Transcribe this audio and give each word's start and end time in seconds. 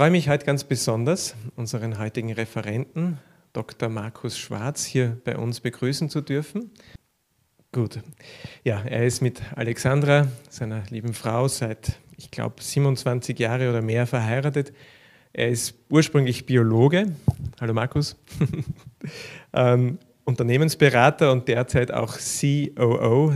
Freue 0.00 0.12
mich 0.12 0.30
heute 0.30 0.46
ganz 0.46 0.64
besonders, 0.64 1.34
unseren 1.56 1.98
heutigen 1.98 2.32
Referenten, 2.32 3.18
Dr. 3.52 3.90
Markus 3.90 4.38
Schwarz, 4.38 4.86
hier 4.86 5.20
bei 5.26 5.36
uns 5.36 5.60
begrüßen 5.60 6.08
zu 6.08 6.22
dürfen. 6.22 6.70
Gut, 7.70 7.98
ja, 8.64 8.80
er 8.80 9.04
ist 9.04 9.20
mit 9.20 9.42
Alexandra, 9.54 10.28
seiner 10.48 10.84
lieben 10.88 11.12
Frau, 11.12 11.48
seit, 11.48 11.98
ich 12.16 12.30
glaube, 12.30 12.62
27 12.62 13.38
Jahre 13.38 13.68
oder 13.68 13.82
mehr 13.82 14.06
verheiratet. 14.06 14.72
Er 15.34 15.50
ist 15.50 15.74
ursprünglich 15.90 16.46
Biologe. 16.46 17.14
Hallo 17.60 17.74
Markus. 17.74 18.16
ähm, 19.52 19.98
Unternehmensberater 20.24 21.30
und 21.30 21.46
derzeit 21.46 21.92
auch 21.92 22.16
COO, 22.16 23.34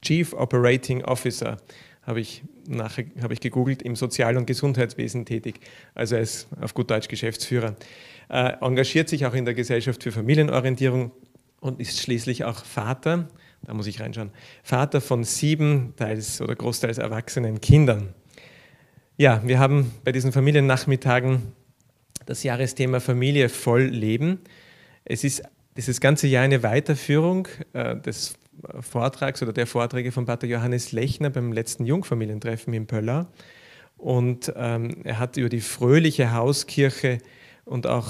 Chief 0.00 0.32
Operating 0.32 1.04
Officer, 1.04 1.58
habe 2.00 2.20
ich, 2.20 2.42
nachher, 2.76 3.06
habe 3.22 3.34
ich 3.34 3.40
gegoogelt, 3.40 3.82
im 3.82 3.96
Sozial- 3.96 4.36
und 4.36 4.46
Gesundheitswesen 4.46 5.24
tätig. 5.24 5.60
Also 5.94 6.16
ist 6.16 6.48
auf 6.60 6.74
gut 6.74 6.90
Deutsch 6.90 7.08
Geschäftsführer. 7.08 7.76
Äh, 8.28 8.54
engagiert 8.60 9.08
sich 9.08 9.26
auch 9.26 9.34
in 9.34 9.44
der 9.44 9.54
Gesellschaft 9.54 10.02
für 10.02 10.12
Familienorientierung 10.12 11.12
und 11.60 11.80
ist 11.80 12.00
schließlich 12.00 12.44
auch 12.44 12.64
Vater, 12.64 13.28
da 13.62 13.74
muss 13.74 13.86
ich 13.86 14.00
reinschauen, 14.00 14.30
Vater 14.62 15.00
von 15.00 15.24
sieben, 15.24 15.94
teils 15.96 16.40
oder 16.40 16.54
großteils 16.54 16.98
erwachsenen 16.98 17.60
Kindern. 17.60 18.14
Ja, 19.16 19.42
wir 19.44 19.58
haben 19.58 19.92
bei 20.04 20.12
diesen 20.12 20.32
Familiennachmittagen 20.32 21.52
das 22.24 22.42
Jahresthema 22.42 23.00
Familie 23.00 23.48
voll 23.48 23.82
Leben. 23.82 24.40
Es 25.04 25.24
ist 25.24 25.42
dieses 25.76 26.00
ganze 26.00 26.26
Jahr 26.26 26.44
eine 26.44 26.62
Weiterführung 26.62 27.48
äh, 27.72 27.96
des 27.96 28.34
Vortrags 28.80 29.42
oder 29.42 29.52
der 29.52 29.66
Vorträge 29.66 30.12
von 30.12 30.26
Pater 30.26 30.46
Johannes 30.46 30.92
Lechner 30.92 31.30
beim 31.30 31.52
letzten 31.52 31.84
Jungfamilientreffen 31.84 32.72
in 32.74 32.86
Pöllau. 32.86 33.26
Und 33.96 34.52
ähm, 34.56 35.02
er 35.04 35.18
hat 35.18 35.36
über 35.36 35.48
die 35.48 35.60
fröhliche 35.60 36.32
Hauskirche 36.32 37.18
und 37.64 37.86
auch 37.86 38.08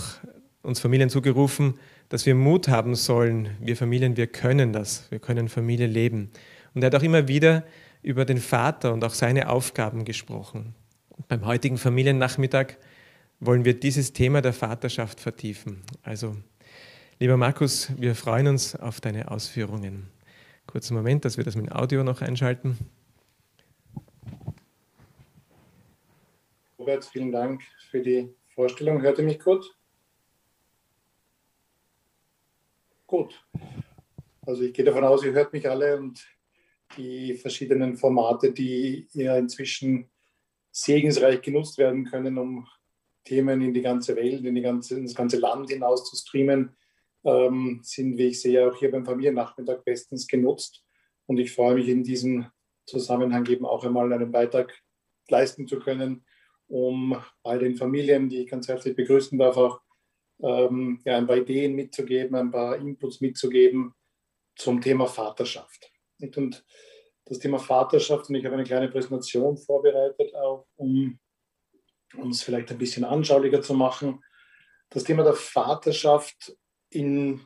uns 0.63 0.81
Familien 0.81 1.11
zugerufen, 1.11 1.75
dass 2.09 2.27
wir 2.27 2.35
Mut 2.35 2.69
haben 2.69 2.95
sollen. 2.95 3.51
Wir 3.61 3.77
Familien, 3.77 4.17
wir 4.17 4.27
können 4.27 4.73
das. 4.73 5.11
Wir 5.11 5.19
können 5.19 5.49
Familie 5.49 5.87
leben. 5.87 6.31
Und 6.75 6.83
er 6.83 6.87
hat 6.87 6.95
auch 6.95 7.03
immer 7.03 7.29
wieder 7.29 7.65
über 8.03 8.25
den 8.25 8.39
Vater 8.39 8.93
und 8.93 9.05
auch 9.05 9.15
seine 9.15 9.49
Aufgaben 9.49 10.05
gesprochen. 10.05 10.75
Beim 11.29 11.45
heutigen 11.45 11.77
Familiennachmittag 11.77 12.77
wollen 13.41 13.65
wir 13.65 13.79
dieses 13.79 14.13
Thema 14.13 14.43
der 14.43 14.53
Vaterschaft 14.53 15.21
vertiefen. 15.21 15.83
Also, 16.03 16.37
lieber 17.19 17.37
Markus, 17.37 17.91
wir 17.97 18.15
freuen 18.15 18.47
uns 18.49 18.77
auf 18.77 19.01
deine 19.01 19.31
Ausführungen. 19.31 20.09
Kurzen 20.71 20.95
Moment, 20.95 21.25
dass 21.25 21.37
wir 21.37 21.45
das 21.45 21.57
mit 21.57 21.73
Audio 21.73 22.05
noch 22.05 22.23
einschalten. 22.23 22.79
Robert, 26.79 27.05
vielen 27.05 27.33
Dank 27.33 27.63
für 27.91 28.01
die 28.01 28.33
Vorstellung. 28.55 29.03
Hört 29.03 29.19
ihr 29.19 29.25
mich 29.25 29.41
gut? 29.41 29.77
Gut. 33.07 33.45
Also 34.47 34.63
ich 34.63 34.73
gehe 34.73 34.85
davon 34.85 35.05
aus, 35.05 35.25
ihr 35.25 35.33
hört 35.33 35.53
mich 35.53 35.69
alle 35.69 35.99
und 35.99 36.25
die 36.97 37.35
verschiedenen 37.35 37.97
Formate, 37.97 38.53
die 38.53 39.09
ja 39.13 39.37
inzwischen 39.37 40.09
segensreich 40.71 41.43
genutzt 41.43 41.79
werden 41.79 42.05
können, 42.05 42.39
um 42.39 42.67
Themen 43.25 43.61
in 43.61 43.75
die 43.75 43.83
ganze 43.83 44.17
Welt, 44.17 44.45
in, 44.45 44.55
die 44.55 44.63
ganze, 44.63 44.97
in 44.97 45.05
das 45.05 45.15
ganze 45.15 45.39
Land 45.39 45.71
hinaus 45.71 46.09
zu 46.09 46.17
streamen, 46.17 46.77
ähm, 47.25 47.81
sind, 47.83 48.17
wie 48.17 48.29
ich 48.29 48.41
sehe, 48.41 48.69
auch 48.69 48.77
hier 48.77 48.91
beim 48.91 49.05
Familiennachmittag 49.05 49.83
bestens 49.85 50.27
genutzt. 50.27 50.85
Und 51.27 51.39
ich 51.39 51.53
freue 51.53 51.75
mich 51.75 51.89
in 51.89 52.03
diesem 52.03 52.47
Zusammenhang 52.87 53.47
eben 53.47 53.67
auch 53.67 53.85
einmal 53.85 54.13
einen 54.13 54.33
Beitrag 54.33 54.77
leisten 55.29 55.67
zu 55.67 55.79
können, 55.79 56.25
um 56.67 57.17
all 57.43 57.59
den 57.59 57.77
Familien, 57.77 58.29
die 58.29 58.43
ich 58.43 58.51
ganz 58.51 58.69
herzlich 58.69 58.97
begrüßen 58.97 59.39
darf, 59.39 59.57
auch 59.57 59.81
ähm, 60.43 61.01
ja, 61.05 61.17
ein 61.17 61.27
paar 61.27 61.37
Ideen 61.37 61.75
mitzugeben, 61.75 62.37
ein 62.37 62.51
paar 62.51 62.77
Inputs 62.77 63.21
mitzugeben 63.21 63.95
zum 64.57 64.81
Thema 64.81 65.07
Vaterschaft. 65.07 65.91
Und 66.21 66.65
das 67.27 67.39
Thema 67.39 67.59
Vaterschaft, 67.59 68.29
und 68.29 68.35
ich 68.35 68.45
habe 68.45 68.55
eine 68.55 68.65
kleine 68.65 68.89
Präsentation 68.89 69.57
vorbereitet, 69.57 70.35
auch 70.35 70.67
um 70.77 71.19
uns 72.17 72.43
vielleicht 72.43 72.71
ein 72.71 72.79
bisschen 72.79 73.05
anschaulicher 73.05 73.63
zu 73.63 73.75
machen. 73.75 74.23
Das 74.89 75.05
Thema 75.05 75.23
der 75.23 75.35
Vaterschaft 75.35 76.57
in 76.91 77.41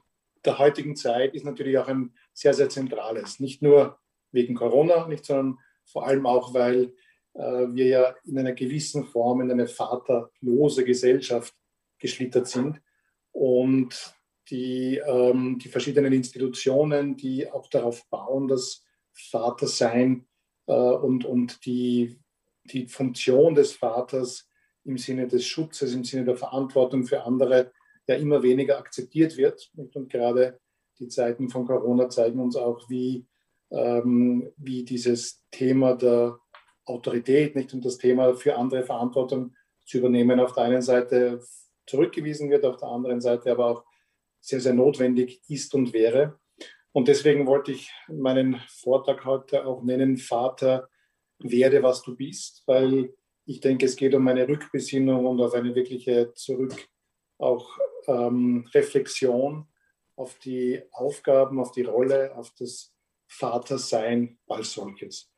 der 0.44 0.59
heutigen 0.59 0.97
Zeit 0.97 1.34
ist 1.34 1.44
natürlich 1.44 1.78
auch 1.78 1.88
ein 1.88 2.15
sehr, 2.32 2.55
sehr 2.55 2.69
zentrales. 2.69 3.41
Nicht 3.41 3.62
nur 3.62 3.99
wegen 4.32 4.55
Corona, 4.55 5.06
nicht, 5.09 5.25
sondern 5.25 5.59
vor 5.84 6.06
allem 6.06 6.27
auch, 6.27 6.55
weil 6.55 6.94
äh, 7.34 7.66
wir 7.71 7.87
ja 7.87 8.15
in 8.25 8.38
einer 8.38 8.53
gewissen 8.53 9.05
Form 9.05 9.41
in 9.41 9.50
eine 9.50 9.66
vaterlose 9.66 10.84
Gesellschaft 10.84 11.55
geschlittert 11.99 12.49
sind. 12.49 12.81
Und 13.32 14.15
die, 14.50 15.00
ähm, 15.06 15.59
die 15.59 15.69
verschiedenen 15.69 16.12
Institutionen, 16.12 17.16
die 17.16 17.50
auch 17.50 17.69
darauf 17.69 18.06
bauen, 18.09 18.49
dass 18.49 18.84
Vatersein 19.12 20.26
äh, 20.66 20.72
und, 20.72 21.25
und 21.25 21.65
die, 21.65 22.19
die 22.65 22.87
Funktion 22.87 23.55
des 23.55 23.72
Vaters 23.72 24.49
im 24.84 24.99
Sinne 24.99 25.26
des 25.26 25.47
Schutzes, 25.47 25.94
im 25.94 26.05
Sinne 26.05 26.25
der 26.25 26.37
Verantwortung 26.37 27.05
für 27.05 27.25
andere 27.25 27.72
ja 28.07 28.17
immer 28.17 28.43
weniger 28.43 28.79
akzeptiert 28.79 29.37
wird. 29.37 29.71
Und 29.77 30.11
gerade 30.11 30.61
die 30.99 31.09
Zeiten 31.09 31.49
von 31.49 31.67
Corona 31.67 32.09
zeigen 32.09 32.41
uns 32.41 32.57
auch, 32.57 32.89
wie, 32.89 33.27
ähm, 33.71 34.53
wie 34.57 34.85
dieses 34.85 35.43
Thema 35.51 35.95
der 35.95 36.39
Autorität 36.85 37.57
nicht 37.57 37.73
und 37.73 37.85
das 37.85 37.99
Thema 37.99 38.35
für 38.35 38.57
andere 38.57 38.85
Verantwortung 38.85 39.55
zu 39.87 39.99
übernehmen 39.99 40.41
auf 40.41 40.53
der 40.53 40.65
einen 40.65 40.83
Seite 40.83 41.41
zurückgewiesen 41.87 42.51
wird, 42.51 42.65
auf 42.65 42.77
der 42.77 42.89
anderen 42.89 43.21
Seite 43.21 43.51
aber 43.53 43.67
auch 43.67 43.85
sehr, 44.41 44.61
sehr 44.61 44.75
notwendig 44.75 45.43
ist 45.49 45.75
und 45.75 45.93
wäre. 45.93 46.39
Und 46.93 47.09
deswegen 47.09 47.47
wollte 47.47 47.73
ich 47.73 47.91
meinen 48.09 48.61
Vortrag 48.69 49.25
heute 49.25 49.67
auch 49.67 49.83
nennen, 49.83 50.17
Vater, 50.17 50.89
werde, 51.39 51.83
was 51.83 52.03
du 52.03 52.17
bist, 52.17 52.63
weil 52.67 53.13
ich 53.47 53.61
denke, 53.61 53.87
es 53.87 53.97
geht 53.97 54.15
um 54.15 54.27
eine 54.29 54.49
Rückbesinnung 54.49 55.27
und 55.27 55.41
auf 55.41 55.55
eine 55.55 55.75
wirkliche 55.75 56.33
Zurück, 56.35 56.89
auch 57.39 57.78
ähm, 58.06 58.69
Reflexion 58.75 59.67
auf 60.17 60.39
die 60.39 60.83
Aufgaben, 60.93 61.61
auf 61.61 61.72
die 61.72 61.83
Rolle, 61.83 62.34
auf 62.37 62.53
das 62.59 62.93
Vatersein 63.27 64.39
als 64.47 64.72
solches. 64.72 65.31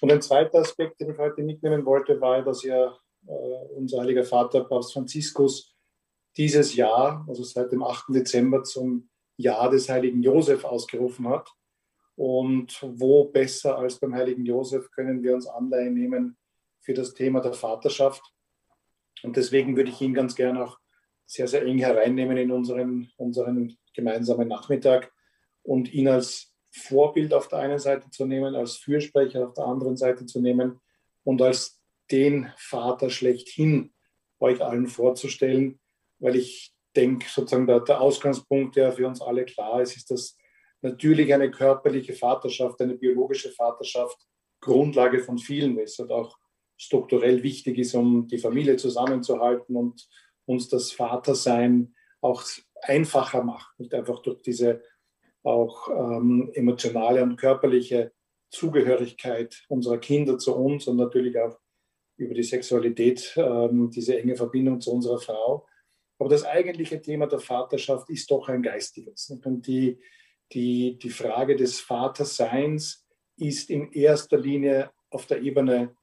Und 0.00 0.12
ein 0.12 0.20
zweiter 0.20 0.58
Aspekt, 0.58 1.00
den 1.00 1.12
ich 1.12 1.18
heute 1.18 1.42
mitnehmen 1.42 1.84
wollte, 1.86 2.20
war, 2.20 2.42
dass 2.42 2.62
ja 2.62 2.96
äh, 3.26 3.30
unser 3.76 4.00
heiliger 4.00 4.24
Vater 4.24 4.64
Papst 4.64 4.92
Franziskus 4.92 5.74
dieses 6.36 6.74
Jahr, 6.74 7.24
also 7.28 7.42
seit 7.44 7.72
dem 7.72 7.82
8. 7.82 8.06
Dezember, 8.08 8.64
zum 8.64 9.08
Jahr 9.36 9.70
des 9.70 9.88
heiligen 9.88 10.22
Josef 10.22 10.64
ausgerufen 10.64 11.28
hat. 11.28 11.48
Und 12.16 12.78
wo 12.82 13.24
besser 13.24 13.78
als 13.78 13.98
beim 13.98 14.14
heiligen 14.14 14.44
Josef 14.44 14.90
können 14.90 15.22
wir 15.22 15.34
uns 15.34 15.46
Anleihen 15.46 15.94
nehmen 15.94 16.36
für 16.80 16.94
das 16.94 17.14
Thema 17.14 17.40
der 17.40 17.54
Vaterschaft. 17.54 18.22
Und 19.22 19.36
deswegen 19.36 19.76
würde 19.76 19.90
ich 19.90 20.00
ihn 20.00 20.14
ganz 20.14 20.34
gerne 20.34 20.64
auch 20.64 20.78
sehr, 21.26 21.48
sehr 21.48 21.64
eng 21.64 21.78
hereinnehmen 21.78 22.36
in 22.36 22.50
unseren, 22.50 23.10
unseren 23.16 23.76
gemeinsamen 23.94 24.48
Nachmittag 24.48 25.12
und 25.62 25.92
ihn 25.92 26.08
als 26.08 26.54
Vorbild 26.72 27.32
auf 27.32 27.48
der 27.48 27.60
einen 27.60 27.78
Seite 27.78 28.10
zu 28.10 28.26
nehmen, 28.26 28.54
als 28.54 28.76
Fürsprecher 28.76 29.48
auf 29.48 29.54
der 29.54 29.64
anderen 29.64 29.96
Seite 29.96 30.26
zu 30.26 30.40
nehmen 30.40 30.80
und 31.22 31.40
als 31.40 31.80
den 32.10 32.52
Vater 32.56 33.10
schlechthin 33.10 33.92
euch 34.40 34.62
allen 34.62 34.88
vorzustellen, 34.88 35.80
weil 36.18 36.36
ich 36.36 36.74
denke, 36.96 37.26
sozusagen 37.28 37.66
der, 37.66 37.80
der 37.80 38.00
Ausgangspunkt, 38.00 38.76
der 38.76 38.92
für 38.92 39.06
uns 39.06 39.20
alle 39.20 39.44
klar 39.44 39.80
ist, 39.80 39.96
ist, 39.96 40.10
dass 40.10 40.36
natürlich 40.82 41.32
eine 41.32 41.50
körperliche 41.50 42.12
Vaterschaft, 42.12 42.80
eine 42.80 42.94
biologische 42.94 43.50
Vaterschaft 43.50 44.18
Grundlage 44.60 45.20
von 45.20 45.38
vielen 45.38 45.78
ist 45.78 45.98
und 46.00 46.10
auch 46.10 46.36
strukturell 46.76 47.42
wichtig 47.42 47.78
ist, 47.78 47.94
um 47.94 48.26
die 48.26 48.38
Familie 48.38 48.76
zusammenzuhalten 48.76 49.76
und 49.76 50.06
uns 50.46 50.68
das 50.68 50.92
Vatersein 50.92 51.94
auch 52.20 52.42
einfacher 52.82 53.42
macht. 53.42 53.78
Nicht 53.78 53.94
einfach 53.94 54.20
durch 54.20 54.42
diese 54.42 54.82
auch 55.42 55.88
ähm, 55.88 56.50
emotionale 56.54 57.22
und 57.22 57.36
körperliche 57.36 58.12
Zugehörigkeit 58.50 59.64
unserer 59.68 59.98
Kinder 59.98 60.38
zu 60.38 60.56
uns 60.56 60.86
und 60.86 60.96
natürlich 60.96 61.38
auch 61.38 61.58
über 62.16 62.34
die 62.34 62.42
Sexualität, 62.42 63.34
ähm, 63.36 63.90
diese 63.90 64.18
enge 64.18 64.36
Verbindung 64.36 64.80
zu 64.80 64.92
unserer 64.92 65.18
Frau. 65.18 65.66
Aber 66.18 66.28
das 66.28 66.44
eigentliche 66.44 67.02
Thema 67.02 67.26
der 67.26 67.40
Vaterschaft 67.40 68.08
ist 68.08 68.30
doch 68.30 68.48
ein 68.48 68.62
geistiges. 68.62 69.28
Und 69.44 69.66
die, 69.66 70.00
die, 70.52 70.96
die 70.98 71.10
Frage 71.10 71.56
des 71.56 71.80
Vaterseins 71.80 73.06
ist 73.36 73.68
in 73.68 73.92
erster 73.92 74.38
Linie 74.38 74.92
auf 75.10 75.26
der 75.26 75.42
Ebene 75.42 75.96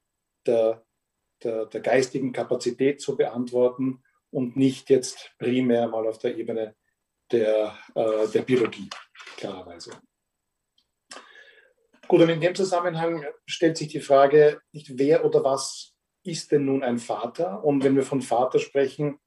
der, 0.46 0.86
der, 1.44 1.66
der 1.66 1.82
geistigen 1.82 2.34
Kapazität 2.34 3.00
zu 3.02 3.16
beantworten 3.16 4.04
und 4.32 4.56
nicht 4.56 4.90
jetzt 4.90 5.34
primär 5.38 5.88
mal 5.88 6.08
auf 6.08 6.18
der 6.18 6.36
Ebene 6.38 6.76
der, 7.32 7.78
äh, 7.96 8.28
der 8.28 8.42
Biologie, 8.42 8.90
klarerweise. 9.38 9.92
Gut, 12.08 12.22
und 12.22 12.30
in 12.30 12.42
dem 12.42 12.56
Zusammenhang 12.56 13.26
stellt 13.46 13.78
sich 13.78 13.88
die 13.88 14.02
Frage, 14.02 14.62
nicht 14.74 14.98
wer 14.98 15.24
oder 15.24 15.44
was 15.44 15.94
ist 16.24 16.52
denn 16.52 16.66
nun 16.66 16.84
ein 16.84 16.98
Vater? 16.98 17.64
Und 17.64 17.84
wenn 17.84 17.96
wir 17.96 18.04
von 18.04 18.22
Vater 18.22 18.60
sprechen, 18.60 19.20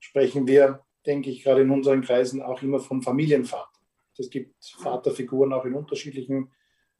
sprechen 0.00 0.46
wir, 0.46 0.84
denke 1.06 1.30
ich, 1.30 1.44
gerade 1.44 1.62
in 1.62 1.70
unseren 1.70 2.02
Kreisen 2.02 2.42
auch 2.42 2.62
immer 2.62 2.80
vom 2.80 3.02
Familienvater. 3.02 3.68
Es 4.18 4.28
gibt 4.28 4.54
Vaterfiguren 4.78 5.52
auch 5.52 5.64
in 5.64 5.74
unterschiedlichen 5.74 6.52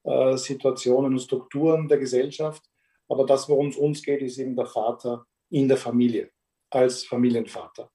äh, 0.05 0.37
Situationen 0.37 1.13
und 1.13 1.19
Strukturen 1.19 1.89
der 1.89 1.99
Gesellschaft. 1.99 2.63
Aber 3.09 3.27
das, 3.27 3.49
worum 3.49 3.69
es 3.69 3.77
uns 3.77 4.03
geht, 4.03 4.23
ist 4.23 4.39
eben 4.39 4.57
der 4.57 4.67
Vater 4.67 5.27
in 5.51 5.69
der 5.69 5.77
Familie, 5.77 6.31
als 6.73 7.05
Familienvater. 7.05 7.91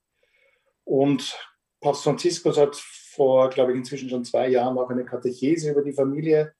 Und 0.84 1.38
Papst 1.82 2.04
Franziskus 2.04 2.58
hat 2.58 2.76
vor, 2.76 3.50
glaube 3.50 3.72
ich, 3.72 3.78
inzwischen 3.78 4.10
schon 4.10 4.26
zwei 4.26 4.50
Jahren 4.50 4.78
auch 4.78 4.90
eine 4.90 5.06
Katechese 5.06 5.72
über 5.72 5.82
die 5.82 5.94
Familie 5.94 6.54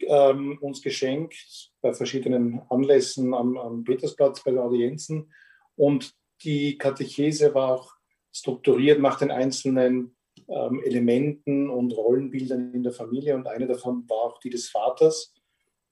ähm, 0.00 0.58
uns 0.60 0.82
geschenkt, 0.82 1.70
bei 1.80 1.92
verschiedenen 1.92 2.62
Anlässen 2.70 3.34
am, 3.34 3.56
am 3.56 3.84
Petersplatz 3.84 4.42
bei 4.42 4.50
den 4.50 4.60
Audienzen. 4.60 5.32
Und 5.76 6.12
die 6.42 6.76
Katechese 6.78 7.54
war 7.54 7.74
auch 7.76 7.92
strukturiert 8.32 9.00
nach 9.00 9.18
den 9.18 9.30
einzelnen 9.30 10.16
ähm, 10.48 10.82
Elementen 10.84 11.70
und 11.70 11.92
Rollenbildern 11.92 12.74
in 12.74 12.82
der 12.82 12.92
Familie. 12.92 13.34
Und 13.34 13.46
eine 13.46 13.66
davon 13.66 14.08
war 14.08 14.18
auch 14.18 14.40
die 14.40 14.50
des 14.50 14.70
Vaters. 14.70 15.34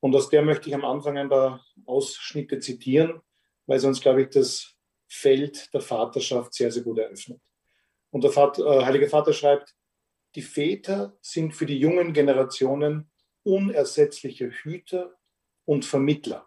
Und 0.01 0.15
aus 0.17 0.31
der 0.31 0.43
möchte 0.43 0.69
ich 0.69 0.75
am 0.75 0.85
Anfang 0.85 1.19
ein 1.19 1.29
paar 1.29 1.65
Ausschnitte 1.87 2.59
zitieren, 2.59 3.21
weil 3.67 3.85
uns, 3.85 4.01
glaube 4.01 4.23
ich, 4.23 4.31
das 4.31 4.75
Feld 5.11 5.73
der 5.75 5.81
Vaterschaft 5.81 6.55
sehr, 6.55 6.71
sehr 6.71 6.85
gut 6.85 6.99
eröffnet. 6.99 7.41
Und 8.11 8.23
der 8.23 8.31
Vater, 8.31 8.65
äh, 8.65 8.85
Heilige 8.85 9.09
Vater 9.09 9.33
schreibt, 9.33 9.75
die 10.37 10.43
Väter 10.43 11.17
sind 11.21 11.55
für 11.55 11.67
die 11.67 11.79
jungen 11.79 12.13
Generationen 12.13 13.11
unersetzliche 13.43 14.51
Hüter 14.51 15.17
und 15.65 15.85
Vermittler 15.85 16.47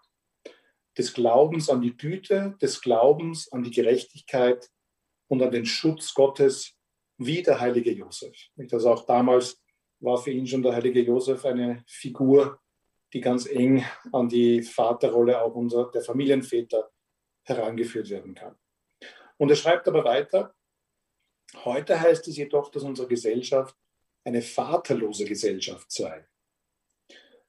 des 0.98 1.14
Glaubens 1.14 1.70
an 1.70 1.82
die 1.82 1.98
Güte, 1.98 2.56
des 2.62 2.82
Glaubens 2.82 3.52
an 3.52 3.64
die 3.64 3.72
Gerechtigkeit 3.72 4.70
und 5.28 5.42
an 5.42 5.52
den 5.52 5.66
Schutz 5.66 6.14
Gottes, 6.14 6.78
wie 7.18 7.42
der 7.42 7.60
heilige 7.60 7.92
Josef. 7.92 8.36
Also 8.72 8.92
auch 8.92 9.06
damals 9.06 9.62
war 10.00 10.18
für 10.18 10.32
ihn 10.32 10.48
schon 10.48 10.64
der 10.64 10.74
heilige 10.74 11.02
Josef 11.02 11.44
eine 11.46 11.84
Figur, 11.88 12.60
die 13.12 13.22
ganz 13.22 13.46
eng 13.46 13.84
an 14.12 14.30
die 14.30 14.62
Vaterrolle 14.62 15.42
auch 15.42 15.56
unserer, 15.56 15.92
der 15.92 16.02
Familienväter 16.02 16.93
herangeführt 17.44 18.10
werden 18.10 18.36
kann. 18.36 18.56
Und 19.38 19.50
er 19.50 19.56
schreibt 19.56 19.88
aber 19.88 20.04
weiter, 20.04 20.56
heute 21.66 22.00
heißt 22.00 22.28
es 22.28 22.38
jedoch, 22.38 22.70
dass 22.70 22.84
unsere 22.84 23.08
Gesellschaft 23.08 23.78
eine 24.24 24.42
vaterlose 24.42 25.26
Gesellschaft 25.26 25.92
sei. 25.92 26.28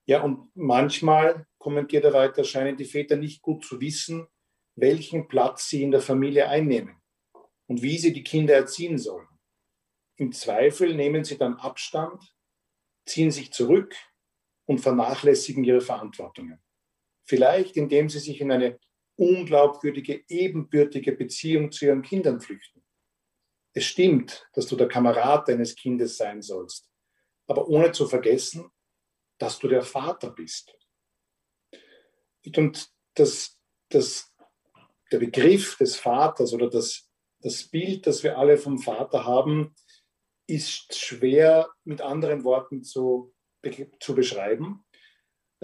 Ja, 0.06 0.22
und 0.22 0.50
manchmal, 0.54 1.46
kommentiert 1.58 2.04
er 2.04 2.12
weiter, 2.12 2.44
scheinen 2.44 2.76
die 2.76 2.84
Väter 2.84 3.16
nicht 3.16 3.40
gut 3.40 3.64
zu 3.64 3.80
wissen, 3.80 4.26
welchen 4.76 5.28
Platz 5.28 5.68
sie 5.68 5.82
in 5.82 5.92
der 5.92 6.00
Familie 6.00 6.48
einnehmen 6.48 7.00
und 7.66 7.80
wie 7.80 7.96
sie 7.96 8.12
die 8.12 8.24
Kinder 8.24 8.54
erziehen 8.54 8.98
sollen. 8.98 9.28
Im 10.16 10.32
Zweifel 10.32 10.94
nehmen 10.94 11.24
sie 11.24 11.38
dann 11.38 11.54
Abstand, 11.54 12.34
ziehen 13.06 13.30
sich 13.30 13.52
zurück 13.52 13.94
und 14.66 14.80
vernachlässigen 14.80 15.64
ihre 15.64 15.80
Verantwortungen. 15.80 16.62
Vielleicht 17.24 17.76
indem 17.76 18.08
sie 18.08 18.18
sich 18.18 18.40
in 18.40 18.52
eine 18.52 18.78
unglaubwürdige, 19.16 20.24
ebenbürtige 20.28 21.12
Beziehung 21.12 21.70
zu 21.72 21.86
ihren 21.86 22.02
Kindern 22.02 22.40
flüchten. 22.40 22.84
Es 23.72 23.84
stimmt, 23.84 24.48
dass 24.52 24.66
du 24.66 24.76
der 24.76 24.88
Kamerad 24.88 25.48
deines 25.48 25.74
Kindes 25.74 26.16
sein 26.16 26.42
sollst, 26.42 26.88
aber 27.46 27.68
ohne 27.68 27.92
zu 27.92 28.06
vergessen, 28.06 28.70
dass 29.38 29.58
du 29.58 29.68
der 29.68 29.82
Vater 29.82 30.30
bist. 30.30 30.76
Und 32.56 32.88
das, 33.14 33.58
das, 33.88 34.32
der 35.10 35.18
Begriff 35.18 35.76
des 35.76 35.96
Vaters 35.96 36.52
oder 36.52 36.70
das, 36.70 37.10
das 37.40 37.64
Bild, 37.68 38.06
das 38.06 38.22
wir 38.22 38.38
alle 38.38 38.58
vom 38.58 38.78
Vater 38.78 39.24
haben, 39.24 39.74
ist 40.46 40.96
schwer 40.96 41.68
mit 41.84 42.00
anderen 42.00 42.44
Worten 42.44 42.82
zu, 42.84 43.34
zu 44.00 44.14
beschreiben. 44.14 44.83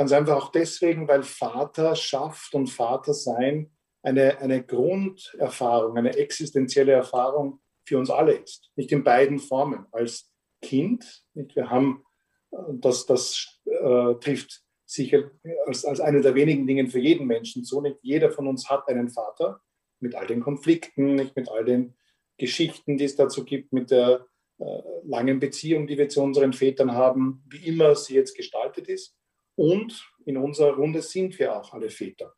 Ganz 0.01 0.13
einfach 0.13 0.37
auch 0.37 0.51
deswegen, 0.51 1.09
weil 1.09 1.23
Vaterschaft 1.23 2.55
und 2.55 2.69
Vatersein 2.69 3.71
eine, 4.03 4.39
eine 4.39 4.65
Grunderfahrung, 4.65 5.99
eine 5.99 6.17
existenzielle 6.17 6.93
Erfahrung 6.93 7.61
für 7.85 7.99
uns 7.99 8.09
alle 8.09 8.33
ist. 8.33 8.71
Nicht 8.77 8.93
in 8.93 9.05
beiden 9.05 9.39
Formen. 9.39 9.85
Als 9.93 10.33
Kind, 10.63 11.23
nicht? 11.35 11.55
wir 11.55 11.69
haben, 11.69 12.03
das, 12.51 13.05
das 13.05 13.61
äh, 13.67 14.15
trifft 14.15 14.63
sicher 14.87 15.33
als, 15.67 15.85
als 15.85 16.01
eine 16.01 16.23
der 16.23 16.35
wenigen 16.35 16.67
Dinge 16.67 16.87
für 16.87 16.99
jeden 16.99 17.27
Menschen 17.27 17.65
so. 17.65 17.83
Nicht 17.83 17.99
jeder 18.01 18.31
von 18.31 18.47
uns 18.47 18.71
hat 18.71 18.89
einen 18.89 19.11
Vater 19.11 19.61
mit 19.99 20.15
all 20.15 20.27
den 20.27 20.41
Konflikten, 20.41 21.17
nicht 21.17 21.37
mit 21.37 21.51
all 21.51 21.67
den 21.67 21.95
Geschichten, 22.39 22.97
die 22.97 23.05
es 23.05 23.17
dazu 23.17 23.45
gibt, 23.45 23.75
mit 23.75 23.91
der 23.91 24.25
äh, 24.61 24.65
langen 25.05 25.41
Beziehung, 25.41 25.87
die 25.87 25.99
wir 25.99 26.09
zu 26.09 26.23
unseren 26.23 26.55
Vätern 26.55 26.93
haben, 26.93 27.45
wie 27.51 27.67
immer 27.67 27.95
sie 27.95 28.15
jetzt 28.15 28.35
gestaltet 28.35 28.89
ist. 28.89 29.20
Und 29.61 30.11
in 30.25 30.39
unserer 30.39 30.73
Runde 30.73 31.03
sind 31.03 31.39
wir 31.39 31.55
auch 31.55 31.75
alle 31.75 31.91
Väter. 31.91 32.33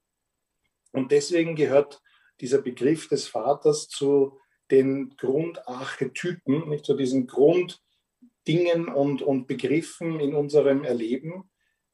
Und 0.90 1.12
deswegen 1.12 1.54
gehört 1.54 2.02
dieser 2.40 2.60
Begriff 2.60 3.06
des 3.06 3.28
Vaters 3.28 3.86
zu 3.86 4.40
den 4.72 5.14
Grundarchetypen, 5.18 6.68
nicht 6.68 6.84
zu 6.84 6.96
diesen 6.96 7.28
Grunddingen 7.28 8.88
und, 8.88 9.22
und 9.22 9.46
Begriffen 9.46 10.18
in 10.18 10.34
unserem 10.34 10.82
Erleben, 10.82 11.48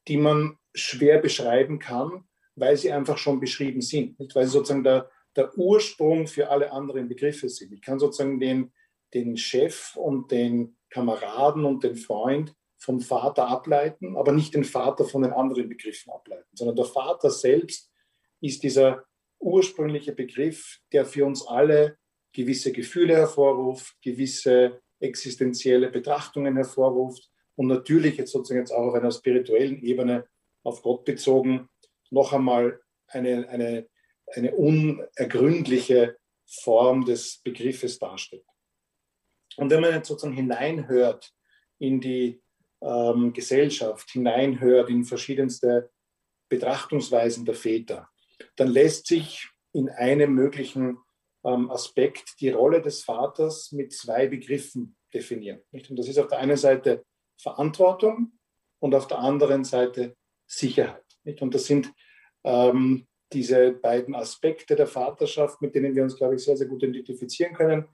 die 0.07 0.17
man 0.17 0.57
schwer 0.73 1.19
beschreiben 1.19 1.77
kann, 1.77 2.23
weil 2.55 2.75
sie 2.75 2.91
einfach 2.91 3.19
schon 3.19 3.39
beschrieben 3.39 3.81
sind, 3.81 4.19
nicht? 4.19 4.33
weil 4.33 4.47
sie 4.47 4.53
sozusagen 4.53 4.83
der, 4.83 5.11
der 5.35 5.55
Ursprung 5.55 6.25
für 6.25 6.49
alle 6.49 6.71
anderen 6.71 7.07
Begriffe 7.07 7.49
sind. 7.49 7.71
Ich 7.71 7.83
kann 7.83 7.99
sozusagen 7.99 8.39
den, 8.39 8.73
den 9.13 9.37
Chef 9.37 9.95
und 9.95 10.31
den 10.31 10.75
Kameraden 10.89 11.65
und 11.65 11.83
den 11.83 11.97
Freund 11.97 12.55
vom 12.89 13.01
Vater 13.01 13.47
ableiten, 13.47 14.17
aber 14.17 14.31
nicht 14.31 14.55
den 14.55 14.63
Vater 14.63 15.05
von 15.05 15.21
den 15.21 15.31
anderen 15.31 15.69
Begriffen 15.69 16.11
ableiten, 16.11 16.49
sondern 16.53 16.75
der 16.75 16.85
Vater 16.85 17.29
selbst 17.29 17.91
ist 18.41 18.63
dieser 18.63 19.05
ursprüngliche 19.37 20.11
Begriff, 20.11 20.79
der 20.91 21.05
für 21.05 21.23
uns 21.23 21.45
alle 21.47 21.99
gewisse 22.33 22.71
Gefühle 22.71 23.15
hervorruft, 23.15 23.95
gewisse 24.01 24.81
existenzielle 24.99 25.91
Betrachtungen 25.91 26.55
hervorruft 26.55 27.29
und 27.55 27.67
natürlich 27.67 28.17
jetzt 28.17 28.31
sozusagen 28.31 28.61
jetzt 28.61 28.71
auch 28.71 28.87
auf 28.87 28.95
einer 28.95 29.11
spirituellen 29.11 29.79
Ebene 29.83 30.27
auf 30.63 30.81
Gott 30.81 31.05
bezogen 31.05 31.69
noch 32.09 32.33
einmal 32.33 32.81
eine, 33.05 33.47
eine, 33.49 33.87
eine 34.33 34.55
unergründliche 34.55 36.17
Form 36.47 37.05
des 37.05 37.37
Begriffes 37.43 37.99
darstellt. 37.99 38.47
Und 39.57 39.69
wenn 39.69 39.81
man 39.81 39.93
jetzt 39.93 40.07
sozusagen 40.07 40.35
hineinhört 40.35 41.31
in 41.77 42.01
die 42.01 42.41
ähm, 42.81 43.33
Gesellschaft, 43.33 44.09
hineinhört 44.11 44.89
in 44.89 45.03
verschiedenste 45.03 45.89
Betrachtungsweisen 46.49 47.45
der 47.45 47.55
Väter, 47.55 48.09
dann 48.55 48.69
lässt 48.69 49.07
sich 49.07 49.49
in 49.73 49.89
einem 49.89 50.33
möglichen 50.33 50.97
ähm, 51.43 51.69
Aspekt 51.69 52.41
die 52.41 52.49
Rolle 52.49 52.81
des 52.81 53.03
Vaters 53.03 53.71
mit 53.71 53.93
zwei 53.93 54.27
Begriffen 54.27 54.95
definieren. 55.13 55.61
Nicht? 55.71 55.89
Und 55.89 55.97
das 55.97 56.07
ist 56.07 56.17
auf 56.17 56.27
der 56.27 56.39
einen 56.39 56.57
Seite 56.57 57.05
Verantwortung 57.37 58.33
und 58.79 58.95
auf 58.95 59.07
der 59.07 59.19
anderen 59.19 59.63
Seite 59.63 60.15
Sicherheit. 60.45 61.05
Nicht? 61.23 61.41
Und 61.41 61.53
das 61.53 61.65
sind 61.65 61.93
ähm, 62.43 63.07
diese 63.31 63.71
beiden 63.71 64.15
Aspekte 64.15 64.75
der 64.75 64.87
Vaterschaft, 64.87 65.61
mit 65.61 65.75
denen 65.75 65.95
wir 65.95 66.03
uns, 66.03 66.15
glaube 66.15 66.35
ich, 66.35 66.43
sehr, 66.43 66.57
sehr 66.57 66.67
gut 66.67 66.83
identifizieren 66.83 67.53
können. 67.53 67.87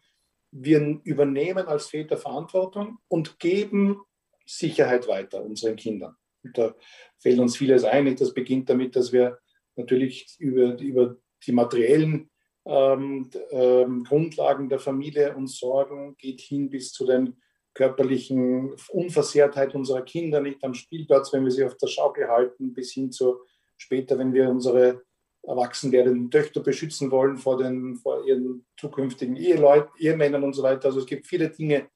Wir 0.51 0.79
übernehmen 1.03 1.67
als 1.67 1.87
Väter 1.87 2.17
Verantwortung 2.17 2.99
und 3.09 3.39
geben 3.39 4.01
Sicherheit 4.45 5.07
weiter 5.07 5.43
unseren 5.43 5.75
Kindern. 5.75 6.15
Und 6.43 6.57
da 6.57 6.75
fällt 7.19 7.39
uns 7.39 7.57
vieles 7.57 7.83
ein. 7.83 8.15
Das 8.15 8.33
beginnt 8.33 8.69
damit, 8.69 8.95
dass 8.95 9.11
wir 9.11 9.39
natürlich 9.75 10.35
über, 10.39 10.79
über 10.79 11.17
die 11.45 11.51
materiellen 11.51 12.29
ähm, 12.65 13.29
ähm, 13.51 14.03
Grundlagen 14.03 14.69
der 14.69 14.79
Familie 14.79 15.35
uns 15.35 15.57
sorgen, 15.57 16.15
geht 16.17 16.41
hin 16.41 16.69
bis 16.69 16.91
zu 16.91 17.05
den 17.05 17.37
körperlichen 17.73 18.73
Unversehrtheit 18.89 19.75
unserer 19.75 20.01
Kinder, 20.01 20.39
nicht 20.39 20.63
am 20.63 20.73
Spielplatz, 20.73 21.33
wenn 21.33 21.43
wir 21.43 21.51
sie 21.51 21.65
auf 21.65 21.77
der 21.77 21.87
Schaukel 21.87 22.27
halten, 22.27 22.73
bis 22.73 22.93
hin 22.93 23.11
zu 23.11 23.41
später, 23.77 24.17
wenn 24.17 24.33
wir 24.33 24.49
unsere 24.49 25.03
erwachsen 25.43 25.91
werdenden 25.91 26.31
Töchter 26.31 26.61
beschützen 26.61 27.11
wollen 27.11 27.37
vor, 27.37 27.57
den, 27.57 27.97
vor 27.97 28.25
ihren 28.25 28.65
zukünftigen 28.77 29.35
Eheleut, 29.35 29.89
Ehemännern 29.99 30.43
und 30.43 30.53
so 30.53 30.63
weiter. 30.63 30.87
Also 30.87 31.01
es 31.01 31.05
gibt 31.05 31.27
viele 31.27 31.49
Dinge, 31.49 31.87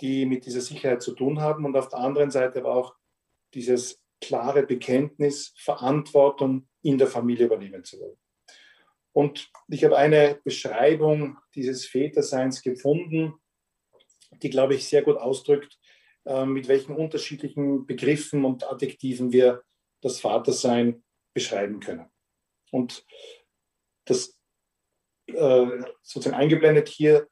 die 0.00 0.26
mit 0.26 0.46
dieser 0.46 0.60
Sicherheit 0.60 1.02
zu 1.02 1.12
tun 1.12 1.40
haben 1.40 1.64
und 1.64 1.76
auf 1.76 1.88
der 1.88 2.00
anderen 2.00 2.30
Seite 2.30 2.60
aber 2.60 2.74
auch 2.74 2.94
dieses 3.54 4.02
klare 4.20 4.64
Bekenntnis, 4.64 5.52
Verantwortung 5.56 6.68
in 6.82 6.98
der 6.98 7.06
Familie 7.06 7.46
übernehmen 7.46 7.84
zu 7.84 8.00
wollen. 8.00 8.18
Und 9.12 9.50
ich 9.68 9.84
habe 9.84 9.96
eine 9.96 10.40
Beschreibung 10.44 11.38
dieses 11.54 11.86
Väterseins 11.86 12.62
gefunden, 12.62 13.34
die, 14.42 14.50
glaube 14.50 14.74
ich, 14.74 14.88
sehr 14.88 15.02
gut 15.02 15.16
ausdrückt, 15.16 15.78
äh, 16.24 16.44
mit 16.44 16.66
welchen 16.66 16.96
unterschiedlichen 16.96 17.86
Begriffen 17.86 18.44
und 18.44 18.64
Adjektiven 18.64 19.32
wir 19.32 19.62
das 20.00 20.20
Vatersein 20.20 21.04
beschreiben 21.32 21.80
können. 21.80 22.10
Und 22.72 23.06
das 24.04 24.36
äh, 25.26 25.66
sozusagen 26.02 26.36
eingeblendet 26.36 26.88
hier, 26.88 27.28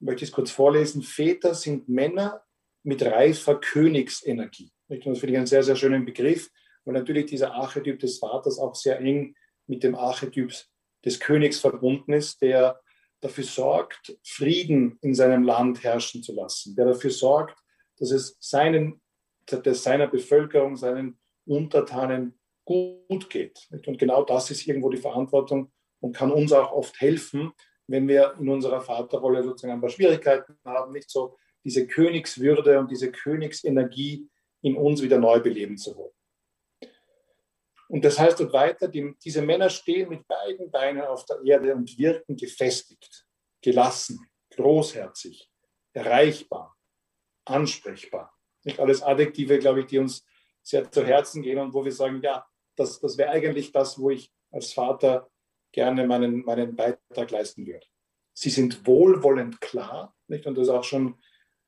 möchte 0.00 0.24
ich 0.24 0.30
es 0.30 0.34
kurz 0.34 0.50
vorlesen. 0.50 1.02
Väter 1.02 1.54
sind 1.54 1.88
Männer 1.88 2.42
mit 2.82 3.02
reifer 3.02 3.56
Königsenergie. 3.56 4.70
Das 4.88 4.98
finde 5.02 5.32
ich 5.32 5.36
einen 5.36 5.46
sehr, 5.46 5.62
sehr 5.62 5.76
schönen 5.76 6.04
Begriff, 6.04 6.50
weil 6.84 6.94
natürlich 6.94 7.26
dieser 7.26 7.52
Archetyp 7.54 7.98
des 7.98 8.18
Vaters 8.18 8.58
auch 8.58 8.74
sehr 8.74 9.00
eng 9.00 9.34
mit 9.66 9.82
dem 9.82 9.94
Archetyp 9.94 10.52
des 11.04 11.18
Königs 11.20 11.58
verbunden 11.58 12.12
ist, 12.12 12.40
der 12.42 12.80
dafür 13.20 13.44
sorgt, 13.44 14.16
Frieden 14.22 14.98
in 15.00 15.14
seinem 15.14 15.42
Land 15.42 15.82
herrschen 15.82 16.22
zu 16.22 16.34
lassen, 16.34 16.76
der 16.76 16.86
dafür 16.86 17.10
sorgt, 17.10 17.58
dass 17.98 18.10
es 18.10 18.36
seinen, 18.40 19.00
dass 19.46 19.82
seiner 19.82 20.06
Bevölkerung, 20.06 20.76
seinen 20.76 21.18
Untertanen 21.46 22.38
gut 22.64 23.30
geht. 23.30 23.68
Und 23.86 23.98
genau 23.98 24.24
das 24.24 24.50
ist 24.50 24.66
irgendwo 24.66 24.90
die 24.90 24.96
Verantwortung 24.96 25.72
und 26.00 26.14
kann 26.14 26.30
uns 26.30 26.52
auch 26.52 26.72
oft 26.72 27.00
helfen, 27.00 27.52
wenn 27.86 28.08
wir 28.08 28.34
in 28.38 28.48
unserer 28.48 28.80
Vaterrolle 28.80 29.42
sozusagen 29.42 29.74
ein 29.74 29.80
paar 29.80 29.90
Schwierigkeiten 29.90 30.58
haben, 30.64 30.92
nicht 30.92 31.10
so 31.10 31.36
diese 31.64 31.86
Königswürde 31.86 32.78
und 32.78 32.90
diese 32.90 33.10
Königsenergie 33.10 34.28
in 34.62 34.76
uns 34.76 35.02
wieder 35.02 35.18
neu 35.18 35.40
beleben 35.40 35.76
zu 35.76 35.96
wollen. 35.96 36.12
Und 37.88 38.04
das 38.04 38.18
heißt 38.18 38.40
dort 38.40 38.52
weiter, 38.52 38.88
die, 38.88 39.14
diese 39.22 39.42
Männer 39.42 39.70
stehen 39.70 40.08
mit 40.08 40.26
beiden 40.26 40.70
Beinen 40.70 41.02
auf 41.02 41.24
der 41.24 41.40
Erde 41.44 41.74
und 41.74 41.96
wirken 41.98 42.36
gefestigt, 42.36 43.26
gelassen, 43.62 44.18
großherzig, 44.56 45.50
erreichbar, 45.92 46.76
ansprechbar. 47.44 48.34
Nicht 48.64 48.80
alles 48.80 49.02
Adjektive, 49.02 49.58
glaube 49.58 49.80
ich, 49.80 49.86
die 49.86 49.98
uns 49.98 50.26
sehr 50.62 50.90
zu 50.90 51.04
Herzen 51.06 51.42
gehen 51.42 51.58
und 51.58 51.74
wo 51.74 51.84
wir 51.84 51.92
sagen, 51.92 52.20
ja, 52.22 52.44
das, 52.74 52.98
das 52.98 53.16
wäre 53.16 53.30
eigentlich 53.30 53.70
das, 53.70 53.98
wo 53.98 54.10
ich 54.10 54.32
als 54.50 54.72
Vater 54.72 55.30
gerne 55.76 56.06
meinen, 56.06 56.44
meinen 56.44 56.74
Beitrag 56.74 57.30
leisten 57.30 57.66
würde. 57.66 57.86
Sie 58.32 58.50
sind 58.50 58.86
wohlwollend 58.86 59.60
klar, 59.60 60.16
nicht? 60.26 60.46
und 60.46 60.56
das 60.56 60.68
ist 60.68 60.72
auch 60.72 60.84
schon 60.84 61.16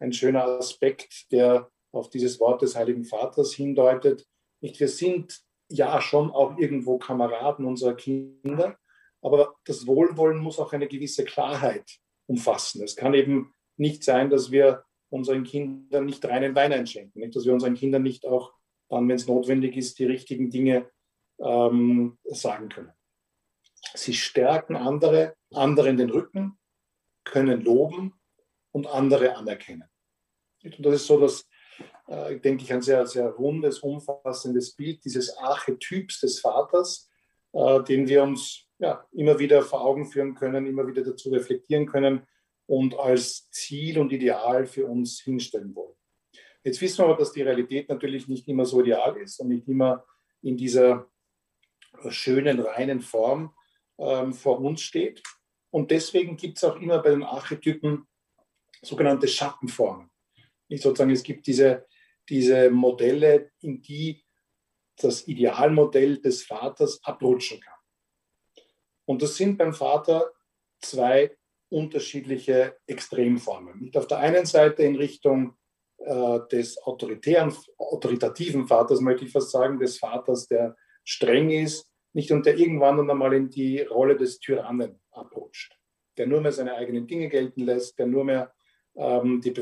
ein 0.01 0.13
schöner 0.13 0.45
Aspekt, 0.45 1.31
der 1.31 1.71
auf 1.93 2.09
dieses 2.11 2.41
Wort 2.41 2.63
des 2.63 2.75
Heiligen 2.75 3.05
Vaters 3.05 3.53
hindeutet. 3.53 4.27
Nicht? 4.61 4.81
Wir 4.81 4.89
sind 4.89 5.41
ja 5.71 6.01
schon 6.01 6.31
auch 6.31 6.59
irgendwo 6.59 6.99
Kameraden 6.99 7.67
unserer 7.67 7.95
Kinder, 7.95 8.79
aber 9.21 9.57
das 9.65 9.87
Wohlwollen 9.87 10.39
muss 10.39 10.59
auch 10.59 10.73
eine 10.73 10.89
gewisse 10.89 11.25
Klarheit 11.25 11.99
umfassen. 12.27 12.83
Es 12.83 12.97
kann 12.97 13.15
eben 13.15 13.53
nicht 13.77 14.05
sein, 14.05 14.31
dass 14.31 14.51
wir 14.51 14.85
unseren 15.11 15.45
Kindern 15.45 16.07
nicht 16.07 16.25
reinen 16.25 16.55
Wein 16.55 16.73
einschenken, 16.73 17.21
nicht? 17.21 17.37
dass 17.37 17.45
wir 17.45 17.53
unseren 17.53 17.75
Kindern 17.75 18.03
nicht 18.03 18.27
auch 18.27 18.55
dann, 18.89 19.07
wenn 19.07 19.17
es 19.17 19.27
notwendig 19.27 19.77
ist, 19.77 19.99
die 19.99 20.07
richtigen 20.07 20.49
Dinge 20.49 20.91
ähm, 21.41 22.19
sagen 22.25 22.71
können. 22.71 22.93
Sie 23.95 24.15
stärken 24.15 24.77
andere, 24.77 25.35
anderen 25.53 25.97
den 25.97 26.11
Rücken, 26.11 26.59
können 27.25 27.63
loben 27.63 28.15
und 28.73 28.87
andere 28.87 29.37
anerkennen. 29.37 29.89
Und 30.63 30.85
das 30.85 30.95
ist 30.95 31.07
so 31.07 31.21
das, 31.21 31.49
äh, 32.07 32.39
denke 32.39 32.65
ich, 32.65 32.73
ein 32.73 32.83
sehr, 32.83 33.07
sehr 33.07 33.29
rundes, 33.29 33.81
umfassendes 33.81 34.75
Bild 34.75 35.05
dieses 35.05 35.37
Archetyps 35.37 36.21
des 36.21 36.41
Vaters, 36.41 37.11
äh, 37.53 37.83
den 37.83 38.09
wir 38.09 38.23
uns 38.23 38.67
ja, 38.79 39.07
immer 39.13 39.39
wieder 39.39 39.63
vor 39.63 39.83
Augen 39.83 40.07
führen 40.07 40.35
können, 40.35 40.67
immer 40.67 40.87
wieder 40.87 41.03
dazu 41.03 41.31
reflektieren 41.31 41.87
können 41.87 42.27
und 42.67 42.99
als 42.99 43.51
Ziel 43.51 43.99
und 43.99 44.13
Ideal 44.13 44.67
für 44.67 44.87
uns 44.87 45.21
hinstellen 45.21 45.75
wollen. 45.75 45.95
Jetzt 46.63 46.81
wissen 46.81 46.99
wir 46.99 47.05
aber, 47.07 47.17
dass 47.17 47.33
die 47.33 47.43
Realität 47.43 47.89
natürlich 47.89 48.29
nicht 48.29 48.47
immer 48.49 48.67
so 48.67 48.83
ideal 48.83 49.17
ist 49.17 49.41
und 49.41 49.49
nicht 49.49 49.69
immer 49.69 50.05
in 50.43 50.57
dieser 50.57 51.09
schönen, 52.11 52.61
reinen 52.61 53.01
Form 53.01 53.55
ähm, 53.99 54.33
vor 54.33 54.61
uns 54.61 54.81
steht. 54.81 55.23
Und 55.71 55.91
deswegen 55.91 56.37
gibt 56.37 56.59
es 56.59 56.65
auch 56.65 56.77
immer 56.77 56.99
bei 57.01 57.11
den 57.11 57.23
Archetypen 57.23 58.07
sogenannte 58.83 59.29
Schattenformen. 59.29 60.11
Nicht 60.69 60.83
sozusagen, 60.83 61.11
es 61.11 61.23
gibt 61.23 61.47
diese, 61.47 61.87
diese 62.29 62.71
Modelle, 62.71 63.51
in 63.61 63.83
die 63.83 64.25
das 64.97 65.27
Idealmodell 65.29 66.21
des 66.21 66.45
Vaters 66.45 67.03
abrutschen 67.05 67.61
kann. 67.61 67.79
Und 69.05 69.23
das 69.23 69.37
sind 69.37 69.57
beim 69.57 69.73
Vater 69.73 70.33
zwei 70.81 71.37
unterschiedliche 71.71 72.77
Extremformen. 72.87 73.81
Nicht 73.81 73.97
auf 73.97 74.07
der 74.07 74.19
einen 74.19 74.47
Seite 74.47 74.83
in 74.83 74.97
Richtung 74.97 75.57
äh, 75.99 76.41
des 76.51 76.81
autoritären, 76.83 77.55
autoritativen 77.77 78.67
Vaters, 78.67 79.01
möchte 79.01 79.25
ich 79.25 79.33
fast 79.33 79.51
sagen, 79.51 79.79
des 79.79 79.99
Vaters, 79.99 80.47
der 80.47 80.77
streng 81.05 81.51
ist, 81.51 81.88
nicht 82.19 82.33
und 82.33 82.45
der 82.47 82.59
irgendwann 82.59 82.99
einmal 83.09 83.33
in 83.33 83.49
die 83.49 83.81
Rolle 83.81 84.17
des 84.17 84.41
Tyrannen 84.41 84.99
abrutscht, 85.13 85.79
der 86.17 86.27
nur 86.27 86.41
mehr 86.41 86.51
seine 86.51 86.75
eigenen 86.75 87.07
Dinge 87.07 87.29
gelten 87.29 87.61
lässt, 87.61 87.97
der 87.97 88.09
nur 88.09 88.25
mehr 88.25 88.53
ähm, 88.97 89.41
die, 89.41 89.55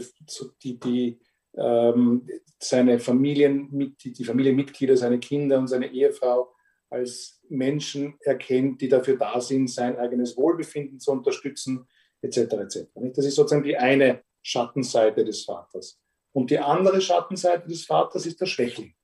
die, 0.62 0.80
die 0.80 1.20
ähm, 1.54 2.26
seine 2.58 2.98
Familien, 2.98 3.68
die, 4.02 4.10
die 4.10 4.25
Familienmitglieder, 4.25 4.96
seine 4.96 5.20
Kinder 5.20 5.58
und 5.58 5.66
seine 5.66 5.92
Ehefrau 5.92 6.50
als 6.88 7.42
Menschen 7.50 8.16
erkennt, 8.20 8.80
die 8.80 8.88
dafür 8.88 9.18
da 9.18 9.38
sind, 9.38 9.68
sein 9.68 9.98
eigenes 9.98 10.34
Wohlbefinden 10.38 10.98
zu 10.98 11.12
unterstützen, 11.12 11.86
etc. 12.22 12.38
etc. 12.38 12.78
Das 13.14 13.26
ist 13.26 13.34
sozusagen 13.34 13.64
die 13.64 13.76
eine 13.76 14.22
Schattenseite 14.40 15.26
des 15.26 15.44
Vaters. 15.44 16.00
Und 16.32 16.50
die 16.50 16.58
andere 16.58 17.02
Schattenseite 17.02 17.68
des 17.68 17.84
Vaters 17.84 18.25
ist 18.25 18.40
der 18.40 18.46
Schwächling. 18.46 18.94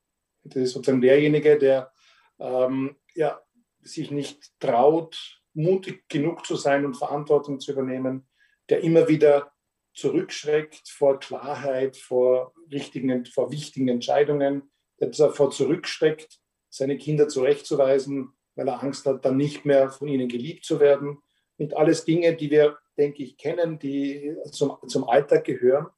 Das 0.42 0.56
ist 0.56 0.72
sozusagen 0.72 1.02
derjenige, 1.02 1.58
der 1.58 1.92
ähm, 2.38 2.96
ja, 3.14 3.40
sich 3.80 4.10
nicht 4.10 4.58
traut, 4.60 5.40
mutig 5.54 6.08
genug 6.08 6.46
zu 6.46 6.56
sein 6.56 6.84
und 6.84 6.96
Verantwortung 6.96 7.60
zu 7.60 7.72
übernehmen, 7.72 8.28
der 8.68 8.80
immer 8.82 9.08
wieder 9.08 9.52
zurückschreckt 9.94 10.88
vor 10.88 11.18
Klarheit, 11.18 11.96
vor, 11.96 12.54
richtigen, 12.70 13.26
vor 13.26 13.50
wichtigen 13.50 13.88
Entscheidungen, 13.88 14.70
der 15.00 15.08
davor 15.08 15.50
zurückschreckt, 15.50 16.40
seine 16.70 16.96
Kinder 16.96 17.28
zurechtzuweisen, 17.28 18.32
weil 18.54 18.68
er 18.68 18.82
Angst 18.82 19.04
hat, 19.06 19.24
dann 19.24 19.36
nicht 19.36 19.64
mehr 19.64 19.90
von 19.90 20.08
ihnen 20.08 20.28
geliebt 20.28 20.64
zu 20.64 20.80
werden. 20.80 21.18
Und 21.58 21.76
alles 21.76 22.04
Dinge, 22.04 22.34
die 22.34 22.50
wir, 22.50 22.78
denke 22.96 23.22
ich, 23.22 23.36
kennen, 23.36 23.78
die 23.78 24.34
zum, 24.50 24.76
zum 24.86 25.08
Alltag 25.08 25.44
gehören 25.44 25.88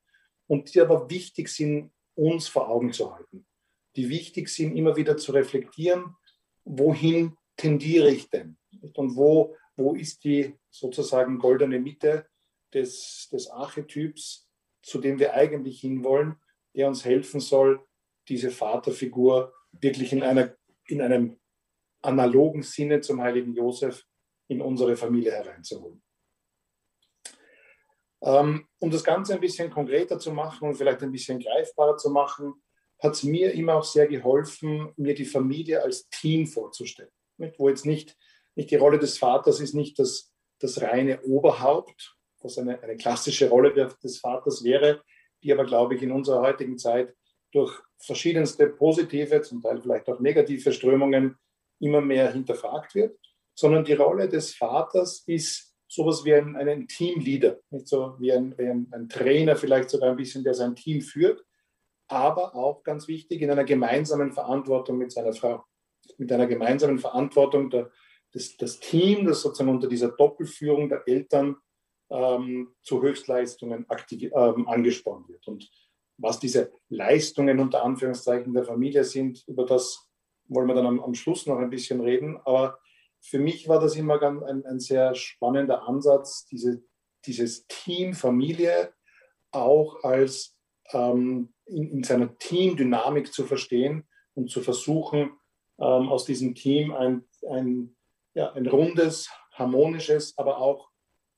und 0.46 0.74
die 0.74 0.80
aber 0.80 1.08
wichtig 1.10 1.48
sind, 1.48 1.92
uns 2.14 2.48
vor 2.48 2.68
Augen 2.68 2.92
zu 2.92 3.14
halten. 3.14 3.46
Die 3.96 4.08
wichtig 4.08 4.48
sind, 4.48 4.76
immer 4.76 4.96
wieder 4.96 5.16
zu 5.16 5.32
reflektieren, 5.32 6.16
wohin 6.64 7.36
tendiere 7.56 8.10
ich 8.10 8.28
denn? 8.30 8.56
Und 8.94 9.16
wo, 9.16 9.56
wo 9.76 9.94
ist 9.94 10.24
die 10.24 10.54
sozusagen 10.70 11.38
goldene 11.38 11.78
Mitte 11.78 12.26
des, 12.72 13.28
des 13.32 13.48
Archetyps, 13.48 14.48
zu 14.82 15.00
dem 15.00 15.18
wir 15.18 15.34
eigentlich 15.34 15.80
hinwollen, 15.80 16.36
der 16.74 16.88
uns 16.88 17.04
helfen 17.04 17.40
soll, 17.40 17.84
diese 18.28 18.50
Vaterfigur 18.50 19.54
wirklich 19.72 20.12
in, 20.12 20.22
einer, 20.22 20.54
in 20.86 21.00
einem 21.00 21.38
analogen 22.02 22.62
Sinne 22.62 23.00
zum 23.00 23.20
heiligen 23.20 23.54
Josef 23.54 24.04
in 24.48 24.60
unsere 24.60 24.96
Familie 24.96 25.32
hereinzuholen. 25.32 26.02
Ähm, 28.22 28.66
um 28.78 28.90
das 28.90 29.04
Ganze 29.04 29.34
ein 29.34 29.40
bisschen 29.40 29.70
konkreter 29.70 30.18
zu 30.18 30.32
machen 30.32 30.68
und 30.68 30.74
vielleicht 30.74 31.02
ein 31.02 31.12
bisschen 31.12 31.38
greifbarer 31.38 31.96
zu 31.96 32.10
machen, 32.10 32.54
hat 33.04 33.14
es 33.14 33.22
mir 33.22 33.52
immer 33.52 33.74
auch 33.74 33.84
sehr 33.84 34.06
geholfen, 34.08 34.92
mir 34.96 35.14
die 35.14 35.26
Familie 35.26 35.82
als 35.82 36.08
Team 36.08 36.46
vorzustellen. 36.46 37.10
Wo 37.58 37.68
jetzt 37.68 37.84
nicht, 37.84 38.16
nicht 38.54 38.70
die 38.70 38.76
Rolle 38.76 38.98
des 38.98 39.18
Vaters 39.18 39.60
ist 39.60 39.74
nicht 39.74 39.98
das, 39.98 40.32
das 40.58 40.80
reine 40.80 41.20
Oberhaupt, 41.22 42.16
was 42.42 42.58
eine, 42.58 42.82
eine 42.82 42.96
klassische 42.96 43.48
Rolle 43.50 43.72
des 44.02 44.18
Vaters 44.18 44.64
wäre, 44.64 45.02
die 45.42 45.52
aber, 45.52 45.64
glaube 45.64 45.94
ich, 45.94 46.02
in 46.02 46.12
unserer 46.12 46.40
heutigen 46.40 46.78
Zeit 46.78 47.14
durch 47.52 47.78
verschiedenste 47.98 48.68
positive, 48.68 49.42
zum 49.42 49.62
Teil 49.62 49.80
vielleicht 49.80 50.08
auch 50.08 50.20
negative 50.20 50.72
Strömungen 50.72 51.36
immer 51.80 52.00
mehr 52.00 52.32
hinterfragt 52.32 52.94
wird, 52.94 53.18
sondern 53.54 53.84
die 53.84 53.92
Rolle 53.92 54.28
des 54.28 54.54
Vaters 54.54 55.24
ist 55.26 55.74
sowas 55.88 56.24
wie 56.24 56.34
ein, 56.34 56.56
ein 56.56 56.88
Teamleader, 56.88 57.60
nicht 57.70 57.86
so 57.86 58.16
wie 58.18 58.32
ein, 58.32 58.56
wie 58.58 58.66
ein 58.66 59.08
Trainer 59.08 59.56
vielleicht 59.56 59.90
sogar 59.90 60.10
ein 60.10 60.16
bisschen, 60.16 60.42
der 60.42 60.54
sein 60.54 60.74
Team 60.74 61.02
führt, 61.02 61.44
aber 62.08 62.54
auch 62.54 62.82
ganz 62.82 63.08
wichtig 63.08 63.42
in 63.42 63.50
einer 63.50 63.64
gemeinsamen 63.64 64.32
Verantwortung 64.32 64.98
mit 64.98 65.12
seiner 65.12 65.32
Frau, 65.32 65.64
mit 66.18 66.30
einer 66.32 66.46
gemeinsamen 66.46 66.98
Verantwortung 66.98 67.70
der, 67.70 67.90
des, 68.34 68.56
das 68.56 68.80
Team, 68.80 69.26
das 69.26 69.40
sozusagen 69.40 69.70
unter 69.70 69.88
dieser 69.88 70.08
Doppelführung 70.08 70.88
der 70.88 71.06
Eltern 71.06 71.56
ähm, 72.10 72.74
zu 72.82 73.02
Höchstleistungen 73.02 73.88
aktiv, 73.88 74.30
ähm, 74.34 74.68
angespornt 74.68 75.28
wird. 75.28 75.46
Und 75.48 75.70
was 76.18 76.38
diese 76.38 76.72
Leistungen 76.88 77.58
unter 77.58 77.82
Anführungszeichen 77.84 78.52
der 78.52 78.64
Familie 78.64 79.04
sind, 79.04 79.44
über 79.46 79.64
das 79.64 80.08
wollen 80.46 80.68
wir 80.68 80.74
dann 80.74 80.86
am, 80.86 81.00
am 81.00 81.14
Schluss 81.14 81.46
noch 81.46 81.58
ein 81.58 81.70
bisschen 81.70 82.00
reden. 82.00 82.38
Aber 82.44 82.78
für 83.20 83.38
mich 83.38 83.68
war 83.68 83.80
das 83.80 83.96
immer 83.96 84.18
ganz 84.18 84.42
ein, 84.42 84.64
ein 84.66 84.80
sehr 84.80 85.14
spannender 85.14 85.88
Ansatz, 85.88 86.44
diese, 86.46 86.82
dieses 87.24 87.66
Team 87.66 88.14
Familie 88.14 88.92
auch 89.50 90.02
als 90.04 90.53
ähm, 90.92 91.52
in, 91.66 91.90
in 91.90 92.02
seiner 92.04 92.36
Teamdynamik 92.38 93.32
zu 93.32 93.44
verstehen 93.44 94.06
und 94.34 94.50
zu 94.50 94.60
versuchen, 94.60 95.32
ähm, 95.78 96.08
aus 96.08 96.24
diesem 96.24 96.54
Team 96.54 96.92
ein, 96.92 97.24
ein, 97.48 97.96
ja, 98.34 98.52
ein 98.52 98.66
rundes, 98.66 99.30
harmonisches, 99.52 100.36
aber 100.36 100.58
auch 100.58 100.90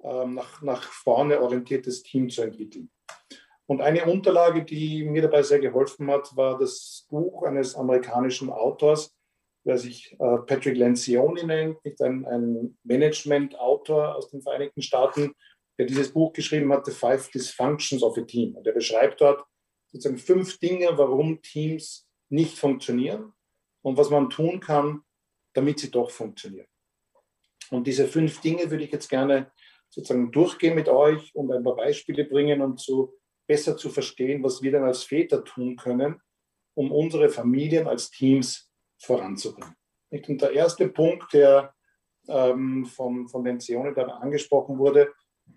ähm, 0.03 0.35
nach, 0.35 0.63
nach 0.63 0.83
vorne 0.83 1.41
orientiertes 1.41 2.03
Team 2.03 2.29
zu 2.29 2.43
entwickeln. 2.43 2.91
Und 3.67 3.81
eine 3.81 4.05
Unterlage, 4.05 4.65
die 4.65 5.05
mir 5.05 5.23
dabei 5.23 5.43
sehr 5.43 5.59
geholfen 5.59 6.09
hat, 6.11 6.37
war 6.37 6.57
das 6.59 7.07
Buch 7.11 7.43
eines 7.43 7.75
amerikanischen 7.75 8.51
Autors, 8.51 9.13
der 9.65 9.77
sich 9.79 10.13
äh, 10.13 10.39
Patrick 10.47 10.77
Lencioni 10.77 11.45
nennt, 11.45 11.79
ein, 12.01 12.25
ein 12.27 12.79
Management-Autor 12.85 14.15
aus 14.15 14.31
den 14.31 14.41
Vereinigten 14.41 14.83
Staaten, 14.83 15.35
der 15.79 15.87
dieses 15.87 16.13
Buch 16.13 16.33
geschrieben 16.33 16.73
hat, 16.73 16.87
The 16.87 16.93
Five 16.93 17.31
Dysfunctions 17.31 18.03
of 18.03 18.17
a 18.19 18.23
Team. 18.23 18.55
Und 18.55 18.67
er 18.67 18.73
beschreibt 18.73 19.21
dort 19.21 19.45
sozusagen 19.93 20.19
fünf 20.19 20.59
Dinge, 20.59 20.89
warum 20.97 21.41
Teams 21.43 22.07
nicht 22.29 22.59
funktionieren 22.59 23.33
und 23.83 23.97
was 23.97 24.11
man 24.11 24.31
tun 24.31 24.61
kann, 24.61 25.03
damit 25.53 25.79
sie 25.79 25.91
doch 25.91 26.11
funktionieren. 26.11 26.67
Und 27.71 27.87
diese 27.87 28.07
fünf 28.07 28.41
Dinge 28.41 28.71
würde 28.71 28.85
ich 28.85 28.93
jetzt 28.93 29.09
gerne 29.09 29.53
sozusagen 29.89 30.31
durchgehen 30.31 30.75
mit 30.75 30.89
euch 30.89 31.35
und 31.35 31.53
ein 31.53 31.65
paar 31.65 31.77
Beispiele 31.77 32.25
bringen 32.25 32.61
und 32.61 32.81
so 32.81 33.15
besser 33.47 33.77
zu 33.77 33.91
verstehen, 33.91 34.43
was 34.43 34.63
wir 34.63 34.73
dann 34.73 34.85
als 34.85 35.05
Väter 35.05 35.45
tun 35.45 35.77
können, 35.77 36.21
um 36.75 36.93
unsere 36.93 37.29
Familien 37.29 37.87
als 37.87 38.11
Teams 38.11 38.71
voranzubringen. 38.99 39.75
Und 40.11 40.43
der 40.43 40.53
erste 40.53 40.89
Punkt, 40.89 41.33
der 41.33 41.75
ähm, 42.29 42.87
von, 42.87 43.29
von 43.29 43.45
den 43.45 43.61
Zionen 43.61 43.95
dann 43.95 44.11
angesprochen 44.11 44.79
wurde, 44.79 45.13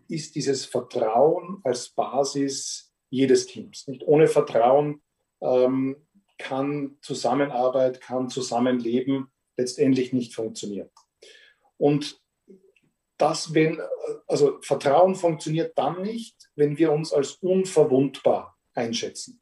ist 0.08 0.36
dieses 0.36 0.65
Vertrauen 0.65 1.62
als 1.63 1.89
Basis 1.89 2.91
jedes 3.10 3.46
Teams. 3.48 3.88
Nicht 3.88 4.03
ohne 4.05 4.27
Vertrauen 4.27 5.01
ähm, 5.41 5.96
kann 6.38 6.98
Zusammenarbeit, 7.01 8.01
kann 8.01 8.29
Zusammenleben 8.29 9.31
letztendlich 9.58 10.13
nicht 10.13 10.34
funktionieren. 10.34 10.89
Und 11.77 12.22
das, 13.17 13.53
wenn, 13.53 13.81
also 14.27 14.60
Vertrauen 14.62 15.15
funktioniert 15.15 15.77
dann 15.77 16.01
nicht, 16.01 16.50
wenn 16.55 16.77
wir 16.77 16.91
uns 16.91 17.12
als 17.12 17.34
unverwundbar 17.34 18.58
einschätzen. 18.74 19.41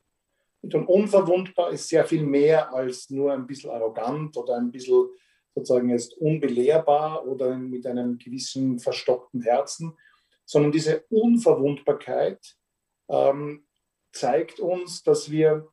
Und 0.61 0.73
unverwundbar 0.73 1.71
ist 1.71 1.87
sehr 1.87 2.03
viel 2.05 2.23
mehr 2.23 2.73
als 2.73 3.09
nur 3.09 3.31
ein 3.31 3.45
bisschen 3.45 3.69
arrogant 3.69 4.35
oder 4.35 4.57
ein 4.57 4.71
bisschen 4.71 5.07
sozusagen 5.55 5.89
jetzt 5.89 6.13
unbelehrbar 6.17 7.25
oder 7.25 7.55
mit 7.57 7.85
einem 7.85 8.17
gewissen 8.17 8.79
verstockten 8.79 9.41
Herzen, 9.41 9.95
sondern 10.47 10.71
diese 10.71 11.05
Unverwundbarkeit 11.09 12.55
ähm, 13.09 13.67
zeigt 14.13 14.59
uns, 14.59 15.03
dass 15.03 15.29
wir 15.29 15.67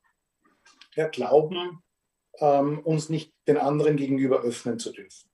ja, 0.97 1.09
glauben, 1.09 1.83
ähm, 2.41 2.81
uns 2.81 3.09
nicht 3.09 3.33
den 3.47 3.57
anderen 3.57 3.97
gegenüber 3.97 4.43
öffnen 4.43 4.79
zu 4.79 4.93
dürfen. 4.93 5.31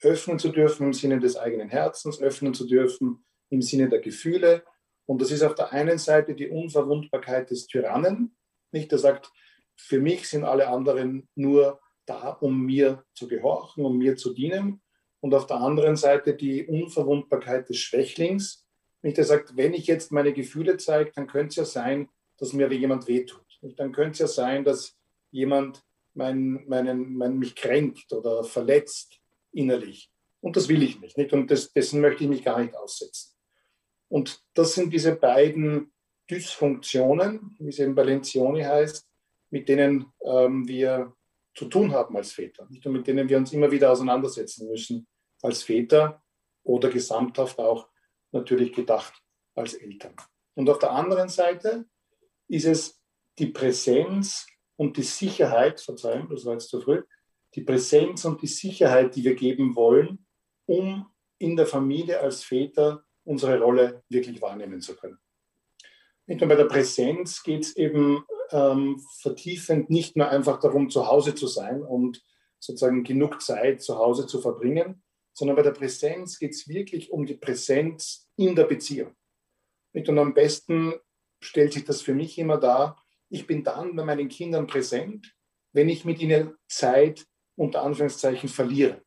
Öffnen 0.00 0.38
zu 0.38 0.50
dürfen 0.50 0.86
im 0.86 0.92
Sinne 0.92 1.18
des 1.18 1.36
eigenen 1.36 1.68
Herzens, 1.68 2.20
öffnen 2.20 2.54
zu 2.54 2.66
dürfen 2.66 3.24
im 3.50 3.62
Sinne 3.62 3.88
der 3.88 4.00
Gefühle. 4.00 4.64
Und 5.06 5.20
das 5.20 5.32
ist 5.32 5.42
auf 5.42 5.56
der 5.56 5.72
einen 5.72 5.98
Seite 5.98 6.34
die 6.34 6.48
Unverwundbarkeit 6.48 7.50
des 7.50 7.66
Tyrannen, 7.66 8.36
nicht, 8.70 8.92
der 8.92 8.98
sagt, 8.98 9.32
für 9.76 10.00
mich 10.00 10.28
sind 10.28 10.44
alle 10.44 10.68
anderen 10.68 11.28
nur 11.34 11.80
da, 12.04 12.30
um 12.30 12.64
mir 12.64 13.04
zu 13.14 13.26
gehorchen, 13.28 13.84
um 13.84 13.96
mir 13.96 14.16
zu 14.16 14.34
dienen. 14.34 14.82
Und 15.20 15.34
auf 15.34 15.46
der 15.46 15.56
anderen 15.56 15.96
Seite 15.96 16.34
die 16.34 16.66
Unverwundbarkeit 16.66 17.68
des 17.68 17.78
Schwächlings, 17.78 18.67
nicht, 19.02 19.16
der 19.16 19.24
sagt, 19.24 19.56
wenn 19.56 19.74
ich 19.74 19.86
jetzt 19.86 20.12
meine 20.12 20.32
Gefühle 20.32 20.76
zeige, 20.76 21.12
dann 21.14 21.26
könnte 21.26 21.48
es 21.48 21.56
ja 21.56 21.64
sein, 21.64 22.08
dass 22.38 22.52
mir 22.52 22.72
jemand 22.72 23.06
wehtut. 23.06 23.44
Dann 23.76 23.92
könnte 23.92 24.12
es 24.12 24.18
ja 24.18 24.26
sein, 24.26 24.64
dass 24.64 24.96
jemand 25.30 25.84
mein, 26.14 26.64
meinen, 26.66 27.16
mein, 27.16 27.38
mich 27.38 27.54
kränkt 27.54 28.12
oder 28.12 28.44
verletzt 28.44 29.20
innerlich. 29.52 30.10
Und 30.40 30.56
das 30.56 30.68
will 30.68 30.82
ich 30.82 31.00
nicht. 31.00 31.16
nicht? 31.16 31.32
Und 31.32 31.50
das, 31.50 31.72
dessen 31.72 32.00
möchte 32.00 32.24
ich 32.24 32.30
mich 32.30 32.44
gar 32.44 32.60
nicht 32.60 32.74
aussetzen. 32.76 33.34
Und 34.08 34.42
das 34.54 34.74
sind 34.74 34.92
diese 34.92 35.14
beiden 35.14 35.92
Dysfunktionen, 36.30 37.56
wie 37.58 37.68
es 37.68 37.78
eben 37.78 37.94
bei 37.94 38.04
Lencioni 38.04 38.62
heißt, 38.62 39.06
mit 39.50 39.68
denen 39.68 40.06
ähm, 40.24 40.66
wir 40.66 41.14
zu 41.54 41.66
tun 41.66 41.92
haben 41.92 42.16
als 42.16 42.32
Väter. 42.32 42.66
Nicht? 42.68 42.86
Und 42.86 42.92
mit 42.92 43.06
denen 43.06 43.28
wir 43.28 43.36
uns 43.36 43.52
immer 43.52 43.70
wieder 43.70 43.90
auseinandersetzen 43.90 44.68
müssen 44.68 45.06
als 45.42 45.62
Väter 45.62 46.22
oder 46.62 46.90
gesamthaft 46.90 47.58
auch 47.58 47.88
natürlich 48.32 48.72
gedacht 48.72 49.14
als 49.54 49.74
Eltern. 49.74 50.14
Und 50.54 50.68
auf 50.70 50.78
der 50.78 50.92
anderen 50.92 51.28
Seite 51.28 51.86
ist 52.48 52.66
es 52.66 53.00
die 53.38 53.46
Präsenz 53.46 54.46
und 54.76 54.96
die 54.96 55.02
Sicherheit, 55.02 55.80
Verzeihung, 55.80 56.28
das 56.28 56.44
war 56.44 56.54
jetzt 56.54 56.68
zu 56.68 56.80
früh, 56.80 57.02
die 57.54 57.62
Präsenz 57.62 58.24
und 58.24 58.42
die 58.42 58.46
Sicherheit, 58.46 59.14
die 59.16 59.24
wir 59.24 59.34
geben 59.34 59.74
wollen, 59.74 60.26
um 60.66 61.06
in 61.38 61.56
der 61.56 61.66
Familie 61.66 62.20
als 62.20 62.42
Väter 62.42 63.04
unsere 63.24 63.60
Rolle 63.60 64.02
wirklich 64.08 64.40
wahrnehmen 64.40 64.80
zu 64.80 64.96
können. 64.96 65.18
Nicht 66.26 66.40
nur 66.40 66.48
bei 66.48 66.56
der 66.56 66.64
Präsenz 66.64 67.42
geht 67.42 67.64
es 67.64 67.76
eben 67.76 68.24
ähm, 68.50 69.00
vertiefend 69.20 69.90
nicht 69.90 70.16
nur 70.16 70.28
einfach 70.28 70.60
darum, 70.60 70.90
zu 70.90 71.06
Hause 71.06 71.34
zu 71.34 71.46
sein 71.46 71.82
und 71.82 72.22
sozusagen 72.58 73.04
genug 73.04 73.40
Zeit 73.40 73.82
zu 73.82 73.96
Hause 73.96 74.26
zu 74.26 74.40
verbringen, 74.40 75.02
sondern 75.38 75.54
bei 75.54 75.62
der 75.62 75.70
Präsenz 75.70 76.40
geht 76.40 76.50
es 76.50 76.66
wirklich 76.66 77.12
um 77.12 77.24
die 77.24 77.36
Präsenz 77.36 78.28
in 78.34 78.56
der 78.56 78.64
Beziehung. 78.64 79.14
Und 79.92 80.18
am 80.18 80.34
besten 80.34 80.94
stellt 81.40 81.74
sich 81.74 81.84
das 81.84 82.02
für 82.02 82.12
mich 82.12 82.38
immer 82.38 82.58
dar, 82.58 83.00
ich 83.30 83.46
bin 83.46 83.62
dann 83.62 83.94
bei 83.94 84.04
meinen 84.04 84.28
Kindern 84.28 84.66
präsent, 84.66 85.32
wenn 85.72 85.88
ich 85.88 86.04
mit 86.04 86.20
ihnen 86.20 86.56
Zeit 86.66 87.24
unter 87.54 87.82
Anführungszeichen 87.82 88.48
verliere. 88.48 89.04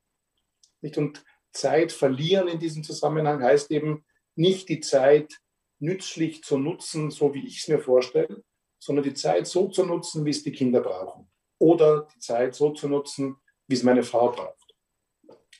Und 0.96 1.22
Zeit 1.52 1.91
verlieren 1.91 2.48
in 2.48 2.60
diesem 2.60 2.86
Zusammenhang 2.86 3.44
heißt 3.44 3.70
eben 3.70 4.06
nicht 4.36 4.70
die 4.70 4.80
Zeit 4.80 5.38
nützlich 5.80 6.44
zu 6.44 6.58
nutzen, 6.58 7.12
so 7.12 7.34
wie 7.34 7.46
ich 7.46 7.58
es 7.58 7.67
mir 7.67 7.80
vorstelle, 7.80 8.41
sondern 8.80 9.04
die 9.04 9.15
Zeit 9.15 9.48
so 9.48 9.67
zu 9.67 9.86
nutzen, 9.86 10.24
wie 10.24 10.30
es 10.30 10.44
die 10.44 10.54
Kinder 10.54 10.80
brauchen. 10.80 11.30
Oder 11.58 12.08
die 12.15 12.20
Zeit 12.20 12.56
so 12.56 12.72
zu 12.72 12.88
nutzen, 12.88 13.36
wie 13.67 13.76
es 13.76 13.84
meine 13.84 14.04
Frau 14.04 14.32
braucht. 14.32 14.61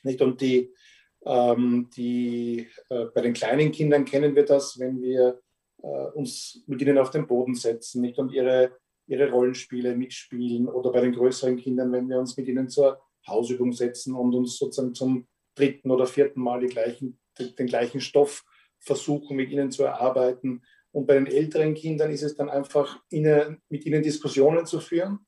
Nicht? 0.02 0.20
Und 0.20 0.40
die, 0.40 0.72
ähm, 1.24 1.88
die, 1.96 2.68
äh, 2.88 3.06
bei 3.14 3.20
den 3.20 3.32
kleinen 3.32 3.72
Kindern 3.72 4.04
kennen 4.04 4.34
wir 4.34 4.44
das, 4.44 4.78
wenn 4.78 5.00
wir 5.00 5.40
äh, 5.82 6.06
uns 6.14 6.62
mit 6.66 6.80
ihnen 6.82 6.98
auf 6.98 7.10
den 7.10 7.26
Boden 7.26 7.54
setzen 7.54 8.02
nicht? 8.02 8.18
und 8.18 8.32
ihre, 8.32 8.76
ihre 9.06 9.30
Rollenspiele 9.30 9.96
mitspielen. 9.96 10.68
Oder 10.68 10.92
bei 10.92 11.00
den 11.00 11.12
größeren 11.12 11.56
Kindern, 11.56 11.92
wenn 11.92 12.08
wir 12.08 12.18
uns 12.18 12.36
mit 12.36 12.48
ihnen 12.48 12.68
zur 12.68 13.00
Hausübung 13.26 13.72
setzen 13.72 14.14
und 14.14 14.34
uns 14.34 14.58
sozusagen 14.58 14.94
zum 14.94 15.26
dritten 15.54 15.90
oder 15.90 16.06
vierten 16.06 16.40
Mal 16.40 16.60
die 16.60 16.66
gleichen, 16.66 17.20
den 17.38 17.66
gleichen 17.66 18.00
Stoff 18.00 18.44
versuchen, 18.80 19.36
mit 19.36 19.50
ihnen 19.50 19.70
zu 19.70 19.84
erarbeiten. 19.84 20.62
Und 20.90 21.06
bei 21.06 21.14
den 21.14 21.26
älteren 21.26 21.74
Kindern 21.74 22.10
ist 22.10 22.22
es 22.22 22.36
dann 22.36 22.50
einfach, 22.50 23.00
ihnen, 23.10 23.62
mit 23.68 23.86
ihnen 23.86 24.02
Diskussionen 24.02 24.66
zu 24.66 24.80
führen, 24.80 25.20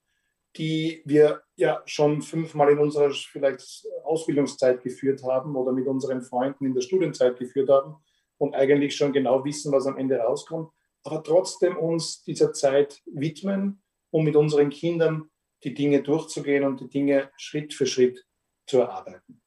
die 0.57 1.03
wir 1.05 1.43
ja 1.57 1.83
schon 1.87 2.23
fünfmal 2.23 2.71
in 2.71 2.79
unserer 2.79 3.11
vielleicht 3.11 3.87
Ausbildungszeit 4.05 4.83
geführt 4.83 5.23
haben 5.25 5.57
oder 5.57 5.73
mit 5.73 5.87
unseren 5.87 6.23
Freunden 6.23 6.67
in 6.67 6.75
der 6.75 6.83
Studienzeit 6.83 7.38
geführt 7.38 7.69
haben 7.69 7.97
und 8.38 8.55
eigentlich 8.55 8.97
schon 8.97 9.12
genau 9.12 9.45
wissen, 9.45 9.73
was 9.73 9.87
am 9.87 9.97
Ende 9.97 10.17
rauskommt, 10.19 10.71
aber 11.03 11.23
trotzdem 11.23 11.77
uns 11.77 12.23
dieser 12.23 12.53
Zeit 12.53 13.03
widmen, 13.07 13.83
um 14.11 14.25
mit 14.25 14.37
unseren 14.37 14.71
Kindern 14.71 15.31
die 15.64 15.75
Dinge 15.75 16.03
durchzugehen 16.03 16.64
und 16.64 16.81
die 16.81 16.88
Dinge 16.88 17.31
Schritt 17.37 17.75
für 17.75 17.87
Schritt 17.87 18.25
zu 18.67 18.81
erarbeiten. 18.81 19.43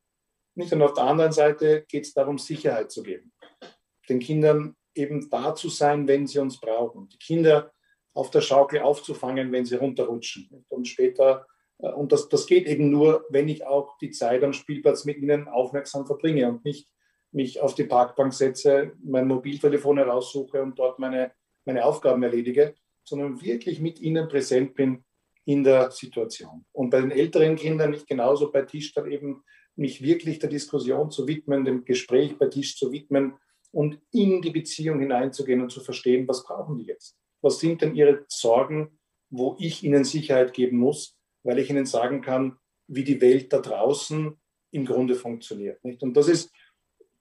Nicht? 0.55 0.73
Und 0.73 0.81
auf 0.81 0.93
der 0.93 1.03
anderen 1.03 1.31
Seite 1.31 1.85
geht 1.87 2.05
es 2.05 2.13
darum, 2.13 2.37
Sicherheit 2.37 2.91
zu 2.91 3.03
geben. 3.03 3.31
Den 4.09 4.19
Kindern 4.19 4.75
eben 4.95 5.29
da 5.29 5.53
zu 5.53 5.69
sein, 5.69 6.07
wenn 6.07 6.25
sie 6.27 6.39
uns 6.39 6.59
brauchen. 6.59 7.07
Die 7.09 7.19
Kinder 7.19 7.71
auf 8.17 8.31
der 8.31 8.41
Schaukel 8.41 8.79
aufzufangen, 8.79 9.51
wenn 9.51 9.65
sie 9.65 9.75
runterrutschen. 9.75 10.65
Und 10.69 10.87
später, 10.87 11.45
äh, 11.77 11.89
und 11.89 12.11
das, 12.11 12.29
das 12.29 12.47
geht 12.47 12.65
eben 12.65 12.89
nur, 12.89 13.25
wenn 13.29 13.47
ich 13.47 13.65
auch 13.65 13.97
die 13.99 14.09
Zeit 14.09 14.43
am 14.43 14.53
Spielplatz 14.53 15.05
mit 15.05 15.17
ihnen 15.17 15.47
aufmerksam 15.47 16.07
verbringe 16.07 16.49
und 16.49 16.65
nicht 16.65 16.89
mich 17.31 17.61
auf 17.61 17.75
die 17.75 17.83
Parkbank 17.83 18.33
setze, 18.33 18.93
mein 19.03 19.27
Mobiltelefon 19.27 19.97
heraussuche 19.97 20.63
und 20.63 20.79
dort 20.79 20.97
meine, 20.97 21.31
meine 21.65 21.85
Aufgaben 21.85 22.23
erledige, 22.23 22.73
sondern 23.03 23.41
wirklich 23.41 23.79
mit 23.79 23.99
ihnen 23.99 24.27
präsent 24.27 24.73
bin 24.73 25.03
in 25.45 25.63
der 25.63 25.91
Situation. 25.91 26.65
Und 26.71 26.89
bei 26.89 26.99
den 26.99 27.11
älteren 27.11 27.55
Kindern 27.55 27.91
nicht 27.91 28.07
genauso 28.07 28.51
bei 28.51 28.63
Tisch 28.63 28.93
dann 28.93 29.11
eben 29.11 29.43
mich 29.75 30.01
wirklich 30.01 30.39
der 30.39 30.49
Diskussion 30.49 31.11
zu 31.11 31.27
widmen, 31.27 31.65
dem 31.65 31.85
Gespräch 31.85 32.35
bei 32.39 32.47
Tisch 32.47 32.77
zu 32.77 32.91
widmen 32.91 33.35
und 33.71 33.99
in 34.11 34.41
die 34.41 34.49
Beziehung 34.49 34.99
hineinzugehen 34.99 35.61
und 35.61 35.69
zu 35.69 35.81
verstehen, 35.81 36.27
was 36.27 36.43
brauchen 36.43 36.79
die 36.79 36.85
jetzt? 36.85 37.15
Was 37.41 37.59
sind 37.59 37.81
denn 37.81 37.95
ihre 37.95 38.25
Sorgen, 38.27 38.99
wo 39.29 39.55
ich 39.59 39.83
ihnen 39.83 40.03
Sicherheit 40.03 40.53
geben 40.53 40.77
muss, 40.77 41.17
weil 41.43 41.59
ich 41.59 41.69
ihnen 41.69 41.85
sagen 41.85 42.21
kann, 42.21 42.57
wie 42.87 43.03
die 43.03 43.21
Welt 43.21 43.51
da 43.51 43.59
draußen 43.59 44.37
im 44.71 44.85
Grunde 44.85 45.15
funktioniert. 45.15 45.83
Nicht? 45.83 46.01
Und 46.03 46.15
das 46.15 46.27
ist 46.27 46.51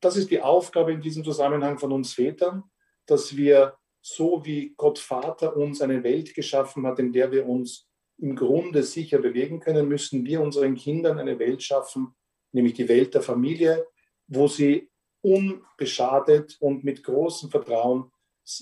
das 0.00 0.16
ist 0.16 0.30
die 0.30 0.40
Aufgabe 0.40 0.92
in 0.92 1.00
diesem 1.00 1.24
Zusammenhang 1.24 1.78
von 1.78 1.92
uns 1.92 2.12
Vätern, 2.12 2.64
dass 3.06 3.36
wir 3.36 3.76
so 4.00 4.44
wie 4.44 4.74
Gott 4.76 4.98
Vater 4.98 5.56
uns 5.56 5.80
eine 5.80 6.02
Welt 6.04 6.34
geschaffen 6.34 6.86
hat, 6.86 6.98
in 6.98 7.12
der 7.12 7.32
wir 7.32 7.46
uns 7.46 7.88
im 8.18 8.36
Grunde 8.36 8.82
sicher 8.82 9.18
bewegen 9.18 9.60
können, 9.60 9.88
müssen 9.88 10.24
wir 10.24 10.40
unseren 10.40 10.74
Kindern 10.74 11.18
eine 11.18 11.38
Welt 11.38 11.62
schaffen, 11.62 12.14
nämlich 12.52 12.74
die 12.74 12.88
Welt 12.88 13.14
der 13.14 13.22
Familie, 13.22 13.86
wo 14.26 14.48
sie 14.48 14.90
unbeschadet 15.22 16.56
und 16.60 16.84
mit 16.84 17.02
großem 17.02 17.50
Vertrauen 17.50 18.10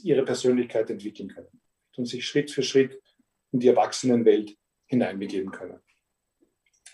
ihre 0.02 0.24
Persönlichkeit 0.24 0.90
entwickeln 0.90 1.28
können 1.28 1.60
und 1.96 2.06
sich 2.06 2.26
Schritt 2.26 2.50
für 2.50 2.62
Schritt 2.62 3.00
in 3.52 3.60
die 3.60 3.68
Erwachsenenwelt 3.68 4.56
hineinbegeben 4.86 5.50
können. 5.50 5.80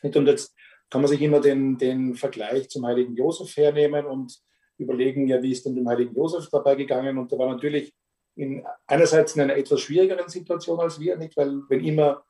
Und 0.03 0.27
jetzt 0.27 0.55
kann 0.89 1.03
man 1.03 1.09
sich 1.09 1.21
immer 1.21 1.41
den, 1.41 1.79
den 1.79 2.15
Vergleich 2.15 2.69
zum 2.69 2.87
heiligen 2.87 3.15
Josef 3.15 3.57
hernehmen 3.57 4.07
und 4.07 4.41
überlegen, 4.79 5.27
ja, 5.29 5.43
wie 5.43 5.53
ist 5.53 5.65
denn 5.67 5.75
dem 5.75 5.89
heiligen 5.89 6.15
Josef 6.15 6.49
dabei 6.51 6.75
gegangen? 6.75 7.19
Und 7.19 7.31
der 7.31 7.39
war 7.39 7.49
natürlich 7.49 7.95
in, 8.35 8.65
einerseits 8.87 9.37
in 9.37 9.43
einer 9.43 9.57
etwas 9.57 9.81
schwierigeren 9.81 10.29
Situation 10.29 10.81
als 10.81 10.99
wir, 10.99 11.17
nicht? 11.17 11.37
Weil 11.37 11.63
wenn 11.69 11.85
immer 11.85 12.25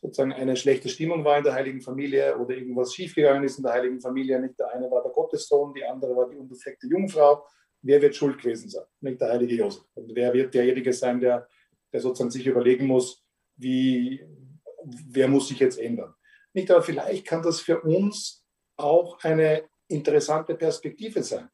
sozusagen 0.00 0.32
eine 0.32 0.56
schlechte 0.56 0.88
Stimmung 0.88 1.24
war 1.24 1.38
in 1.38 1.44
der 1.44 1.52
heiligen 1.52 1.80
Familie 1.80 2.36
oder 2.38 2.56
irgendwas 2.56 2.94
schiefgegangen 2.94 3.44
ist 3.44 3.58
in 3.58 3.64
der 3.64 3.72
heiligen 3.72 4.00
Familie, 4.00 4.40
nicht 4.40 4.58
der 4.58 4.70
eine 4.70 4.90
war 4.90 5.02
der 5.02 5.12
Gottessohn, 5.12 5.74
die 5.74 5.84
andere 5.84 6.16
war 6.16 6.28
die 6.28 6.36
unbefleckte 6.36 6.86
Jungfrau, 6.86 7.44
wer 7.82 8.02
wird 8.02 8.16
schuld 8.16 8.38
gewesen 8.38 8.68
sein? 8.68 8.84
Nicht 9.00 9.20
der 9.20 9.30
heilige 9.30 9.54
Josef. 9.54 9.84
Und 9.94 10.14
wer 10.14 10.32
wird 10.32 10.54
derjenige 10.54 10.92
sein, 10.92 11.20
der, 11.20 11.48
der 11.92 12.00
sozusagen 12.00 12.30
sich 12.30 12.46
überlegen 12.46 12.86
muss, 12.86 13.24
wie, 13.56 14.24
wer 14.84 15.28
muss 15.28 15.48
sich 15.48 15.58
jetzt 15.58 15.78
ändern? 15.78 16.14
Nicht, 16.52 16.70
aber 16.70 16.82
vielleicht 16.82 17.26
kann 17.26 17.42
das 17.42 17.60
für 17.60 17.80
uns 17.80 18.44
auch 18.76 19.22
eine 19.22 19.64
interessante 19.88 20.54
Perspektive 20.54 21.22
sein. 21.22 21.48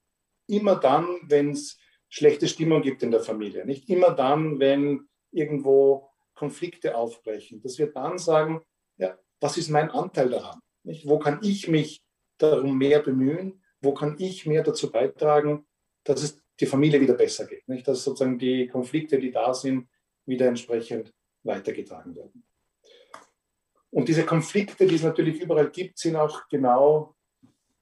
Immer 0.49 0.77
dann, 0.77 1.07
wenn 1.25 1.51
es 1.51 1.79
schlechte 2.09 2.47
Stimmung 2.49 2.83
gibt 2.83 3.03
in 3.03 3.11
der 3.11 3.21
Familie, 3.21 3.67
nicht 3.67 3.89
immer 3.89 4.13
dann, 4.13 4.61
wenn 4.61 5.09
irgendwo 5.33 6.09
Konflikte 6.35 6.97
aufbrechen, 6.97 7.61
dass 7.63 7.79
wir 7.79 7.93
dann 7.93 8.19
sagen, 8.19 8.63
ja, 8.97 9.19
was 9.41 9.57
ist 9.57 9.71
mein 9.71 9.91
Anteil 9.91 10.31
daran? 10.31 10.61
Nicht? 10.85 11.07
Wo 11.07 11.19
kann 11.19 11.41
ich 11.43 11.69
mich 11.69 12.01
darum 12.39 12.79
mehr 12.79 13.01
bemühen? 13.01 13.63
Wo 13.81 13.93
kann 13.93 14.17
ich 14.19 14.47
mehr 14.47 14.63
dazu 14.63 14.91
beitragen, 14.91 15.67
dass 16.07 16.23
es 16.23 16.43
die 16.59 16.67
Familie 16.67 17.01
wieder 17.01 17.15
besser 17.15 17.47
geht? 17.47 17.69
Nicht? 17.69 17.87
Dass 17.87 18.05
sozusagen 18.05 18.39
die 18.39 18.67
Konflikte, 18.67 19.19
die 19.19 19.31
da 19.31 19.53
sind, 19.53 19.89
wieder 20.25 20.47
entsprechend 20.47 21.13
weitergetragen 21.43 22.15
werden. 22.17 22.45
Und 23.91 24.09
diese 24.09 24.27
Konflikte, 24.27 24.87
die 24.87 24.97
es 24.97 25.03
natürlich 25.03 25.41
überall 25.41 25.71
gibt, 25.71 25.99
sind 25.99 26.17
auch 26.17 26.49
genau 26.49 27.15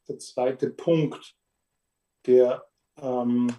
der 0.07 0.19
zweite 0.19 0.71
Punkt, 0.71 1.35
der, 2.27 2.65
ähm, 3.01 3.53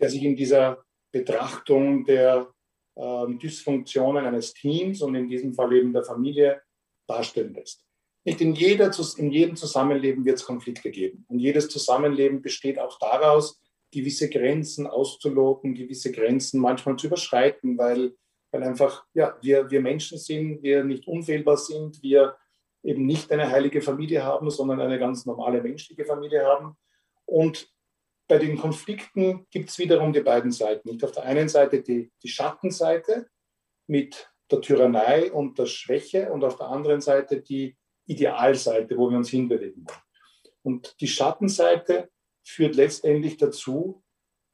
der 0.00 0.08
sich 0.08 0.22
in 0.22 0.36
dieser 0.36 0.84
Betrachtung 1.10 2.04
der 2.04 2.52
ähm, 2.96 3.38
Dysfunktionen 3.38 4.24
eines 4.24 4.54
Teams 4.54 5.02
und 5.02 5.14
in 5.14 5.28
diesem 5.28 5.52
Fall 5.52 5.72
eben 5.74 5.92
der 5.92 6.04
Familie 6.04 6.62
darstellen 7.06 7.54
lässt. 7.54 7.83
Nicht 8.24 8.40
in, 8.40 8.54
jeder, 8.54 8.90
in 9.18 9.30
jedem 9.30 9.56
Zusammenleben 9.56 10.24
wird 10.24 10.38
es 10.38 10.44
Konflikte 10.44 10.90
geben. 10.90 11.24
Und 11.28 11.38
jedes 11.38 11.68
Zusammenleben 11.68 12.42
besteht 12.42 12.78
auch 12.78 12.98
daraus, 12.98 13.60
gewisse 13.92 14.28
Grenzen 14.28 14.86
auszuloten, 14.86 15.74
gewisse 15.74 16.10
Grenzen 16.10 16.60
manchmal 16.60 16.96
zu 16.96 17.06
überschreiten, 17.06 17.78
weil 17.78 18.14
weil 18.54 18.62
einfach 18.62 19.04
ja, 19.14 19.36
wir, 19.42 19.68
wir 19.68 19.80
Menschen 19.80 20.16
sind, 20.16 20.62
wir 20.62 20.84
nicht 20.84 21.08
unfehlbar 21.08 21.56
sind, 21.56 22.00
wir 22.04 22.36
eben 22.84 23.04
nicht 23.04 23.32
eine 23.32 23.50
heilige 23.50 23.82
Familie 23.82 24.22
haben, 24.22 24.48
sondern 24.48 24.80
eine 24.80 25.00
ganz 25.00 25.26
normale 25.26 25.60
menschliche 25.60 26.04
Familie 26.04 26.46
haben. 26.46 26.76
Und 27.24 27.68
bei 28.28 28.38
den 28.38 28.56
Konflikten 28.56 29.44
gibt 29.50 29.70
es 29.70 29.78
wiederum 29.80 30.12
die 30.12 30.20
beiden 30.20 30.52
Seiten. 30.52 30.88
Nicht 30.88 31.02
auf 31.02 31.10
der 31.10 31.24
einen 31.24 31.48
Seite 31.48 31.82
die, 31.82 32.12
die 32.22 32.28
Schattenseite 32.28 33.26
mit 33.88 34.30
der 34.52 34.60
Tyrannei 34.60 35.32
und 35.32 35.58
der 35.58 35.66
Schwäche 35.66 36.30
und 36.30 36.44
auf 36.44 36.56
der 36.56 36.68
anderen 36.68 37.00
Seite 37.00 37.42
die 37.42 37.76
Idealseite, 38.06 38.96
wo 38.96 39.10
wir 39.10 39.16
uns 39.16 39.30
hinbewegen 39.30 39.86
wollen. 39.86 39.98
Und 40.62 41.00
die 41.00 41.08
Schattenseite 41.08 42.10
führt 42.42 42.74
letztendlich 42.74 43.36
dazu, 43.36 44.02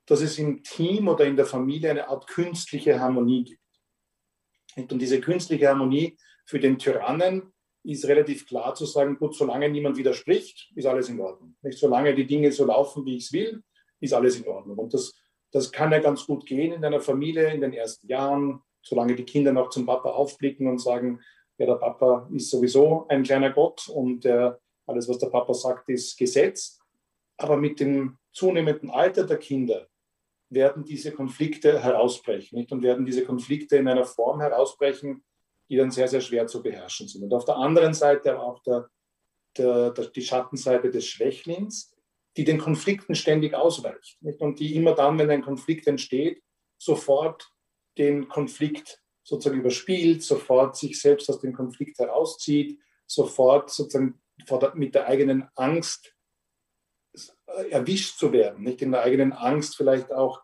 dass 0.06 0.20
es 0.20 0.38
im 0.38 0.62
Team 0.62 1.08
oder 1.08 1.24
in 1.24 1.36
der 1.36 1.46
Familie 1.46 1.90
eine 1.90 2.08
Art 2.08 2.26
künstliche 2.26 2.98
Harmonie 2.98 3.44
gibt. 3.44 4.92
Und 4.92 5.00
diese 5.00 5.20
künstliche 5.20 5.68
Harmonie 5.68 6.16
für 6.46 6.58
den 6.58 6.78
Tyrannen 6.78 7.52
ist 7.82 8.06
relativ 8.06 8.46
klar 8.46 8.74
zu 8.74 8.86
sagen, 8.86 9.16
gut, 9.18 9.34
solange 9.34 9.68
niemand 9.68 9.96
widerspricht, 9.96 10.70
ist 10.74 10.86
alles 10.86 11.08
in 11.08 11.20
Ordnung. 11.20 11.56
Nicht 11.62 11.78
solange 11.78 12.14
die 12.14 12.26
Dinge 12.26 12.52
so 12.52 12.66
laufen, 12.66 13.04
wie 13.06 13.16
ich 13.16 13.24
es 13.24 13.32
will, 13.32 13.62
ist 14.00 14.12
alles 14.12 14.36
in 14.38 14.46
Ordnung. 14.46 14.78
Und 14.78 14.94
das, 14.94 15.12
das 15.50 15.72
kann 15.72 15.92
ja 15.92 15.98
ganz 15.98 16.26
gut 16.26 16.44
gehen 16.46 16.72
in 16.72 16.84
einer 16.84 17.00
Familie 17.00 17.52
in 17.52 17.60
den 17.60 17.72
ersten 17.72 18.06
Jahren, 18.08 18.62
solange 18.82 19.14
die 19.14 19.24
Kinder 19.24 19.52
noch 19.52 19.70
zum 19.70 19.86
Papa 19.86 20.10
aufblicken 20.10 20.66
und 20.66 20.78
sagen, 20.78 21.20
ja, 21.60 21.66
der 21.66 21.74
Papa 21.74 22.26
ist 22.32 22.48
sowieso 22.48 23.06
ein 23.08 23.22
kleiner 23.22 23.50
Gott 23.50 23.86
und 23.88 24.24
äh, 24.24 24.50
alles, 24.86 25.08
was 25.08 25.18
der 25.18 25.28
Papa 25.28 25.52
sagt, 25.52 25.90
ist 25.90 26.16
Gesetz. 26.16 26.78
Aber 27.36 27.58
mit 27.58 27.80
dem 27.80 28.16
zunehmenden 28.32 28.90
Alter 28.90 29.24
der 29.24 29.36
Kinder 29.36 29.86
werden 30.48 30.84
diese 30.84 31.12
Konflikte 31.12 31.82
herausbrechen 31.82 32.58
nicht? 32.58 32.72
und 32.72 32.82
werden 32.82 33.04
diese 33.04 33.24
Konflikte 33.24 33.76
in 33.76 33.88
einer 33.88 34.06
Form 34.06 34.40
herausbrechen, 34.40 35.22
die 35.68 35.76
dann 35.76 35.90
sehr, 35.90 36.08
sehr 36.08 36.22
schwer 36.22 36.46
zu 36.46 36.62
beherrschen 36.62 37.06
sind. 37.08 37.24
Und 37.24 37.34
auf 37.34 37.44
der 37.44 37.56
anderen 37.56 37.92
Seite 37.92 38.32
aber 38.32 38.42
auch 38.42 38.62
der, 38.62 38.88
der, 39.58 39.90
der, 39.90 40.06
die 40.06 40.22
Schattenseite 40.22 40.90
des 40.90 41.06
Schwächlings, 41.06 41.94
die 42.38 42.44
den 42.44 42.58
Konflikten 42.58 43.14
ständig 43.14 43.54
ausweicht 43.54 44.22
nicht? 44.22 44.40
und 44.40 44.58
die 44.60 44.76
immer 44.76 44.94
dann, 44.94 45.18
wenn 45.18 45.30
ein 45.30 45.42
Konflikt 45.42 45.86
entsteht, 45.86 46.42
sofort 46.78 47.52
den 47.98 48.28
Konflikt 48.28 48.99
sozusagen 49.30 49.60
überspielt, 49.60 50.22
sofort 50.24 50.76
sich 50.76 51.00
selbst 51.00 51.30
aus 51.30 51.38
dem 51.38 51.52
Konflikt 51.52 51.98
herauszieht, 51.98 52.80
sofort 53.06 53.70
sozusagen 53.70 54.20
mit 54.74 54.94
der 54.94 55.06
eigenen 55.06 55.48
Angst 55.54 56.14
erwischt 57.70 58.18
zu 58.18 58.32
werden, 58.32 58.64
nicht 58.64 58.82
in 58.82 58.92
der 58.92 59.02
eigenen 59.02 59.32
Angst 59.32 59.76
vielleicht 59.76 60.12
auch 60.12 60.42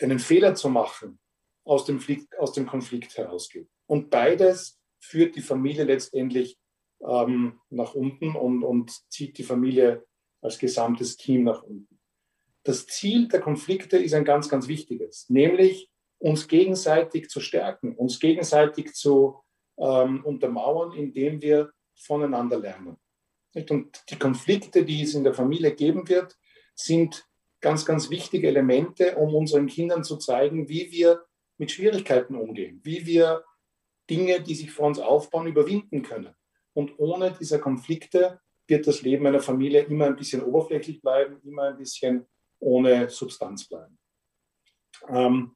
einen 0.00 0.18
Fehler 0.18 0.54
zu 0.54 0.68
machen, 0.68 1.18
aus 1.64 1.84
dem, 1.84 2.00
aus 2.38 2.52
dem 2.52 2.66
Konflikt 2.66 3.16
herausgeht. 3.16 3.68
Und 3.86 4.10
beides 4.10 4.78
führt 5.00 5.36
die 5.36 5.42
Familie 5.42 5.84
letztendlich 5.84 6.58
ähm, 7.02 7.60
nach 7.70 7.94
unten 7.94 8.36
und, 8.36 8.62
und 8.64 8.90
zieht 9.10 9.38
die 9.38 9.44
Familie 9.44 10.04
als 10.42 10.58
gesamtes 10.58 11.16
Team 11.16 11.44
nach 11.44 11.62
unten. 11.62 11.98
Das 12.64 12.86
Ziel 12.86 13.28
der 13.28 13.40
Konflikte 13.40 13.96
ist 13.96 14.12
ein 14.12 14.24
ganz, 14.24 14.48
ganz 14.48 14.68
wichtiges, 14.68 15.28
nämlich 15.30 15.89
uns 16.20 16.46
gegenseitig 16.46 17.28
zu 17.28 17.40
stärken, 17.40 17.96
uns 17.96 18.20
gegenseitig 18.20 18.94
zu 18.94 19.42
ähm, 19.78 20.24
untermauern, 20.24 20.92
indem 20.92 21.40
wir 21.42 21.72
voneinander 21.96 22.58
lernen. 22.58 22.96
Und 23.68 24.04
die 24.08 24.18
Konflikte, 24.18 24.84
die 24.84 25.02
es 25.02 25.14
in 25.14 25.24
der 25.24 25.34
Familie 25.34 25.74
geben 25.74 26.08
wird, 26.08 26.36
sind 26.74 27.26
ganz, 27.60 27.84
ganz 27.84 28.10
wichtige 28.10 28.48
Elemente, 28.48 29.16
um 29.16 29.34
unseren 29.34 29.66
Kindern 29.66 30.04
zu 30.04 30.18
zeigen, 30.18 30.68
wie 30.68 30.92
wir 30.92 31.24
mit 31.58 31.70
Schwierigkeiten 31.70 32.36
umgehen, 32.36 32.80
wie 32.84 33.04
wir 33.06 33.44
Dinge, 34.08 34.40
die 34.40 34.54
sich 34.54 34.70
vor 34.70 34.86
uns 34.86 34.98
aufbauen, 34.98 35.46
überwinden 35.46 36.02
können. 36.02 36.34
Und 36.74 36.98
ohne 36.98 37.36
diese 37.38 37.60
Konflikte 37.60 38.40
wird 38.66 38.86
das 38.86 39.02
Leben 39.02 39.26
einer 39.26 39.40
Familie 39.40 39.82
immer 39.82 40.06
ein 40.06 40.16
bisschen 40.16 40.42
oberflächlich 40.42 41.00
bleiben, 41.00 41.40
immer 41.44 41.64
ein 41.64 41.76
bisschen 41.76 42.26
ohne 42.60 43.10
Substanz 43.10 43.68
bleiben. 43.68 43.98
Ähm, 45.08 45.54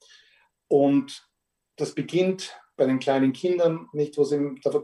und 0.68 1.28
das 1.76 1.94
beginnt 1.94 2.56
bei 2.76 2.86
den 2.86 2.98
kleinen 2.98 3.32
Kindern, 3.32 3.88
nicht, 3.92 4.16
wo 4.16 4.22
es 4.22 4.34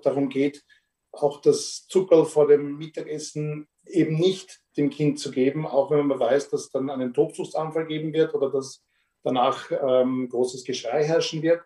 darum 0.03 0.29
geht, 0.29 0.65
auch 1.13 1.41
das 1.41 1.87
Zuckerl 1.89 2.25
vor 2.25 2.47
dem 2.47 2.77
Mittagessen 2.77 3.69
eben 3.87 4.17
nicht 4.17 4.61
dem 4.77 4.91
Kind 4.91 5.19
zu 5.19 5.31
geben, 5.31 5.67
auch 5.67 5.91
wenn 5.91 6.07
man 6.07 6.21
weiß, 6.21 6.51
dass 6.51 6.71
dann 6.71 6.91
einen 6.91 7.13
Tobsuchtsanfall 7.13 7.87
geben 7.87 8.13
wird 8.13 8.35
oder 8.35 8.51
dass 8.51 8.85
danach 9.23 9.71
ähm, 9.71 10.29
großes 10.29 10.65
Geschrei 10.65 11.05
herrschen 11.05 11.43
wird. 11.43 11.63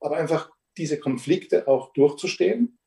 Aber 0.00 0.16
einfach 0.16 0.50
diese 0.76 0.98
Konflikte 0.98 1.68
auch 1.68 1.92
durchzustehen, 1.92 2.78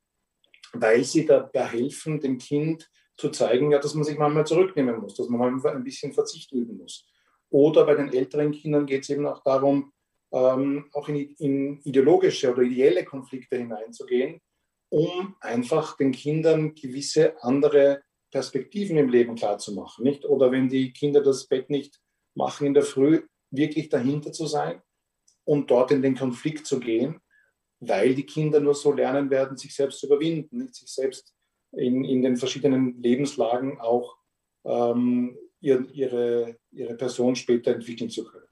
weil 0.73 1.03
sie 1.03 1.25
dabei 1.25 1.65
helfen, 1.65 2.19
dem 2.19 2.37
Kind 2.37 2.89
zu 3.17 3.29
zeigen, 3.29 3.71
ja, 3.71 3.79
dass 3.79 3.95
man 3.95 4.03
sich 4.03 4.17
manchmal 4.17 4.45
zurücknehmen 4.45 4.99
muss, 4.99 5.15
dass 5.15 5.27
man 5.27 5.39
manchmal 5.39 5.75
ein 5.75 5.83
bisschen 5.83 6.13
Verzicht 6.13 6.51
üben 6.51 6.77
muss. 6.77 7.07
Oder 7.49 7.85
bei 7.85 7.95
den 7.95 8.13
älteren 8.13 8.51
Kindern 8.51 8.85
geht 8.85 9.03
es 9.03 9.09
eben 9.09 9.25
auch 9.25 9.43
darum, 9.43 9.91
ähm, 10.31 10.89
auch 10.93 11.07
in, 11.09 11.35
in 11.37 11.81
ideologische 11.81 12.51
oder 12.51 12.61
ideelle 12.61 13.03
Konflikte 13.05 13.57
hineinzugehen, 13.57 14.41
um 14.89 15.35
einfach 15.39 15.97
den 15.97 16.11
Kindern 16.11 16.75
gewisse 16.75 17.41
andere 17.43 18.01
Perspektiven 18.31 18.97
im 18.97 19.09
Leben 19.09 19.35
klarzumachen. 19.35 20.03
Nicht? 20.03 20.25
Oder 20.25 20.51
wenn 20.51 20.69
die 20.69 20.93
Kinder 20.93 21.21
das 21.21 21.47
Bett 21.47 21.69
nicht 21.69 21.99
machen 22.35 22.67
in 22.67 22.73
der 22.73 22.83
Früh, 22.83 23.23
wirklich 23.51 23.89
dahinter 23.89 24.31
zu 24.31 24.45
sein 24.45 24.81
und 25.45 25.71
dort 25.71 25.91
in 25.91 26.01
den 26.01 26.15
Konflikt 26.15 26.67
zu 26.67 26.79
gehen, 26.79 27.19
weil 27.79 28.13
die 28.13 28.25
Kinder 28.25 28.59
nur 28.59 28.75
so 28.75 28.91
lernen 28.91 29.29
werden, 29.29 29.57
sich 29.57 29.73
selbst 29.73 29.99
zu 29.99 30.07
überwinden, 30.07 30.59
nicht? 30.59 30.75
sich 30.75 30.89
selbst 30.89 31.33
in, 31.71 32.03
in 32.03 32.21
den 32.21 32.37
verschiedenen 32.37 33.01
Lebenslagen 33.01 33.79
auch 33.79 34.17
ähm, 34.65 35.37
ihr, 35.61 35.87
ihre, 35.91 36.57
ihre 36.71 36.95
Person 36.95 37.35
später 37.35 37.73
entwickeln 37.73 38.09
zu 38.09 38.25
können. 38.25 38.48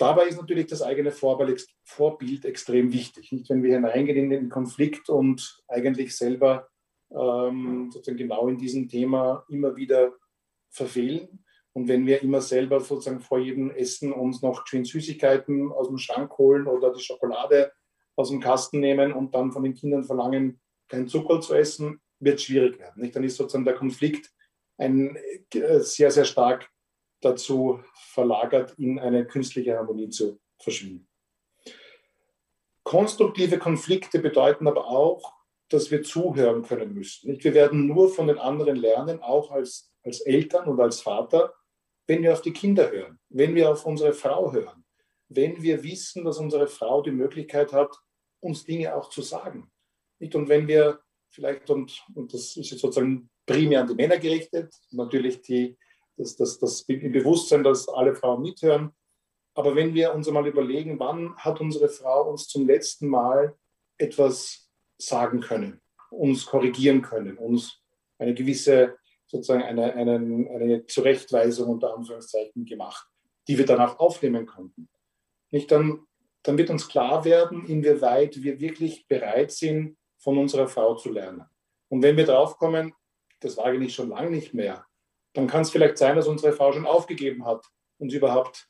Dabei 0.00 0.28
ist 0.28 0.40
natürlich 0.40 0.66
das 0.66 0.80
eigene 0.80 1.12
Vorbild 1.12 2.44
extrem 2.46 2.90
wichtig. 2.90 3.32
Nicht? 3.32 3.50
Wenn 3.50 3.62
wir 3.62 3.74
hineingehen 3.74 4.16
in 4.16 4.30
den 4.30 4.48
Konflikt 4.48 5.10
und 5.10 5.62
eigentlich 5.68 6.16
selber 6.16 6.68
ähm, 7.10 7.90
sozusagen 7.92 8.16
genau 8.16 8.48
in 8.48 8.56
diesem 8.56 8.88
Thema 8.88 9.44
immer 9.50 9.76
wieder 9.76 10.14
verfehlen. 10.70 11.44
Und 11.74 11.86
wenn 11.88 12.06
wir 12.06 12.22
immer 12.22 12.40
selber 12.40 12.80
sozusagen 12.80 13.20
vor 13.20 13.40
jedem 13.40 13.70
Essen 13.70 14.14
uns 14.14 14.40
noch 14.40 14.66
schön 14.66 14.86
Süßigkeiten 14.86 15.70
aus 15.70 15.88
dem 15.88 15.98
Schrank 15.98 16.38
holen 16.38 16.66
oder 16.66 16.94
die 16.94 17.02
Schokolade 17.02 17.70
aus 18.16 18.30
dem 18.30 18.40
Kasten 18.40 18.80
nehmen 18.80 19.12
und 19.12 19.34
dann 19.34 19.52
von 19.52 19.64
den 19.64 19.74
Kindern 19.74 20.04
verlangen, 20.04 20.62
kein 20.88 21.08
Zucker 21.08 21.42
zu 21.42 21.52
essen, 21.52 22.00
wird 22.20 22.40
schwierig 22.40 22.78
werden. 22.78 23.02
Nicht? 23.02 23.14
Dann 23.14 23.24
ist 23.24 23.36
sozusagen 23.36 23.66
der 23.66 23.74
Konflikt 23.74 24.30
ein, 24.78 25.16
äh, 25.52 25.80
sehr, 25.80 26.10
sehr 26.10 26.24
stark 26.24 26.70
dazu 27.20 27.80
verlagert, 27.94 28.78
in 28.78 28.98
eine 28.98 29.26
künstliche 29.26 29.76
Harmonie 29.76 30.08
zu 30.08 30.40
verschwinden. 30.58 31.06
Konstruktive 32.82 33.58
Konflikte 33.58 34.18
bedeuten 34.18 34.66
aber 34.66 34.86
auch, 34.86 35.34
dass 35.68 35.90
wir 35.90 36.02
zuhören 36.02 36.62
können 36.62 36.92
müssen. 36.92 37.42
Wir 37.42 37.54
werden 37.54 37.86
nur 37.86 38.12
von 38.12 38.26
den 38.26 38.38
anderen 38.38 38.76
lernen, 38.76 39.22
auch 39.22 39.50
als, 39.50 39.92
als 40.02 40.20
Eltern 40.20 40.68
und 40.68 40.80
als 40.80 41.00
Vater, 41.00 41.54
wenn 42.06 42.22
wir 42.22 42.32
auf 42.32 42.42
die 42.42 42.52
Kinder 42.52 42.90
hören, 42.90 43.20
wenn 43.28 43.54
wir 43.54 43.70
auf 43.70 43.86
unsere 43.86 44.12
Frau 44.12 44.52
hören, 44.52 44.84
wenn 45.28 45.62
wir 45.62 45.84
wissen, 45.84 46.24
dass 46.24 46.38
unsere 46.38 46.66
Frau 46.66 47.02
die 47.02 47.12
Möglichkeit 47.12 47.72
hat, 47.72 47.96
uns 48.40 48.64
Dinge 48.64 48.94
auch 48.96 49.10
zu 49.10 49.22
sagen. 49.22 49.70
Und 50.18 50.48
wenn 50.48 50.66
wir 50.66 51.00
vielleicht, 51.28 51.70
und, 51.70 52.04
und 52.14 52.34
das 52.34 52.56
ist 52.56 52.70
jetzt 52.70 52.80
sozusagen 52.80 53.30
primär 53.46 53.82
an 53.82 53.86
die 53.86 53.94
Männer 53.94 54.18
gerichtet, 54.18 54.74
natürlich 54.90 55.40
die, 55.42 55.78
das, 56.20 56.36
das, 56.36 56.58
das 56.58 56.84
Bewusstsein, 56.84 57.64
dass 57.64 57.88
alle 57.88 58.14
Frauen 58.14 58.42
mithören, 58.42 58.92
aber 59.54 59.74
wenn 59.74 59.94
wir 59.94 60.14
uns 60.14 60.28
einmal 60.28 60.46
überlegen, 60.46 60.98
wann 60.98 61.34
hat 61.36 61.60
unsere 61.60 61.88
Frau 61.88 62.30
uns 62.30 62.46
zum 62.46 62.66
letzten 62.66 63.08
Mal 63.08 63.56
etwas 63.98 64.70
sagen 64.98 65.40
können, 65.40 65.80
uns 66.10 66.46
korrigieren 66.46 67.02
können, 67.02 67.36
uns 67.36 67.80
eine 68.18 68.34
gewisse 68.34 68.96
sozusagen 69.26 69.62
eine, 69.62 69.94
eine, 69.94 70.14
eine 70.14 70.86
Zurechtweisung 70.86 71.68
unter 71.68 71.94
Anführungszeichen 71.94 72.64
gemacht, 72.64 73.06
die 73.46 73.58
wir 73.58 73.66
danach 73.66 73.98
aufnehmen 73.98 74.44
konnten. 74.44 74.88
Nicht 75.50 75.70
dann, 75.70 76.06
dann 76.42 76.58
wird 76.58 76.70
uns 76.70 76.88
klar 76.88 77.24
werden, 77.24 77.64
inwieweit 77.66 78.42
wir 78.42 78.58
wirklich 78.58 79.06
bereit 79.06 79.52
sind, 79.52 79.96
von 80.18 80.36
unserer 80.36 80.68
Frau 80.68 80.96
zu 80.96 81.12
lernen. 81.12 81.44
Und 81.88 82.02
wenn 82.02 82.16
wir 82.16 82.26
draufkommen, 82.26 82.92
das 83.38 83.56
war 83.56 83.66
eigentlich 83.66 83.94
schon 83.94 84.10
lange 84.10 84.30
nicht 84.30 84.52
mehr, 84.52 84.84
dann 85.32 85.46
kann 85.46 85.62
es 85.62 85.70
vielleicht 85.70 85.98
sein, 85.98 86.16
dass 86.16 86.26
unsere 86.26 86.52
Frau 86.52 86.72
schon 86.72 86.86
aufgegeben 86.86 87.44
hat, 87.44 87.64
uns 87.98 88.12
überhaupt 88.14 88.68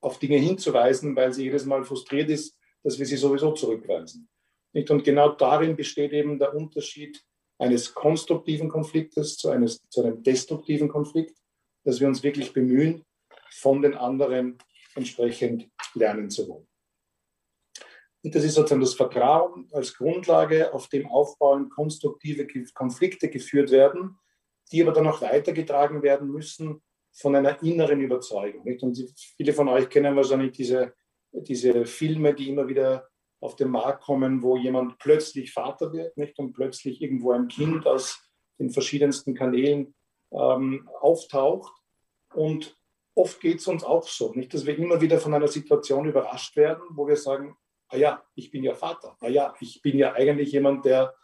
auf 0.00 0.18
Dinge 0.18 0.38
hinzuweisen, 0.38 1.14
weil 1.14 1.32
sie 1.32 1.44
jedes 1.44 1.64
Mal 1.66 1.84
frustriert 1.84 2.30
ist, 2.30 2.56
dass 2.82 2.98
wir 2.98 3.06
sie 3.06 3.16
sowieso 3.16 3.52
zurückweisen. 3.52 4.28
Und 4.72 5.04
genau 5.04 5.30
darin 5.30 5.76
besteht 5.76 6.12
eben 6.12 6.38
der 6.38 6.54
Unterschied 6.54 7.22
eines 7.58 7.92
konstruktiven 7.92 8.68
Konfliktes 8.68 9.36
zu, 9.36 9.50
eines, 9.50 9.86
zu 9.90 10.02
einem 10.02 10.22
destruktiven 10.22 10.88
Konflikt, 10.88 11.36
dass 11.84 12.00
wir 12.00 12.08
uns 12.08 12.22
wirklich 12.22 12.52
bemühen, 12.52 13.04
von 13.52 13.82
den 13.82 13.94
anderen 13.94 14.58
entsprechend 14.94 15.68
lernen 15.94 16.30
zu 16.30 16.48
wollen. 16.48 16.66
Und 18.22 18.34
das 18.34 18.44
ist 18.44 18.54
sozusagen 18.54 18.80
das 18.80 18.94
Vertrauen 18.94 19.68
als 19.72 19.94
Grundlage, 19.94 20.72
auf 20.74 20.88
dem 20.88 21.06
aufbauend 21.08 21.70
konstruktive 21.70 22.46
Konflikte 22.74 23.28
geführt 23.28 23.70
werden, 23.70 24.18
die 24.72 24.82
aber 24.82 24.92
dann 24.92 25.06
auch 25.06 25.20
weitergetragen 25.22 26.02
werden 26.02 26.28
müssen 26.28 26.82
von 27.12 27.34
einer 27.34 27.62
inneren 27.62 28.00
Überzeugung. 28.00 28.62
Und 28.80 29.14
viele 29.36 29.52
von 29.52 29.68
euch 29.68 29.88
kennen 29.88 30.16
wahrscheinlich 30.16 30.52
diese, 30.52 30.94
diese 31.32 31.86
Filme, 31.86 32.34
die 32.34 32.48
immer 32.48 32.68
wieder 32.68 33.08
auf 33.40 33.56
den 33.56 33.70
Markt 33.70 34.04
kommen, 34.04 34.42
wo 34.42 34.56
jemand 34.56 34.98
plötzlich 34.98 35.52
Vater 35.52 35.92
wird 35.92 36.16
nicht? 36.16 36.38
und 36.38 36.52
plötzlich 36.52 37.00
irgendwo 37.00 37.32
ein 37.32 37.48
Kind 37.48 37.86
aus 37.86 38.20
den 38.58 38.70
verschiedensten 38.70 39.34
Kanälen 39.34 39.94
ähm, 40.30 40.88
auftaucht. 41.00 41.72
Und 42.34 42.76
oft 43.14 43.40
geht 43.40 43.58
es 43.58 43.66
uns 43.66 43.82
auch 43.82 44.06
so, 44.06 44.32
nicht, 44.34 44.54
dass 44.54 44.66
wir 44.66 44.78
immer 44.78 45.00
wieder 45.00 45.18
von 45.18 45.34
einer 45.34 45.48
Situation 45.48 46.06
überrascht 46.06 46.56
werden, 46.56 46.82
wo 46.90 47.08
wir 47.08 47.16
sagen, 47.16 47.56
ah 47.88 47.96
ja, 47.96 48.22
ich 48.34 48.50
bin 48.50 48.62
ja 48.62 48.74
Vater, 48.74 49.16
ah 49.20 49.28
ja, 49.28 49.54
ich 49.60 49.82
bin 49.82 49.98
ja 49.98 50.12
eigentlich 50.12 50.52
jemand, 50.52 50.84
der, 50.84 51.14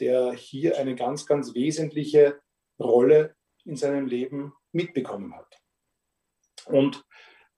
der 0.00 0.32
hier 0.32 0.78
eine 0.78 0.94
ganz, 0.94 1.26
ganz 1.26 1.54
wesentliche 1.54 2.40
Rolle 2.78 3.36
in 3.64 3.76
seinem 3.76 4.06
Leben 4.06 4.52
mitbekommen 4.72 5.34
hat. 5.34 5.60
Und 6.66 7.04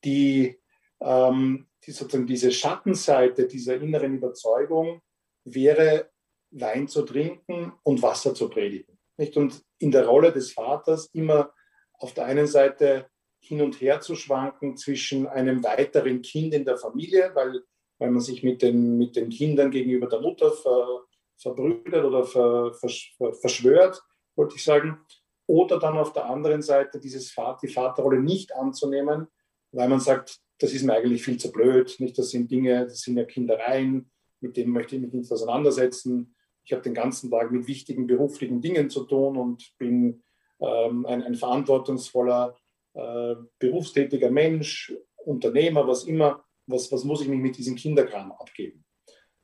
die, 0.04 0.60
ähm, 1.00 1.68
die 1.84 1.92
sozusagen 1.92 2.26
diese 2.26 2.52
Schattenseite 2.52 3.46
dieser 3.46 3.76
inneren 3.80 4.16
Überzeugung 4.16 5.02
wäre, 5.44 6.10
Wein 6.50 6.88
zu 6.88 7.02
trinken 7.02 7.72
und 7.82 8.02
Wasser 8.02 8.34
zu 8.34 8.48
predigen. 8.48 8.98
Nicht? 9.16 9.36
Und 9.36 9.62
in 9.78 9.90
der 9.90 10.06
Rolle 10.06 10.32
des 10.32 10.52
Vaters 10.52 11.08
immer 11.12 11.52
auf 11.94 12.14
der 12.14 12.26
einen 12.26 12.46
Seite 12.46 13.08
hin 13.40 13.62
und 13.62 13.80
her 13.80 14.00
zu 14.00 14.14
schwanken 14.14 14.76
zwischen 14.76 15.26
einem 15.26 15.62
weiteren 15.62 16.22
Kind 16.22 16.54
in 16.54 16.64
der 16.64 16.76
Familie, 16.76 17.30
weil, 17.34 17.62
weil 17.98 18.10
man 18.10 18.20
sich 18.20 18.42
mit 18.42 18.62
den, 18.62 18.98
mit 18.98 19.16
den 19.16 19.30
Kindern 19.30 19.70
gegenüber 19.70 20.08
der 20.08 20.20
Mutter 20.20 20.50
ver, 20.50 21.04
verbrüdert 21.36 22.04
oder 22.04 22.24
ver, 22.24 22.74
ver, 22.74 23.32
verschwört, 23.34 24.02
wollte 24.36 24.56
ich 24.56 24.64
sagen, 24.64 24.98
oder 25.46 25.78
dann 25.78 25.96
auf 25.96 26.12
der 26.12 26.26
anderen 26.26 26.62
Seite 26.62 26.98
dieses 27.00 27.30
Vater, 27.30 27.66
die 27.66 27.72
Vaterrolle 27.72 28.20
nicht 28.20 28.54
anzunehmen, 28.54 29.28
weil 29.72 29.88
man 29.88 30.00
sagt, 30.00 30.40
das 30.58 30.72
ist 30.72 30.84
mir 30.84 30.94
eigentlich 30.94 31.22
viel 31.22 31.36
zu 31.36 31.52
blöd. 31.52 31.96
Nicht, 31.98 32.18
das 32.18 32.30
sind 32.30 32.50
Dinge, 32.50 32.84
das 32.84 33.02
sind 33.02 33.16
ja 33.16 33.24
Kindereien, 33.24 34.10
mit 34.40 34.56
denen 34.56 34.72
möchte 34.72 34.96
ich 34.96 35.02
mich 35.02 35.12
nicht 35.12 35.30
auseinandersetzen. 35.30 36.34
Ich 36.64 36.72
habe 36.72 36.82
den 36.82 36.94
ganzen 36.94 37.30
Tag 37.30 37.52
mit 37.52 37.66
wichtigen 37.68 38.06
beruflichen 38.06 38.60
Dingen 38.60 38.90
zu 38.90 39.04
tun 39.04 39.36
und 39.36 39.72
bin 39.78 40.22
ähm, 40.60 41.06
ein, 41.06 41.22
ein, 41.22 41.34
verantwortungsvoller, 41.34 42.56
äh, 42.94 43.36
berufstätiger 43.58 44.30
Mensch, 44.30 44.94
Unternehmer, 45.16 45.86
was 45.86 46.04
immer. 46.04 46.44
Was, 46.68 46.90
was 46.90 47.04
muss 47.04 47.20
ich 47.20 47.28
mich 47.28 47.38
mit 47.38 47.56
diesem 47.56 47.76
Kinderkram 47.76 48.32
abgeben? 48.32 48.84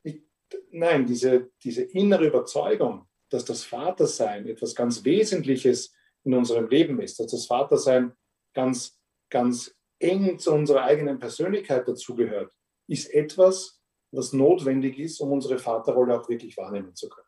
Ich, 0.03 0.23
nein, 0.71 1.05
diese, 1.05 1.51
diese 1.63 1.83
innere 1.83 2.27
Überzeugung, 2.27 3.05
dass 3.33 3.45
das 3.45 3.63
Vatersein 3.63 4.47
etwas 4.47 4.75
ganz 4.75 5.03
Wesentliches 5.03 5.93
in 6.23 6.33
unserem 6.33 6.67
Leben 6.67 7.01
ist, 7.01 7.19
dass 7.19 7.31
das 7.31 7.47
Vatersein 7.47 8.13
ganz, 8.53 8.99
ganz 9.29 9.75
eng 9.99 10.37
zu 10.37 10.53
unserer 10.53 10.83
eigenen 10.83 11.19
Persönlichkeit 11.19 11.87
dazugehört, 11.87 12.51
ist 12.87 13.13
etwas, 13.13 13.81
was 14.11 14.33
notwendig 14.33 14.99
ist, 14.99 15.19
um 15.19 15.31
unsere 15.31 15.57
Vaterrolle 15.57 16.19
auch 16.19 16.29
wirklich 16.29 16.55
wahrnehmen 16.57 16.95
zu 16.95 17.09
können. 17.09 17.27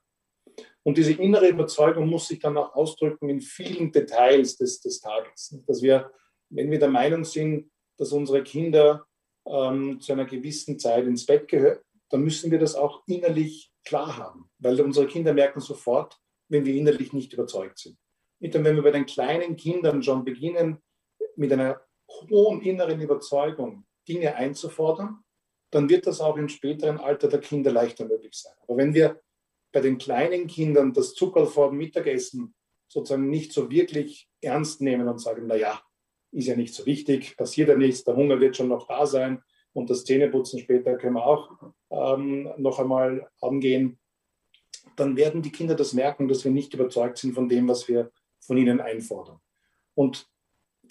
Und 0.84 0.98
diese 0.98 1.14
innere 1.14 1.48
Überzeugung 1.48 2.08
muss 2.08 2.28
sich 2.28 2.40
dann 2.40 2.58
auch 2.58 2.76
ausdrücken 2.76 3.28
in 3.30 3.42
vielen 3.42 3.92
Details 3.92 4.56
des, 4.58 4.80
des 4.82 5.00
Tages. 5.00 5.58
Dass 5.66 5.82
wir, 5.82 6.12
wenn 6.50 6.70
wir 6.70 6.78
der 6.78 6.90
Meinung 6.90 7.24
sind, 7.24 7.72
dass 7.98 8.12
unsere 8.12 8.44
Kinder 8.44 9.08
ähm, 9.48 10.00
zu 10.00 10.14
einer 10.14 10.26
gewissen 10.26 10.78
Zeit 10.78 11.06
ins 11.08 11.26
Bett 11.26 11.48
gehören, 11.48 11.80
dann 12.10 12.22
müssen 12.22 12.52
wir 12.52 12.60
das 12.60 12.76
auch 12.76 13.02
innerlich 13.08 13.72
klar 13.86 14.18
haben, 14.18 14.50
weil 14.60 14.80
unsere 14.82 15.08
Kinder 15.08 15.34
merken 15.34 15.60
sofort, 15.60 16.20
wenn 16.50 16.66
wir 16.66 16.76
innerlich 16.76 17.14
nicht 17.14 17.34
überzeugt 17.34 17.80
sind. 17.80 17.98
Und 18.40 18.54
wenn 18.54 18.76
wir 18.76 18.84
bei 18.84 18.92
den 18.92 19.06
kleinen 19.06 19.56
Kindern 19.56 20.04
schon 20.04 20.26
beginnen, 20.26 20.78
mit 21.36 21.52
einer 21.52 21.82
hohen 22.30 22.62
inneren 22.62 23.02
Überzeugung 23.02 23.86
Dinge 24.08 24.36
einzufordern, 24.36 25.20
dann 25.72 25.90
wird 25.90 26.08
das 26.08 26.22
auch 26.22 26.38
im 26.38 26.48
späteren 26.48 27.00
Alter 27.00 27.28
der 27.28 27.40
Kinder 27.40 27.72
leichter 27.72 28.06
möglich 28.06 28.36
sein. 28.36 28.54
Aber 28.62 28.78
wenn 28.78 28.94
wir 28.94 29.22
bei 29.72 29.82
den 29.82 29.98
kleinen 29.98 30.48
Kindern 30.48 30.94
das 30.94 31.14
Zucker 31.14 31.46
vor 31.48 31.70
dem 31.70 31.78
Mittagessen 31.78 32.56
sozusagen 32.88 33.30
nicht 33.30 33.52
so 33.52 33.70
wirklich 33.70 34.30
ernst 34.42 34.82
nehmen 34.82 35.08
und 35.08 35.20
sagen, 35.20 35.48
naja, 35.48 35.82
ist 36.32 36.48
ja 36.48 36.56
nicht 36.56 36.74
so 36.74 36.86
wichtig, 36.86 37.36
passiert 37.36 37.70
ja 37.70 37.76
nichts, 37.76 38.04
der 38.04 38.16
Hunger 38.16 38.40
wird 38.40 38.56
schon 38.56 38.70
noch 38.70 38.88
da 38.88 39.06
sein 39.06 39.42
und 39.74 39.90
das 39.90 40.06
Zähneputzen 40.06 40.60
später 40.60 40.96
können 40.98 41.16
wir 41.16 41.26
auch 41.26 41.74
ähm, 41.96 42.50
noch 42.58 42.80
einmal 42.80 43.30
angehen, 43.42 44.00
dann 44.96 45.18
werden 45.18 45.42
die 45.42 45.52
Kinder 45.52 45.76
das 45.76 45.94
merken, 45.94 46.28
dass 46.28 46.44
wir 46.44 46.52
nicht 46.52 46.74
überzeugt 46.74 47.18
sind 47.18 47.34
von 47.34 47.50
dem, 47.50 47.68
was 47.68 47.88
wir 47.88 48.12
von 48.40 48.58
ihnen 48.58 48.80
einfordern. 48.80 49.40
Und 49.94 50.28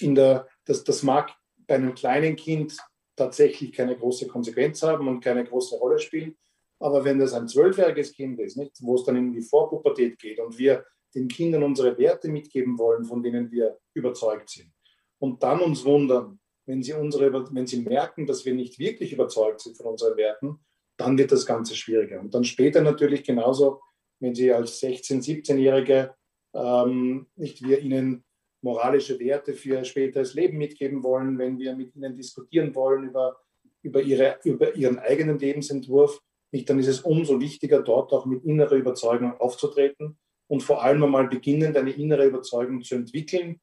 in 0.00 0.14
der 0.14 0.48
das, 0.64 0.84
das 0.84 1.02
mag 1.02 1.32
bei 1.66 1.76
einem 1.76 1.94
kleinen 1.94 2.36
Kind 2.36 2.76
tatsächlich 3.16 3.72
keine 3.72 3.96
große 3.96 4.26
Konsequenz 4.26 4.82
haben 4.82 5.08
und 5.08 5.20
keine 5.20 5.44
große 5.44 5.76
Rolle 5.76 5.98
spielen. 5.98 6.36
Aber 6.80 7.04
wenn 7.04 7.18
das 7.18 7.32
ein 7.32 7.48
zwölfjähriges 7.48 8.12
Kind 8.12 8.40
ist, 8.40 8.56
nicht, 8.56 8.76
wo 8.80 8.96
es 8.96 9.04
dann 9.04 9.16
in 9.16 9.32
die 9.32 9.42
Vorpubertät 9.42 10.18
geht 10.18 10.40
und 10.40 10.58
wir 10.58 10.84
den 11.14 11.28
Kindern 11.28 11.62
unsere 11.62 11.96
Werte 11.96 12.28
mitgeben 12.28 12.76
wollen, 12.78 13.04
von 13.04 13.22
denen 13.22 13.50
wir 13.50 13.78
überzeugt 13.94 14.50
sind, 14.50 14.72
und 15.18 15.42
dann 15.42 15.60
uns 15.60 15.84
wundern, 15.84 16.40
wenn 16.66 16.82
sie, 16.82 16.92
unsere, 16.92 17.32
wenn 17.54 17.66
sie 17.66 17.80
merken, 17.80 18.26
dass 18.26 18.44
wir 18.44 18.54
nicht 18.54 18.78
wirklich 18.78 19.12
überzeugt 19.12 19.60
sind 19.60 19.76
von 19.76 19.86
unseren 19.86 20.16
Werten, 20.16 20.58
dann 20.96 21.18
wird 21.18 21.32
das 21.32 21.46
Ganze 21.46 21.74
schwieriger. 21.74 22.20
Und 22.20 22.34
dann 22.34 22.44
später 22.44 22.80
natürlich 22.80 23.24
genauso, 23.24 23.80
wenn 24.20 24.34
sie 24.34 24.52
als 24.52 24.80
16-, 24.82 25.22
17-Jährige 25.22 26.14
ähm, 26.54 27.26
nicht 27.36 27.62
wir 27.66 27.80
ihnen 27.80 28.24
moralische 28.62 29.18
Werte 29.18 29.54
für 29.54 29.84
späteres 29.84 30.34
Leben 30.34 30.56
mitgeben 30.56 31.02
wollen, 31.02 31.38
wenn 31.38 31.58
wir 31.58 31.76
mit 31.76 31.94
ihnen 31.94 32.14
diskutieren 32.14 32.74
wollen 32.74 33.04
über, 33.04 33.36
über, 33.82 34.00
ihre, 34.00 34.38
über 34.44 34.74
ihren 34.74 34.98
eigenen 34.98 35.38
Lebensentwurf, 35.38 36.20
nicht, 36.52 36.70
dann 36.70 36.78
ist 36.78 36.86
es 36.86 37.00
umso 37.00 37.40
wichtiger, 37.40 37.82
dort 37.82 38.12
auch 38.12 38.26
mit 38.26 38.44
innerer 38.44 38.76
Überzeugung 38.76 39.38
aufzutreten, 39.38 40.18
und 40.46 40.62
vor 40.62 40.82
allem 40.82 41.02
einmal 41.02 41.28
beginnend 41.28 41.76
eine 41.76 41.90
innere 41.90 42.26
Überzeugung 42.26 42.82
zu 42.82 42.94
entwickeln, 42.94 43.60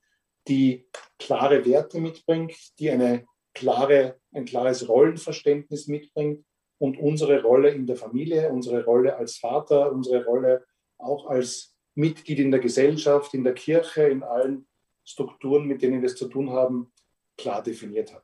die 0.47 0.87
klare 1.19 1.63
Werte 1.65 1.99
mitbringt, 1.99 2.53
die 2.79 2.89
eine 2.89 3.25
klare, 3.53 4.19
ein 4.33 4.45
klares 4.45 4.87
Rollenverständnis 4.87 5.87
mitbringt 5.87 6.43
und 6.81 6.97
unsere 6.97 7.43
Rolle 7.43 7.69
in 7.69 7.85
der 7.85 7.95
Familie, 7.95 8.49
unsere 8.49 8.83
Rolle 8.83 9.15
als 9.15 9.37
Vater, 9.37 9.91
unsere 9.91 10.25
Rolle 10.25 10.65
auch 10.97 11.27
als 11.27 11.75
Mitglied 11.93 12.39
in 12.39 12.49
der 12.49 12.59
Gesellschaft, 12.59 13.35
in 13.35 13.43
der 13.43 13.53
Kirche, 13.53 14.05
in 14.05 14.23
allen 14.23 14.65
Strukturen, 15.03 15.67
mit 15.67 15.83
denen 15.83 16.01
wir 16.01 16.07
es 16.07 16.15
zu 16.15 16.27
tun 16.27 16.49
haben, 16.49 16.91
klar 17.37 17.61
definiert 17.61 18.11
hat. 18.11 18.23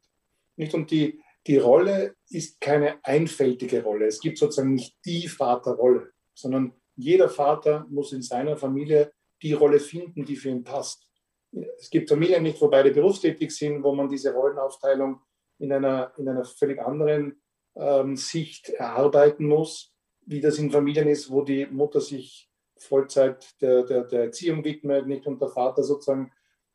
Nicht? 0.55 0.73
Und 0.73 0.89
die, 0.89 1.21
die 1.45 1.57
Rolle 1.57 2.15
ist 2.29 2.59
keine 2.59 2.97
einfältige 3.03 3.83
Rolle. 3.83 4.07
Es 4.07 4.19
gibt 4.19 4.39
sozusagen 4.39 4.73
nicht 4.73 4.97
die 5.05 5.27
Vaterrolle, 5.27 6.09
sondern 6.33 6.73
jeder 6.95 7.29
Vater 7.29 7.85
muss 7.91 8.11
in 8.11 8.23
seiner 8.23 8.57
Familie 8.57 9.13
die 9.39 9.53
Rolle 9.53 9.79
finden, 9.79 10.25
die 10.25 10.35
für 10.35 10.49
ihn 10.49 10.63
passt. 10.63 11.07
Es 11.77 11.91
gibt 11.91 12.09
Familien 12.09 12.41
nicht, 12.41 12.59
wo 12.59 12.69
beide 12.69 12.89
berufstätig 12.89 13.51
sind, 13.51 13.83
wo 13.83 13.93
man 13.93 14.09
diese 14.09 14.33
Rollenaufteilung 14.33 15.21
in 15.59 15.71
einer, 15.71 16.11
in 16.17 16.27
einer 16.27 16.43
völlig 16.43 16.81
anderen 16.81 17.39
ähm, 17.77 18.15
Sicht 18.15 18.69
erarbeiten 18.69 19.47
muss, 19.47 19.93
wie 20.25 20.41
das 20.41 20.57
in 20.57 20.71
Familien 20.71 21.07
ist, 21.07 21.31
wo 21.31 21.41
die 21.41 21.65
Mutter 21.67 22.01
sich 22.01 22.49
Vollzeit 22.77 23.59
der, 23.61 23.83
der, 23.83 24.03
der 24.03 24.23
Erziehung 24.25 24.63
widmet, 24.63 25.07
nicht 25.07 25.25
und 25.25 25.41
der 25.41 25.49
Vater 25.49 25.83
sozusagen 25.83 26.31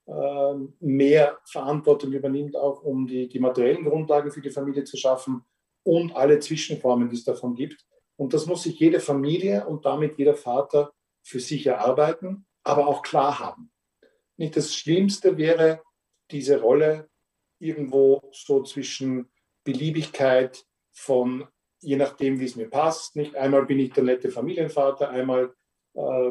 äh, 0.06 0.54
mehr 0.80 1.38
Verantwortung 1.44 2.12
übernimmt, 2.12 2.56
auch 2.56 2.82
um 2.82 3.06
die, 3.06 3.28
die 3.28 3.38
materiellen 3.38 3.84
Grundlagen 3.84 4.30
für 4.30 4.40
die 4.40 4.50
Familie 4.50 4.84
zu 4.84 4.96
schaffen 4.96 5.44
und 5.84 6.14
alle 6.16 6.38
Zwischenformen, 6.38 7.08
die 7.08 7.16
es 7.16 7.24
davon 7.24 7.54
gibt. 7.54 7.84
Und 8.16 8.34
das 8.34 8.46
muss 8.46 8.64
sich 8.64 8.78
jede 8.78 9.00
Familie 9.00 9.66
und 9.66 9.84
damit 9.84 10.18
jeder 10.18 10.34
Vater 10.34 10.92
für 11.22 11.40
sich 11.40 11.66
erarbeiten, 11.66 12.46
aber 12.62 12.86
auch 12.86 13.02
klar 13.02 13.38
haben. 13.38 13.70
Nicht 14.36 14.56
das 14.56 14.74
Schlimmste 14.74 15.36
wäre, 15.36 15.82
diese 16.30 16.60
Rolle 16.60 17.08
irgendwo 17.58 18.22
so 18.32 18.62
zwischen 18.62 19.30
Beliebigkeit 19.64 20.64
von, 20.92 21.46
je 21.80 21.96
nachdem, 21.96 22.38
wie 22.40 22.44
es 22.44 22.56
mir 22.56 22.68
passt. 22.68 23.16
Nicht 23.16 23.34
einmal 23.34 23.66
bin 23.66 23.78
ich 23.78 23.92
der 23.92 24.04
nette 24.04 24.30
Familienvater, 24.30 25.10
einmal 25.10 25.54
äh, 25.94 26.30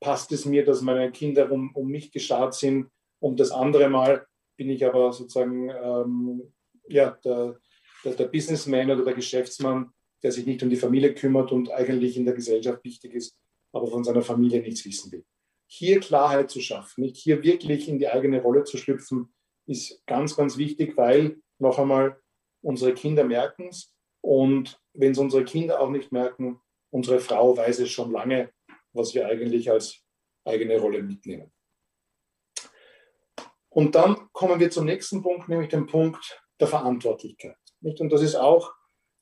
passt 0.00 0.32
es 0.32 0.44
mir, 0.44 0.64
dass 0.64 0.82
meine 0.82 1.10
Kinder 1.10 1.50
um, 1.50 1.74
um 1.74 1.88
mich 1.88 2.12
geschart 2.12 2.54
sind 2.54 2.88
und 3.20 3.38
das 3.40 3.50
andere 3.50 3.88
Mal 3.88 4.26
bin 4.56 4.70
ich 4.70 4.84
aber 4.84 5.12
sozusagen 5.12 5.70
ähm, 5.70 6.52
ja, 6.88 7.10
der, 7.24 7.58
der, 8.04 8.14
der 8.14 8.26
Businessman 8.26 8.90
oder 8.90 9.04
der 9.04 9.14
Geschäftsmann, 9.14 9.92
der 10.22 10.32
sich 10.32 10.46
nicht 10.46 10.62
um 10.62 10.70
die 10.70 10.76
Familie 10.76 11.14
kümmert 11.14 11.52
und 11.52 11.70
eigentlich 11.70 12.16
in 12.16 12.24
der 12.24 12.34
Gesellschaft 12.34 12.84
wichtig 12.84 13.14
ist, 13.14 13.36
aber 13.72 13.86
von 13.86 14.04
seiner 14.04 14.22
Familie 14.22 14.60
nichts 14.60 14.84
wissen 14.84 15.12
will. 15.12 15.24
Hier 15.66 16.00
Klarheit 16.00 16.50
zu 16.50 16.60
schaffen, 16.60 17.02
nicht 17.02 17.16
hier 17.16 17.42
wirklich 17.44 17.88
in 17.88 17.98
die 17.98 18.08
eigene 18.08 18.42
Rolle 18.42 18.64
zu 18.64 18.76
schlüpfen, 18.76 19.32
ist 19.66 20.04
ganz, 20.06 20.36
ganz 20.36 20.58
wichtig, 20.58 20.96
weil 20.96 21.40
noch 21.58 21.78
einmal 21.78 22.20
unsere 22.60 22.92
Kinder 22.92 23.24
merken 23.24 23.68
es 23.68 23.94
und 24.20 24.80
wenn 24.92 25.12
es 25.12 25.18
unsere 25.18 25.44
Kinder 25.44 25.80
auch 25.80 25.90
nicht 25.90 26.12
merken, 26.12 26.60
unsere 26.90 27.20
Frau 27.20 27.56
weiß 27.56 27.78
es 27.80 27.90
schon 27.90 28.10
lange, 28.10 28.52
was 28.92 29.14
wir 29.14 29.26
eigentlich 29.26 29.70
als 29.70 30.02
eigene 30.44 30.78
Rolle 30.78 31.02
mitnehmen. 31.02 31.52
Und 33.68 33.94
dann 33.94 34.28
kommen 34.32 34.58
wir 34.58 34.70
zum 34.70 34.84
nächsten 34.84 35.22
Punkt, 35.22 35.48
nämlich 35.48 35.68
dem 35.68 35.86
Punkt 35.86 36.42
der 36.58 36.66
Verantwortlichkeit. 36.66 37.56
Und 37.82 38.12
das 38.12 38.22
ist 38.22 38.34
auch 38.34 38.72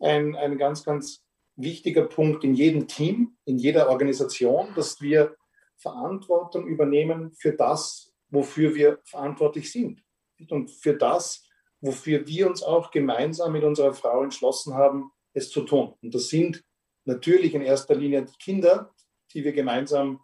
ein, 0.01 0.35
ein 0.37 0.57
ganz, 0.57 0.85
ganz 0.85 1.25
wichtiger 1.57 2.05
Punkt 2.05 2.45
in 2.45 2.55
jedem 2.55 2.89
Team, 2.89 3.37
in 3.45 3.59
jeder 3.59 3.91
Organisation, 3.91 4.73
dass 4.75 5.01
wir 5.01 5.37
Verantwortung 5.77 6.67
übernehmen 6.67 7.33
für 7.35 7.53
das, 7.53 8.15
wofür 8.31 8.75
wir 8.75 9.01
verantwortlich 9.05 9.71
sind. 9.71 10.03
Und 10.51 10.71
für 10.71 10.95
das, 10.95 11.48
wofür 11.81 12.27
wir 12.27 12.49
uns 12.49 12.63
auch 12.63 12.91
gemeinsam 12.91 13.53
mit 13.53 13.65
unserer 13.65 13.95
Frau 13.95 14.23
entschlossen 14.23 14.75
haben, 14.75 15.11
es 15.33 15.51
zu 15.51 15.63
tun. 15.63 15.95
Und 16.03 16.15
das 16.15 16.29
sind 16.29 16.65
natürlich 17.05 17.55
in 17.55 17.63
erster 17.63 17.95
Linie 17.95 18.25
die 18.25 18.39
Kinder, 18.39 18.95
die 19.33 19.45
wir 19.45 19.53
gemeinsam 19.53 20.21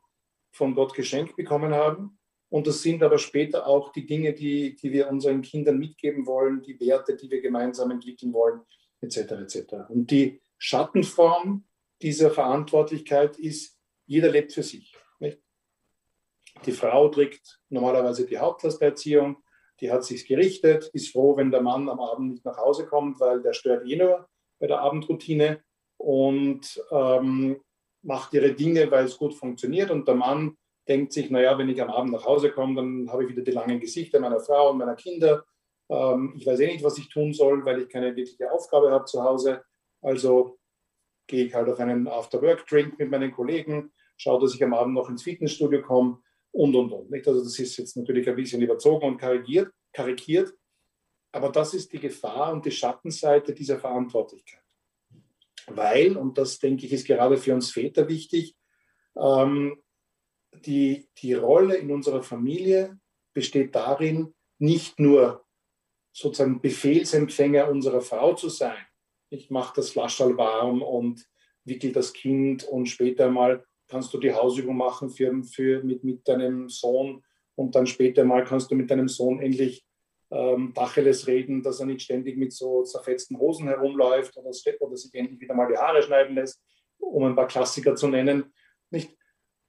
von 0.52 0.74
Gott 0.74 0.94
geschenkt 0.94 1.36
bekommen 1.36 1.74
haben. 1.74 2.18
Und 2.48 2.66
das 2.66 2.82
sind 2.82 3.02
aber 3.02 3.18
später 3.18 3.66
auch 3.66 3.90
die 3.92 4.06
Dinge, 4.06 4.32
die, 4.32 4.76
die 4.76 4.92
wir 4.92 5.08
unseren 5.08 5.42
Kindern 5.42 5.78
mitgeben 5.78 6.26
wollen, 6.26 6.62
die 6.62 6.78
Werte, 6.78 7.16
die 7.16 7.30
wir 7.30 7.40
gemeinsam 7.40 7.90
entwickeln 7.90 8.32
wollen, 8.32 8.60
etc. 9.00 9.16
etc. 9.32 9.74
Und 9.88 10.10
die 10.10 10.40
Schattenform 10.58 11.64
dieser 12.00 12.30
Verantwortlichkeit 12.30 13.38
ist, 13.38 13.76
jeder 14.06 14.30
lebt 14.30 14.52
für 14.52 14.62
sich. 14.62 14.94
Nicht? 15.18 15.40
Die 16.64 16.72
Frau 16.72 17.08
trägt 17.08 17.60
normalerweise 17.68 18.26
die 18.26 18.38
Hauptlast 18.38 18.80
der 18.80 18.88
Erziehung, 18.90 19.42
die 19.80 19.90
hat 19.90 20.04
sich 20.04 20.26
gerichtet, 20.26 20.90
ist 20.92 21.12
froh, 21.12 21.36
wenn 21.36 21.50
der 21.50 21.62
Mann 21.62 21.88
am 21.88 22.00
Abend 22.00 22.30
nicht 22.30 22.44
nach 22.44 22.56
Hause 22.56 22.86
kommt, 22.86 23.20
weil 23.20 23.42
der 23.42 23.52
stört 23.52 23.86
eh 23.86 23.96
nur 23.96 24.28
bei 24.60 24.66
der 24.66 24.80
Abendroutine 24.80 25.62
und 25.96 26.82
ähm, 26.90 27.60
macht 28.02 28.34
ihre 28.34 28.52
Dinge, 28.52 28.90
weil 28.90 29.06
es 29.06 29.18
gut 29.18 29.34
funktioniert. 29.34 29.90
Und 29.90 30.06
der 30.06 30.14
Mann 30.14 30.56
denkt 30.86 31.12
sich, 31.12 31.30
naja, 31.30 31.58
wenn 31.58 31.68
ich 31.68 31.80
am 31.82 31.90
Abend 31.90 32.12
nach 32.12 32.24
Hause 32.24 32.50
komme, 32.50 32.76
dann 32.76 33.10
habe 33.10 33.24
ich 33.24 33.30
wieder 33.30 33.42
die 33.42 33.50
langen 33.50 33.80
Gesichter 33.80 34.20
meiner 34.20 34.40
Frau 34.40 34.70
und 34.70 34.78
meiner 34.78 34.94
Kinder. 34.94 35.44
Ähm, 35.88 36.34
ich 36.36 36.46
weiß 36.46 36.60
eh 36.60 36.66
nicht, 36.66 36.84
was 36.84 36.98
ich 36.98 37.08
tun 37.08 37.32
soll, 37.32 37.64
weil 37.64 37.82
ich 37.82 37.88
keine 37.88 38.14
wirkliche 38.14 38.52
Aufgabe 38.52 38.90
habe 38.90 39.06
zu 39.06 39.22
Hause. 39.22 39.64
Also 40.02 40.58
gehe 41.26 41.46
ich 41.46 41.54
halt 41.54 41.68
auf 41.68 41.80
einen 41.80 42.06
After-Work-Drink 42.06 42.98
mit 42.98 43.10
meinen 43.10 43.32
Kollegen, 43.32 43.92
schaue, 44.16 44.40
dass 44.40 44.54
ich 44.54 44.62
am 44.62 44.74
Abend 44.74 44.94
noch 44.94 45.08
ins 45.08 45.22
Fitnessstudio 45.22 45.82
komme 45.82 46.18
und, 46.54 46.74
und, 46.76 46.92
und. 46.92 47.10
Nicht? 47.10 47.26
Also 47.26 47.42
das 47.42 47.58
ist 47.58 47.76
jetzt 47.76 47.96
natürlich 47.96 48.28
ein 48.28 48.36
bisschen 48.36 48.62
überzogen 48.62 49.06
und 49.06 49.18
karikiert, 49.18 49.72
karikiert, 49.92 50.54
aber 51.32 51.50
das 51.50 51.74
ist 51.74 51.92
die 51.92 51.98
Gefahr 51.98 52.52
und 52.52 52.64
die 52.64 52.70
Schattenseite 52.70 53.52
dieser 53.52 53.78
Verantwortlichkeit. 53.78 54.62
Weil, 55.66 56.16
und 56.16 56.38
das 56.38 56.58
denke 56.58 56.86
ich, 56.86 56.92
ist 56.92 57.06
gerade 57.06 57.36
für 57.36 57.54
uns 57.54 57.72
Väter 57.72 58.08
wichtig, 58.08 58.56
ähm, 59.16 59.82
die, 60.64 61.08
die 61.18 61.34
Rolle 61.34 61.76
in 61.76 61.90
unserer 61.90 62.22
Familie 62.22 62.98
besteht 63.32 63.74
darin, 63.74 64.32
nicht 64.58 65.00
nur 65.00 65.44
sozusagen 66.12 66.60
Befehlsempfänger 66.60 67.68
unserer 67.68 68.00
Frau 68.00 68.34
zu 68.34 68.48
sein. 68.48 68.86
Ich 69.30 69.50
mache 69.50 69.74
das 69.76 69.90
Flaschall 69.90 70.36
warm 70.36 70.82
und 70.82 71.26
wickel 71.64 71.90
das 71.90 72.12
Kind 72.12 72.62
und 72.62 72.86
später 72.86 73.28
mal 73.30 73.66
kannst 73.94 74.12
du 74.12 74.18
die 74.18 74.34
Hausübung 74.34 74.76
machen 74.76 75.08
für, 75.08 75.32
für, 75.44 75.80
mit, 75.84 76.02
mit 76.02 76.26
deinem 76.26 76.68
Sohn 76.68 77.22
und 77.54 77.76
dann 77.76 77.86
später 77.86 78.24
mal 78.24 78.44
kannst 78.44 78.68
du 78.68 78.74
mit 78.74 78.90
deinem 78.90 79.06
Sohn 79.06 79.40
endlich 79.40 79.86
ähm, 80.32 80.72
Dacheles 80.74 81.28
reden, 81.28 81.62
dass 81.62 81.78
er 81.78 81.86
nicht 81.86 82.02
ständig 82.02 82.36
mit 82.36 82.52
so 82.52 82.82
zerfetzten 82.82 83.38
Hosen 83.38 83.68
herumläuft 83.68 84.36
oder, 84.36 84.50
oder 84.80 84.96
sich 84.96 85.14
endlich 85.14 85.40
wieder 85.40 85.54
mal 85.54 85.68
die 85.68 85.78
Haare 85.78 86.02
schneiden 86.02 86.34
lässt, 86.34 86.60
um 86.98 87.22
ein 87.22 87.36
paar 87.36 87.46
Klassiker 87.46 87.94
zu 87.94 88.08
nennen. 88.08 88.52
Nicht? 88.90 89.16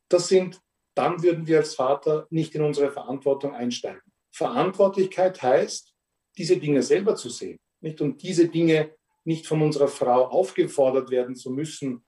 Das 0.10 0.28
sind 0.28 0.60
dann 0.96 1.22
würden 1.22 1.46
wir 1.46 1.58
als 1.58 1.76
Vater 1.76 2.26
nicht 2.30 2.56
in 2.56 2.64
unsere 2.64 2.90
Verantwortung 2.90 3.54
einsteigen. 3.54 4.02
Verantwortlichkeit 4.32 5.44
heißt, 5.44 5.94
diese 6.38 6.58
Dinge 6.58 6.82
selber 6.82 7.16
zu 7.16 7.30
sehen. 7.30 7.60
Nicht? 7.82 8.02
Und 8.02 8.24
diese 8.24 8.48
Dinge 8.48 8.96
nicht 9.24 9.46
von 9.46 9.62
unserer 9.62 9.88
Frau 9.88 10.26
aufgefordert 10.30 11.12
werden 11.12 11.36
zu 11.36 11.52
müssen, 11.52 12.04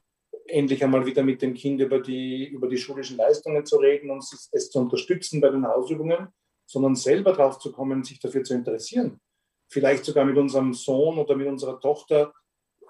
endlich 0.48 0.84
einmal 0.84 1.06
wieder 1.06 1.24
mit 1.24 1.42
dem 1.42 1.54
Kind 1.54 1.82
über 1.82 2.00
die, 2.00 2.48
über 2.48 2.68
die 2.68 2.78
schulischen 2.78 3.18
Leistungen 3.18 3.66
zu 3.66 3.78
reden 3.78 4.10
und 4.10 4.24
es 4.52 4.70
zu 4.70 4.80
unterstützen 4.80 5.42
bei 5.42 5.50
den 5.50 5.68
Hausübungen, 5.68 6.30
sondern 6.66 6.96
selber 6.96 7.34
drauf 7.34 7.60
zu 7.60 7.72
kommen, 7.72 8.04
sich 8.04 8.20
dafür 8.20 8.44
zu 8.44 8.54
interessieren. 8.54 9.20
Vielleicht 9.70 10.06
sogar 10.06 10.26
mit 10.26 10.38
unserem 10.38 10.74
Sohn 10.74 11.18
oder 11.18 11.36
mit 11.36 11.48
unserer 11.48 11.80
Tochter 11.80 12.34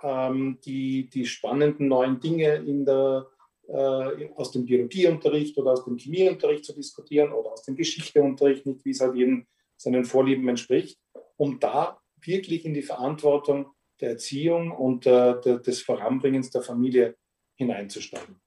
ähm, 0.03 0.59
die, 0.63 1.09
die 1.09 1.25
spannenden 1.25 1.87
neuen 1.87 2.19
Dinge 2.19 2.55
in 2.55 2.85
der, 2.85 3.27
äh, 3.67 4.29
aus 4.35 4.51
dem 4.51 4.65
Biologieunterricht 4.65 5.57
oder 5.57 5.71
aus 5.71 5.85
dem 5.85 5.97
Chemieunterricht 5.97 6.65
zu 6.65 6.73
diskutieren 6.73 7.31
oder 7.31 7.51
aus 7.51 7.63
dem 7.63 7.75
Geschichteunterricht, 7.75 8.65
nicht 8.65 8.85
wie 8.85 8.91
es 8.91 9.01
halt 9.01 9.15
jedem 9.15 9.47
seinen 9.75 10.05
Vorlieben 10.05 10.47
entspricht, 10.47 10.99
um 11.35 11.59
da 11.59 11.99
wirklich 12.21 12.65
in 12.65 12.73
die 12.73 12.81
Verantwortung 12.81 13.71
der 14.01 14.11
Erziehung 14.11 14.71
und 14.71 15.05
äh, 15.05 15.39
des 15.41 15.81
Voranbringens 15.81 16.49
der 16.49 16.61
Familie 16.61 17.15
hineinzusteigen. 17.57 18.39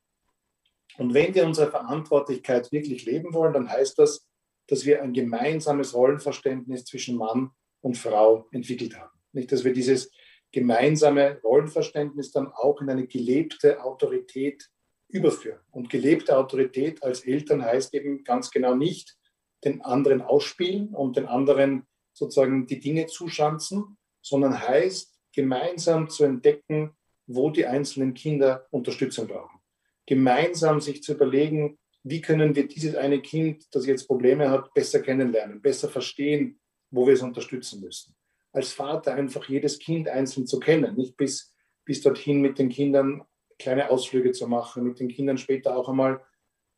Und 0.98 1.14
wenn 1.14 1.34
wir 1.34 1.46
unsere 1.46 1.70
Verantwortlichkeit 1.70 2.72
wirklich 2.72 3.04
leben 3.04 3.32
wollen, 3.32 3.52
dann 3.52 3.70
heißt 3.70 3.98
das, 3.98 4.26
dass 4.66 4.84
wir 4.84 5.02
ein 5.02 5.12
gemeinsames 5.12 5.94
Rollenverständnis 5.94 6.84
zwischen 6.84 7.16
Mann 7.16 7.50
und 7.80 7.96
Frau 7.96 8.48
entwickelt 8.52 8.98
haben. 8.98 9.18
Nicht, 9.32 9.52
dass 9.52 9.64
wir 9.64 9.72
dieses 9.72 10.10
gemeinsame 10.52 11.40
Rollenverständnis 11.42 12.32
dann 12.32 12.48
auch 12.48 12.80
in 12.80 12.90
eine 12.90 13.06
gelebte 13.06 13.82
Autorität 13.82 14.68
überführen. 15.08 15.60
Und 15.70 15.90
gelebte 15.90 16.36
Autorität 16.36 17.02
als 17.02 17.24
Eltern 17.24 17.64
heißt 17.64 17.94
eben 17.94 18.24
ganz 18.24 18.50
genau 18.50 18.74
nicht 18.74 19.16
den 19.64 19.82
anderen 19.82 20.22
ausspielen 20.22 20.94
und 20.94 21.16
den 21.16 21.26
anderen 21.26 21.86
sozusagen 22.12 22.66
die 22.66 22.80
Dinge 22.80 23.06
zuschanzen, 23.06 23.98
sondern 24.22 24.60
heißt 24.60 25.18
gemeinsam 25.32 26.08
zu 26.08 26.24
entdecken, 26.24 26.96
wo 27.32 27.50
die 27.50 27.66
einzelnen 27.66 28.14
Kinder 28.14 28.66
Unterstützung 28.70 29.28
brauchen. 29.28 29.60
Gemeinsam 30.06 30.80
sich 30.80 31.02
zu 31.02 31.12
überlegen, 31.12 31.78
wie 32.02 32.20
können 32.20 32.56
wir 32.56 32.66
dieses 32.66 32.96
eine 32.96 33.20
Kind, 33.20 33.66
das 33.72 33.86
jetzt 33.86 34.06
Probleme 34.06 34.50
hat, 34.50 34.72
besser 34.74 35.00
kennenlernen, 35.00 35.60
besser 35.62 35.88
verstehen, 35.88 36.58
wo 36.90 37.06
wir 37.06 37.14
es 37.14 37.22
unterstützen 37.22 37.80
müssen. 37.80 38.16
Als 38.52 38.72
Vater 38.72 39.14
einfach 39.14 39.48
jedes 39.48 39.78
Kind 39.78 40.08
einzeln 40.08 40.46
zu 40.46 40.58
kennen, 40.58 40.96
nicht 40.96 41.16
bis, 41.16 41.54
bis 41.84 42.00
dorthin 42.00 42.40
mit 42.40 42.58
den 42.58 42.68
Kindern 42.68 43.22
kleine 43.58 43.90
Ausflüge 43.90 44.32
zu 44.32 44.48
machen, 44.48 44.82
mit 44.84 44.98
den 44.98 45.08
Kindern 45.08 45.38
später 45.38 45.76
auch 45.76 45.88
einmal 45.88 46.20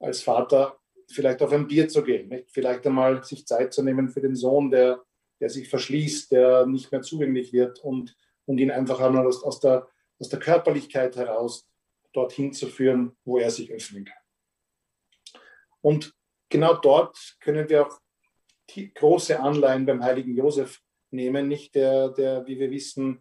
als 0.00 0.20
Vater 0.20 0.78
vielleicht 1.09 1.40
auf 1.40 1.53
ein 1.53 1.68
Bier 1.68 1.88
zu 1.88 2.03
gehen, 2.03 2.28
nicht? 2.28 2.50
vielleicht 2.50 2.86
einmal 2.86 3.24
sich 3.24 3.46
Zeit 3.46 3.72
zu 3.72 3.82
nehmen 3.82 4.11
für 4.11 4.20
den 4.20 4.34
Sohn, 4.34 4.70
der, 4.70 5.03
der 5.40 5.48
sich 5.48 5.68
verschließt, 5.68 6.32
der 6.32 6.66
nicht 6.66 6.92
mehr 6.92 7.03
zugänglich 7.03 7.53
wird 7.53 7.78
und, 7.80 8.16
und 8.44 8.59
ihn 8.59 8.70
einfach 8.70 9.00
einmal 9.00 9.26
aus, 9.26 9.42
aus, 9.42 9.61
der, 9.61 9.88
aus 10.23 10.29
der 10.29 10.39
Körperlichkeit 10.39 11.16
heraus 11.16 11.68
dorthin 12.12 12.53
zu 12.53 12.68
führen, 12.68 13.16
wo 13.25 13.39
er 13.39 13.51
sich 13.51 13.73
öffnen 13.73 14.05
kann. 14.05 14.23
Und 15.81 16.14
genau 16.49 16.75
dort 16.75 17.18
können 17.41 17.68
wir 17.68 17.89
auch 17.89 17.99
große 18.95 19.41
Anleihen 19.41 19.85
beim 19.85 20.05
heiligen 20.05 20.37
Josef 20.37 20.81
nehmen, 21.11 21.49
nicht 21.49 21.75
der, 21.75 22.11
der, 22.11 22.47
wie 22.47 22.57
wir 22.61 22.70
wissen, 22.70 23.20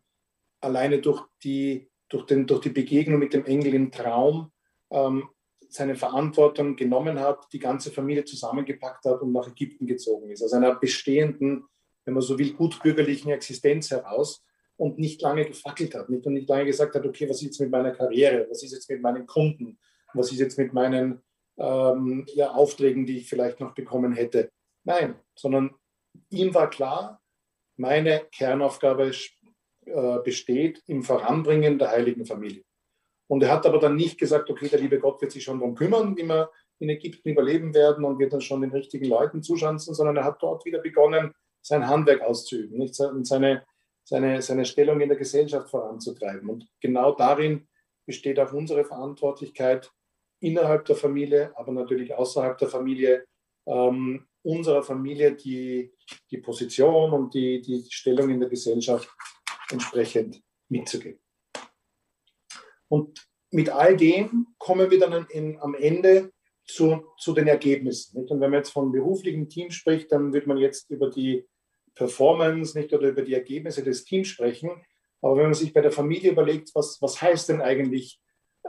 alleine 0.60 1.02
durch 1.02 1.26
die, 1.44 1.90
durch 2.08 2.28
den, 2.28 2.46
durch 2.46 2.62
die 2.62 2.70
Begegnung 2.70 3.18
mit 3.18 3.34
dem 3.34 3.46
Engel 3.46 3.74
im 3.74 3.92
Traum 3.92 4.52
ähm, 4.92 5.28
seine 5.70 5.96
Verantwortung 5.96 6.76
genommen 6.76 7.20
hat, 7.20 7.52
die 7.52 7.60
ganze 7.60 7.92
Familie 7.92 8.26
zusammengepackt 8.26 9.06
hat 9.06 9.22
und 9.22 9.32
nach 9.32 9.48
Ägypten 9.48 9.88
gezogen 9.88 10.30
ist. 10.30 10.44
Aus 10.44 10.54
einer 10.54 10.76
bestehenden, 10.76 11.66
wenn 12.06 12.14
man 12.14 12.22
so 12.22 12.38
will, 12.38 12.54
gutbürgerlichen 12.54 13.32
Existenz 13.32 13.90
heraus 13.90 14.46
und 14.82 14.98
nicht 14.98 15.22
lange 15.22 15.46
gefackelt 15.46 15.94
hat, 15.94 16.10
nicht 16.10 16.26
und 16.26 16.34
nicht 16.34 16.50
lange 16.50 16.66
gesagt 16.66 16.96
hat, 16.96 17.06
okay, 17.06 17.30
was 17.30 17.38
ist 17.38 17.44
jetzt 17.44 17.60
mit 17.62 17.70
meiner 17.70 17.92
Karriere, 17.92 18.48
was 18.50 18.64
ist 18.64 18.74
jetzt 18.74 18.90
mit 18.90 19.00
meinen 19.00 19.28
Kunden, 19.28 19.78
was 20.16 20.32
ist 20.32 20.40
jetzt 20.40 20.58
mit 20.58 20.74
meinen 20.74 21.22
ähm, 21.60 22.26
ja, 22.34 22.50
Aufträgen, 22.50 23.06
die 23.06 23.20
ich 23.20 23.30
vielleicht 23.30 23.60
noch 23.60 23.76
bekommen 23.76 24.14
hätte. 24.14 24.50
Nein, 24.84 25.20
sondern 25.36 25.76
ihm 26.32 26.56
war 26.56 26.68
klar, 26.72 27.22
meine 27.78 28.26
Kernaufgabe 28.32 29.12
äh, 29.86 30.20
besteht 30.24 30.82
im 30.88 31.04
Voranbringen 31.04 31.78
der 31.78 31.92
heiligen 31.92 32.26
Familie. 32.26 32.64
Und 33.30 33.44
er 33.44 33.52
hat 33.52 33.68
aber 33.68 33.78
dann 33.78 33.96
nicht 33.96 34.20
gesagt, 34.20 34.50
okay, 34.50 34.68
der 34.68 34.80
liebe 34.80 34.98
Gott 34.98 35.22
wird 35.22 35.32
sich 35.32 35.44
schon 35.44 35.60
darum 35.60 35.76
kümmern, 35.76 36.18
wie 36.18 36.24
wir 36.24 36.50
in 36.80 36.90
Ägypten 36.90 37.30
überleben 37.30 37.76
werden 37.76 38.04
und 38.04 38.18
wird 38.18 38.34
dann 38.34 38.42
schon 38.42 38.62
den 38.62 38.72
richtigen 38.72 39.06
Leuten 39.06 39.44
zuschanzen, 39.44 39.94
sondern 39.94 40.18
er 40.18 40.24
hat 40.24 40.42
dort 40.42 40.66
wieder 40.66 40.80
begonnen, 40.80 41.34
sein 41.62 41.88
Handwerk 41.88 42.22
auszuüben 42.22 42.80
nicht? 42.80 42.96
seine, 42.96 43.64
seine, 44.04 44.42
seine 44.42 44.66
Stellung 44.66 45.00
in 45.02 45.10
der 45.10 45.18
Gesellschaft 45.18 45.70
voranzutreiben. 45.70 46.50
Und 46.50 46.68
genau 46.80 47.14
darin 47.14 47.68
besteht 48.06 48.40
auch 48.40 48.54
unsere 48.54 48.84
Verantwortlichkeit, 48.84 49.92
innerhalb 50.42 50.86
der 50.86 50.96
Familie, 50.96 51.54
aber 51.56 51.72
natürlich 51.72 52.14
außerhalb 52.14 52.58
der 52.58 52.68
Familie, 52.68 53.26
ähm, 53.68 54.28
unserer 54.44 54.82
Familie 54.82 55.36
die, 55.36 55.94
die 56.32 56.40
Position 56.40 57.12
und 57.12 57.34
die, 57.34 57.62
die 57.62 57.86
Stellung 57.90 58.30
in 58.32 58.40
der 58.40 58.50
Gesellschaft 58.50 59.08
entsprechend 59.70 60.42
mitzugeben. 60.68 61.22
Und 62.88 63.28
mit 63.52 63.70
all 63.70 63.96
dem 63.96 64.48
kommen 64.58 64.90
wir 64.90 65.00
dann 65.00 65.28
in, 65.30 65.60
am 65.60 65.76
Ende 65.76 66.32
zu, 66.66 67.06
zu 67.18 67.34
den 67.34 67.48
Ergebnissen. 67.48 68.20
Nicht? 68.20 68.32
Und 68.32 68.40
wenn 68.40 68.50
man 68.50 68.60
jetzt 68.60 68.72
von 68.72 68.92
beruflichem 68.92 69.48
Team 69.48 69.70
spricht, 69.72 70.12
dann 70.12 70.34
wird 70.34 70.48
man 70.48 70.58
jetzt 70.58 70.90
über 70.90 71.10
die 71.10 71.48
Performance 71.96 72.78
nicht 72.78 72.94
oder 72.94 73.10
über 73.10 73.22
die 73.22 73.34
Ergebnisse 73.34 73.84
des 73.84 74.06
Teams 74.06 74.28
sprechen. 74.28 74.72
Aber 75.22 75.38
wenn 75.38 75.46
man 75.46 75.54
sich 75.54 75.74
bei 75.74 75.82
der 75.82 75.92
Familie 75.92 76.32
überlegt, 76.32 76.72
was, 76.74 77.02
was 77.02 77.22
heißt 77.22 77.50
denn 77.50 77.62
eigentlich 77.62 78.20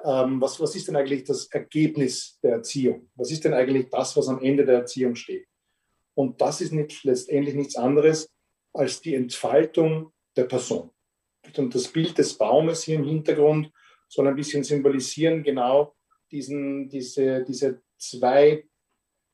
ähm, 0.04 0.40
was, 0.40 0.60
was 0.60 0.74
ist 0.74 0.88
denn 0.88 0.96
eigentlich 0.96 1.24
das 1.24 1.46
Ergebnis 1.50 2.38
der 2.42 2.52
Erziehung? 2.52 3.10
Was 3.14 3.30
ist 3.30 3.44
denn 3.44 3.54
eigentlich 3.54 3.88
das, 3.90 4.16
was 4.16 4.28
am 4.28 4.42
Ende 4.42 4.64
der 4.64 4.80
Erziehung 4.80 5.14
steht? 5.14 5.46
Und 6.14 6.40
das 6.40 6.60
ist 6.60 6.72
nicht, 6.72 7.04
letztendlich 7.04 7.54
nichts 7.54 7.76
anderes 7.76 8.30
als 8.72 9.00
die 9.00 9.14
Entfaltung 9.14 10.12
der 10.36 10.44
Person. 10.44 10.90
Und 11.56 11.74
das 11.74 11.88
Bild 11.88 12.16
des 12.18 12.34
Baumes 12.34 12.84
hier 12.84 12.96
im 12.96 13.04
Hintergrund 13.04 13.70
soll 14.08 14.28
ein 14.28 14.36
bisschen 14.36 14.64
symbolisieren, 14.64 15.42
genau 15.42 15.94
diesen, 16.30 16.88
diese, 16.88 17.44
diese 17.44 17.82
zwei 17.98 18.64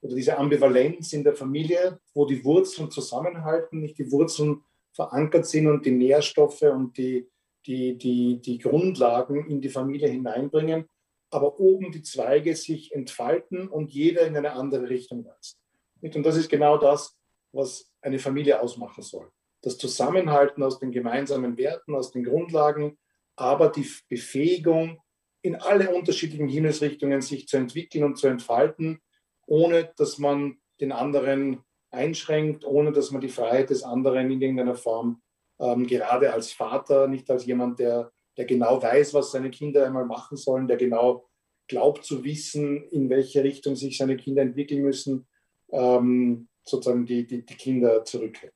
oder 0.00 0.14
diese 0.14 0.38
Ambivalenz 0.38 1.12
in 1.12 1.24
der 1.24 1.34
Familie, 1.34 2.00
wo 2.14 2.26
die 2.26 2.44
Wurzeln 2.44 2.90
zusammenhalten, 2.90 3.80
nicht 3.80 3.98
die 3.98 4.10
Wurzeln 4.10 4.62
verankert 4.92 5.46
sind 5.46 5.66
und 5.66 5.84
die 5.86 5.90
Nährstoffe 5.90 6.62
und 6.62 6.96
die, 6.96 7.28
die, 7.66 7.98
die, 7.98 8.40
die 8.40 8.58
Grundlagen 8.58 9.48
in 9.48 9.60
die 9.60 9.68
Familie 9.68 10.08
hineinbringen, 10.08 10.88
aber 11.30 11.60
oben 11.60 11.92
die 11.92 12.02
Zweige 12.02 12.56
sich 12.56 12.92
entfalten 12.94 13.68
und 13.68 13.92
jeder 13.92 14.26
in 14.26 14.36
eine 14.36 14.52
andere 14.52 14.88
Richtung 14.88 15.24
wächst. 15.24 15.58
Und 16.00 16.24
das 16.24 16.36
ist 16.36 16.48
genau 16.48 16.78
das, 16.78 17.16
was 17.52 17.92
eine 18.00 18.18
Familie 18.18 18.60
ausmachen 18.60 19.02
soll. 19.02 19.30
Das 19.62 19.76
Zusammenhalten 19.78 20.62
aus 20.62 20.78
den 20.78 20.92
gemeinsamen 20.92 21.56
Werten, 21.58 21.94
aus 21.94 22.12
den 22.12 22.24
Grundlagen, 22.24 22.96
aber 23.36 23.68
die 23.68 23.86
Befähigung, 24.08 25.00
in 25.42 25.56
alle 25.56 25.94
unterschiedlichen 25.94 26.48
Himmelsrichtungen 26.48 27.20
sich 27.22 27.46
zu 27.46 27.56
entwickeln 27.56 28.04
und 28.04 28.18
zu 28.18 28.26
entfalten, 28.26 29.00
ohne 29.48 29.90
dass 29.96 30.18
man 30.18 30.58
den 30.80 30.92
anderen 30.92 31.64
einschränkt, 31.90 32.64
ohne 32.64 32.92
dass 32.92 33.10
man 33.10 33.20
die 33.20 33.30
Freiheit 33.30 33.70
des 33.70 33.82
anderen 33.82 34.30
in 34.30 34.40
irgendeiner 34.40 34.74
Form 34.74 35.22
ähm, 35.58 35.86
gerade 35.86 36.32
als 36.32 36.52
Vater, 36.52 37.08
nicht 37.08 37.30
als 37.30 37.46
jemand, 37.46 37.78
der, 37.78 38.12
der 38.36 38.44
genau 38.44 38.80
weiß, 38.80 39.14
was 39.14 39.32
seine 39.32 39.50
Kinder 39.50 39.86
einmal 39.86 40.04
machen 40.04 40.36
sollen, 40.36 40.68
der 40.68 40.76
genau 40.76 41.28
glaubt 41.66 42.04
zu 42.04 42.24
wissen, 42.24 42.84
in 42.90 43.10
welche 43.10 43.42
Richtung 43.42 43.74
sich 43.74 43.96
seine 43.96 44.16
Kinder 44.16 44.42
entwickeln 44.42 44.82
müssen, 44.82 45.26
ähm, 45.70 46.48
sozusagen 46.64 47.06
die, 47.06 47.26
die, 47.26 47.44
die 47.44 47.54
Kinder 47.54 48.04
zurückhält. 48.04 48.54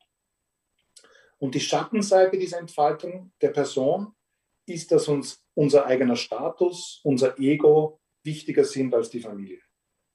Und 1.39 1.55
die 1.55 1.61
Schattenseite 1.61 2.39
dieser 2.39 2.59
Entfaltung 2.59 3.33
der 3.41 3.49
Person 3.49 4.15
ist, 4.67 4.93
dass 4.93 5.09
uns 5.09 5.45
unser 5.55 5.87
eigener 5.87 6.17
Status, 6.17 7.01
unser 7.03 7.39
Ego 7.39 7.99
wichtiger 8.23 8.65
sind 8.65 8.95
als 8.95 9.11
die 9.11 9.21
Familie. 9.21 9.61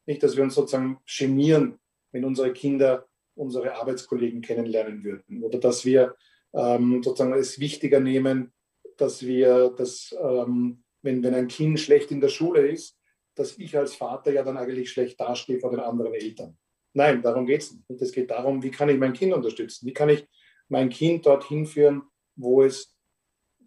Nicht, 0.08 0.24
dass 0.24 0.36
wir 0.36 0.44
uns 0.44 0.56
sozusagen 0.56 0.98
genieren, 1.06 1.78
wenn 2.12 2.26
unsere 2.26 2.52
Kinder 2.54 3.06
unsere 3.36 3.76
Arbeitskollegen 3.76 4.42
kennenlernen 4.42 5.04
würden 5.04 5.44
oder 5.44 5.60
dass 5.60 5.86
wir 5.86 6.16
ähm, 6.54 7.04
sozusagen 7.04 7.34
es 7.34 7.60
wichtiger 7.60 8.00
nehmen, 8.00 8.52
dass 8.98 9.26
wir 9.26 9.70
das, 9.78 10.16
ähm, 10.20 10.84
wenn, 11.04 11.22
wenn 11.22 11.36
ein 11.36 11.48
Kind 11.48 11.80
schlecht 11.80 12.10
in 12.12 12.20
der 12.20 12.30
Schule 12.30 12.68
ist, 12.68 12.98
dass 13.36 13.58
ich 13.60 13.78
als 13.78 13.94
Vater 13.94 14.34
ja 14.34 14.42
dann 14.42 14.58
eigentlich 14.58 14.90
schlecht 14.90 15.20
dastehe 15.20 15.60
vor 15.60 15.70
den 15.70 15.82
anderen 15.82 16.16
Eltern. 16.16 16.58
Nein, 16.94 17.22
darum 17.22 17.46
geht 17.46 17.62
es 17.62 17.74
nicht. 17.74 18.02
Es 18.02 18.12
geht 18.12 18.32
darum, 18.32 18.64
wie 18.64 18.72
kann 18.72 18.90
ich 18.90 18.98
mein 18.98 19.14
Kind 19.14 19.34
unterstützen? 19.34 19.86
Wie 19.86 19.94
kann 19.94 20.10
ich 20.10 20.28
mein 20.68 20.90
Kind 20.90 21.28
dorthin 21.28 21.68
führen, 21.68 22.02
wo 22.36 22.64
es 22.64 22.96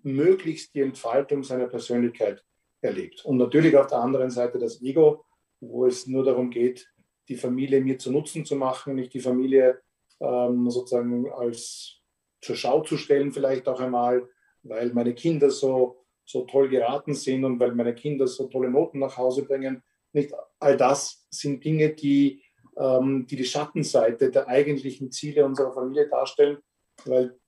möglichst 0.03 0.74
die 0.74 0.80
Entfaltung 0.80 1.45
seiner 1.45 1.66
Persönlichkeit 1.66 2.45
erlebt. 2.80 3.24
Und 3.24 3.36
natürlich 3.36 3.76
auf 3.76 3.86
der 3.86 3.99
anderen 3.99 4.30
Seite 4.30 4.59
das 4.59 4.80
Ego, 4.82 5.24
wo 5.61 5.87
es 5.87 6.07
nur 6.07 6.25
darum 6.25 6.51
geht, 6.51 6.91
die 7.29 7.37
Familie 7.37 7.81
mir 7.81 7.99
zu 7.99 8.11
Nutzen 8.11 8.45
zu 8.45 8.57
machen, 8.57 8.97
nicht 8.97 9.15
die 9.15 9.21
Familie 9.21 9.81
ähm, 10.21 10.69
sozusagen 10.71 11.31
als 11.33 12.01
zur 12.41 12.57
Schau 12.57 12.81
zu 12.83 12.97
stellen, 12.97 13.33
vielleicht 13.33 13.69
auch 13.69 13.81
einmal, 13.81 14.29
weil 14.63 14.93
meine 14.93 15.15
Kinder 15.15 15.51
so, 15.51 16.05
so 16.25 16.45
toll 16.45 16.69
geraten 16.69 17.15
sind 17.15 17.45
und 17.45 17.61
weil 17.61 17.75
meine 17.75 17.95
Kinder 17.95 18.27
so 18.27 18.47
tolle 18.49 18.71
Noten 18.71 18.99
nach 18.99 19.17
Hause 19.17 19.45
bringen. 19.45 19.83
Nicht 20.13 20.33
all 20.59 20.77
das 20.77 21.27
sind 21.31 21.65
Dinge, 21.65 21.91
die 21.91 22.43
ähm, 22.77 23.27
die, 23.27 23.37
die 23.37 23.45
Schattenseite 23.45 24.31
der 24.31 24.49
eigentlichen 24.49 25.13
Ziele 25.13 25.45
unserer 25.45 25.73
Familie 25.73 26.09
darstellen, 26.09 26.59
weil 27.05 27.39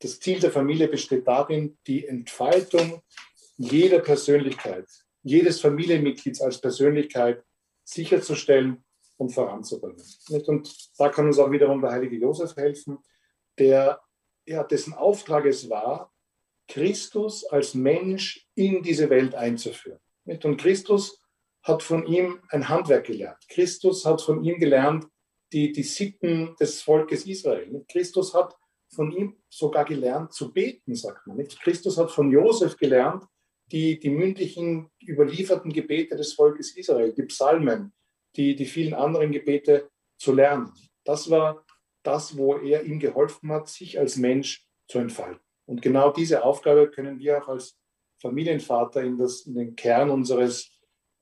das 0.00 0.18
Ziel 0.18 0.40
der 0.40 0.50
Familie 0.50 0.88
besteht 0.88 1.28
darin, 1.28 1.78
die 1.86 2.06
Entfaltung 2.06 3.02
jeder 3.56 3.98
Persönlichkeit, 3.98 4.86
jedes 5.22 5.60
Familienmitglieds 5.60 6.40
als 6.40 6.60
Persönlichkeit 6.60 7.44
sicherzustellen 7.90 8.84
und 9.16 9.30
voranzubringen. 9.30 10.02
Und 10.46 10.90
da 10.98 11.08
kann 11.08 11.26
uns 11.26 11.38
auch 11.38 11.50
wiederum 11.50 11.80
der 11.80 11.92
heilige 11.92 12.16
Josef 12.16 12.56
helfen, 12.56 12.98
der 13.58 14.00
ja, 14.46 14.64
dessen 14.64 14.94
Auftrag 14.94 15.44
es 15.44 15.68
war, 15.68 16.12
Christus 16.68 17.44
als 17.44 17.74
Mensch 17.74 18.48
in 18.54 18.82
diese 18.82 19.10
Welt 19.10 19.34
einzuführen. 19.34 19.98
Und 20.24 20.60
Christus 20.60 21.20
hat 21.62 21.82
von 21.82 22.06
ihm 22.06 22.40
ein 22.48 22.68
Handwerk 22.68 23.06
gelernt. 23.06 23.38
Christus 23.48 24.04
hat 24.06 24.22
von 24.22 24.42
ihm 24.44 24.58
gelernt, 24.58 25.06
die, 25.52 25.72
die 25.72 25.82
Sitten 25.82 26.54
des 26.60 26.82
Volkes 26.82 27.26
Israel. 27.26 27.84
Christus 27.90 28.32
hat 28.34 28.56
von 28.94 29.10
ihm 29.10 29.36
sogar 29.48 29.84
gelernt 29.84 30.32
zu 30.32 30.52
beten, 30.52 30.94
sagt 30.94 31.26
man. 31.26 31.44
Christus 31.62 31.98
hat 31.98 32.10
von 32.10 32.30
Josef 32.30 32.76
gelernt, 32.76 33.24
die, 33.72 33.98
die 33.98 34.10
mündlichen 34.10 34.90
überlieferten 35.02 35.72
Gebete 35.72 36.16
des 36.16 36.34
Volkes 36.34 36.76
Israel, 36.76 37.12
die 37.12 37.22
Psalmen, 37.24 37.92
die, 38.36 38.54
die 38.54 38.66
vielen 38.66 38.94
anderen 38.94 39.32
Gebete 39.32 39.90
zu 40.18 40.32
lernen. 40.32 40.72
Das 41.04 41.30
war 41.30 41.64
das, 42.02 42.36
wo 42.36 42.56
er 42.56 42.84
ihm 42.84 42.98
geholfen 42.98 43.52
hat, 43.52 43.68
sich 43.68 43.98
als 43.98 44.16
Mensch 44.16 44.66
zu 44.88 44.98
entfalten. 44.98 45.40
Und 45.66 45.82
genau 45.82 46.10
diese 46.10 46.44
Aufgabe 46.44 46.90
können 46.90 47.18
wir 47.18 47.38
auch 47.38 47.48
als 47.48 47.78
Familienvater 48.20 49.02
in, 49.02 49.18
das, 49.18 49.42
in 49.42 49.54
den 49.54 49.76
Kern 49.76 50.10
unseres, 50.10 50.70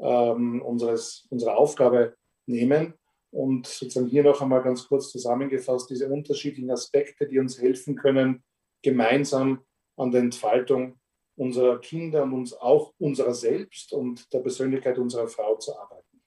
ähm, 0.01 0.63
unseres, 0.63 1.27
unserer 1.31 1.57
Aufgabe 1.57 2.17
nehmen 2.47 2.95
und 3.31 3.67
sozusagen 3.67 4.09
hier 4.09 4.25
noch 4.25 4.41
einmal 4.41 4.63
ganz 4.63 4.87
kurz 4.89 5.11
zusammengefasst 5.11 5.91
diese 5.91 6.09
unterschiedlichen 6.09 6.71
Aspekte, 6.71 7.27
die 7.29 7.39
uns 7.39 7.61
helfen 7.61 7.95
können, 7.95 8.43
gemeinsam 8.83 9.61
an 9.97 10.11
der 10.11 10.23
Entfaltung 10.23 10.99
unserer 11.39 11.79
Kinder 11.81 12.25
und 12.25 12.33
uns 12.33 12.53
auch 12.53 12.93
unserer 12.99 13.33
selbst 13.33 13.93
und 13.93 14.33
der 14.33 14.41
Persönlichkeit 14.41 14.99
unserer 14.99 15.29
Frau 15.29 15.57
zu 15.57 15.79
arbeiten. 15.79 16.23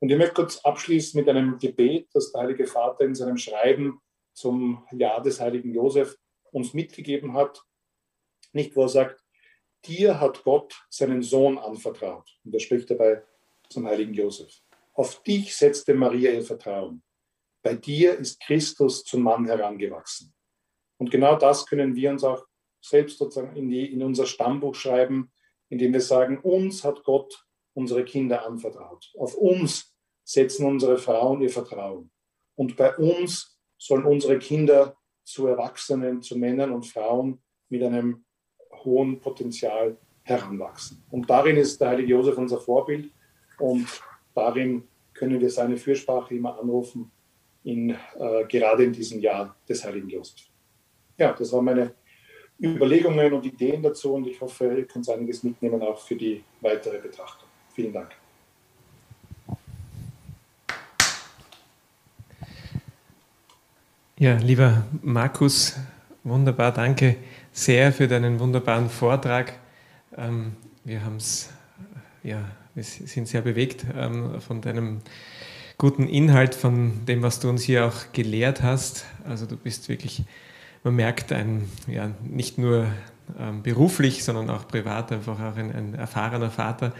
Und 0.00 0.10
ich 0.10 0.18
möchte 0.18 0.34
kurz 0.34 0.58
abschließen 0.58 1.18
mit 1.18 1.28
einem 1.28 1.58
Gebet, 1.58 2.08
das 2.12 2.32
der 2.32 2.42
Heilige 2.42 2.66
Vater 2.66 3.04
in 3.04 3.14
seinem 3.14 3.36
Schreiben 3.36 4.00
zum 4.32 4.86
Jahr 4.92 5.22
des 5.22 5.40
heiligen 5.40 5.74
Josef 5.74 6.16
uns 6.52 6.74
mitgegeben 6.74 7.34
hat. 7.34 7.62
Nicht, 8.52 8.76
wo 8.76 8.82
er 8.82 8.88
sagt, 8.88 9.22
dir 9.84 10.20
hat 10.20 10.42
Gott 10.42 10.74
seinen 10.88 11.22
Sohn 11.22 11.58
anvertraut. 11.58 12.28
Und 12.44 12.54
er 12.54 12.60
spricht 12.60 12.90
dabei 12.90 13.22
zum 13.68 13.86
heiligen 13.86 14.14
Josef. 14.14 14.62
Auf 14.94 15.22
dich 15.22 15.56
setzte 15.56 15.94
Maria 15.94 16.32
ihr 16.32 16.42
Vertrauen. 16.42 17.02
Bei 17.62 17.74
dir 17.74 18.18
ist 18.18 18.40
Christus 18.40 19.04
zum 19.04 19.22
Mann 19.22 19.46
herangewachsen. 19.46 20.34
Und 20.98 21.10
genau 21.10 21.36
das 21.36 21.66
können 21.66 21.94
wir 21.94 22.10
uns 22.10 22.24
auch 22.24 22.44
selbst 22.80 23.18
sozusagen 23.18 23.56
in, 23.56 23.68
die, 23.68 23.92
in 23.92 24.02
unser 24.02 24.26
Stammbuch 24.26 24.74
schreiben, 24.74 25.30
indem 25.68 25.92
wir 25.92 26.00
sagen, 26.00 26.38
uns 26.38 26.84
hat 26.84 27.04
Gott 27.04 27.46
unsere 27.74 28.04
Kinder 28.04 28.46
anvertraut. 28.46 29.12
Auf 29.18 29.34
uns 29.34 29.94
setzen 30.24 30.66
unsere 30.66 30.98
Frauen 30.98 31.40
ihr 31.40 31.50
Vertrauen. 31.50 32.10
Und 32.56 32.76
bei 32.76 32.94
uns 32.96 33.58
sollen 33.78 34.04
unsere 34.04 34.38
Kinder 34.38 34.96
zu 35.24 35.46
Erwachsenen, 35.46 36.22
zu 36.22 36.36
Männern 36.36 36.72
und 36.72 36.86
Frauen 36.86 37.40
mit 37.68 37.82
einem 37.82 38.24
hohen 38.84 39.20
Potenzial 39.20 39.96
heranwachsen. 40.22 41.02
Und 41.10 41.28
darin 41.30 41.56
ist 41.56 41.80
der 41.80 41.90
heilige 41.90 42.10
Josef 42.10 42.36
unser 42.36 42.60
Vorbild 42.60 43.10
und 43.58 43.86
darin 44.34 44.88
können 45.14 45.40
wir 45.40 45.50
seine 45.50 45.76
Fürsprache 45.76 46.34
immer 46.34 46.58
anrufen, 46.58 47.10
in, 47.62 47.90
äh, 47.90 48.44
gerade 48.48 48.84
in 48.84 48.92
diesem 48.92 49.20
Jahr 49.20 49.56
des 49.68 49.84
heiligen 49.84 50.08
Josef. 50.08 50.48
Ja, 51.18 51.32
das 51.32 51.52
waren 51.52 51.64
meine 51.64 51.94
Überlegungen 52.62 53.32
und 53.32 53.46
Ideen 53.46 53.82
dazu 53.82 54.14
und 54.14 54.26
ich 54.26 54.40
hoffe, 54.40 54.74
ihr 54.76 54.84
könnt 54.86 55.08
einiges 55.08 55.42
mitnehmen 55.42 55.80
auch 55.82 55.98
für 55.98 56.14
die 56.14 56.42
weitere 56.60 56.98
Betrachtung. 56.98 57.48
Vielen 57.74 57.92
Dank. 57.92 58.10
Ja, 64.18 64.36
lieber 64.36 64.84
Markus, 65.02 65.76
wunderbar, 66.24 66.72
danke 66.72 67.16
sehr 67.52 67.92
für 67.92 68.08
deinen 68.08 68.38
wunderbaren 68.38 68.88
Vortrag. 68.88 69.54
Ähm, 70.16 70.52
wir 70.84 71.04
haben 71.04 71.16
es, 71.16 71.50
ja, 72.22 72.44
wir 72.74 72.84
sind 72.84 73.28
sehr 73.28 73.42
bewegt 73.42 73.84
ähm, 73.96 74.40
von 74.40 74.60
deinem 74.60 75.00
guten 75.78 76.06
Inhalt, 76.06 76.54
von 76.54 77.04
dem, 77.06 77.22
was 77.22 77.40
du 77.40 77.48
uns 77.48 77.62
hier 77.62 77.86
auch 77.86 78.12
gelehrt 78.12 78.62
hast. 78.62 79.06
Also 79.24 79.46
du 79.46 79.56
bist 79.56 79.88
wirklich, 79.88 80.22
man 80.82 80.96
merkt, 80.96 81.32
ein, 81.32 81.68
ja, 81.86 82.10
nicht 82.22 82.58
nur 82.58 82.86
ähm, 83.38 83.62
beruflich, 83.62 84.24
sondern 84.24 84.50
auch 84.50 84.66
privat 84.66 85.12
einfach 85.12 85.38
auch 85.38 85.56
ein, 85.56 85.72
ein 85.74 85.94
erfahrener 85.94 86.50
Vater. 86.50 86.92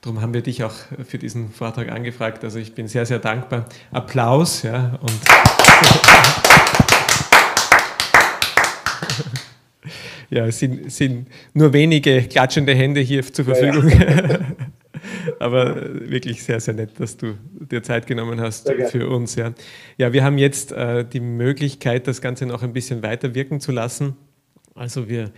Darum 0.00 0.20
haben 0.20 0.34
wir 0.34 0.42
dich 0.42 0.64
auch 0.64 0.74
für 1.06 1.18
diesen 1.18 1.52
Vortrag 1.52 1.90
angefragt. 1.90 2.42
Also 2.42 2.58
ich 2.58 2.74
bin 2.74 2.88
sehr, 2.88 3.04
sehr 3.06 3.18
dankbar. 3.18 3.66
Applaus, 3.92 4.62
ja, 4.62 4.98
und 5.00 5.12
ja, 10.30 10.46
es 10.46 10.58
sind, 10.58 10.90
sind 10.90 11.28
nur 11.52 11.72
wenige 11.72 12.22
klatschende 12.22 12.74
Hände 12.74 13.00
hier 13.00 13.22
zur 13.22 13.44
Verfügung. 13.44 13.88
Ja, 13.90 14.26
ja. 14.26 14.38
Aber 15.38 15.76
wirklich 16.10 16.42
sehr, 16.42 16.60
sehr 16.60 16.74
nett, 16.74 16.98
dass 16.98 17.16
du 17.16 17.34
dir 17.70 17.82
Zeit 17.82 18.06
genommen 18.06 18.40
hast 18.40 18.70
für 18.90 19.08
uns. 19.08 19.34
Ja, 19.36 19.52
ja 19.96 20.12
wir 20.12 20.24
haben 20.24 20.38
jetzt 20.38 20.72
äh, 20.72 21.04
die 21.04 21.20
Möglichkeit, 21.20 22.06
das 22.06 22.20
Ganze 22.20 22.46
noch 22.46 22.62
ein 22.62 22.72
bisschen 22.72 23.02
weiter 23.02 23.34
wirken 23.34 23.60
zu 23.60 23.72
lassen. 23.72 24.16
Also 24.74 25.08
wir 25.08 25.32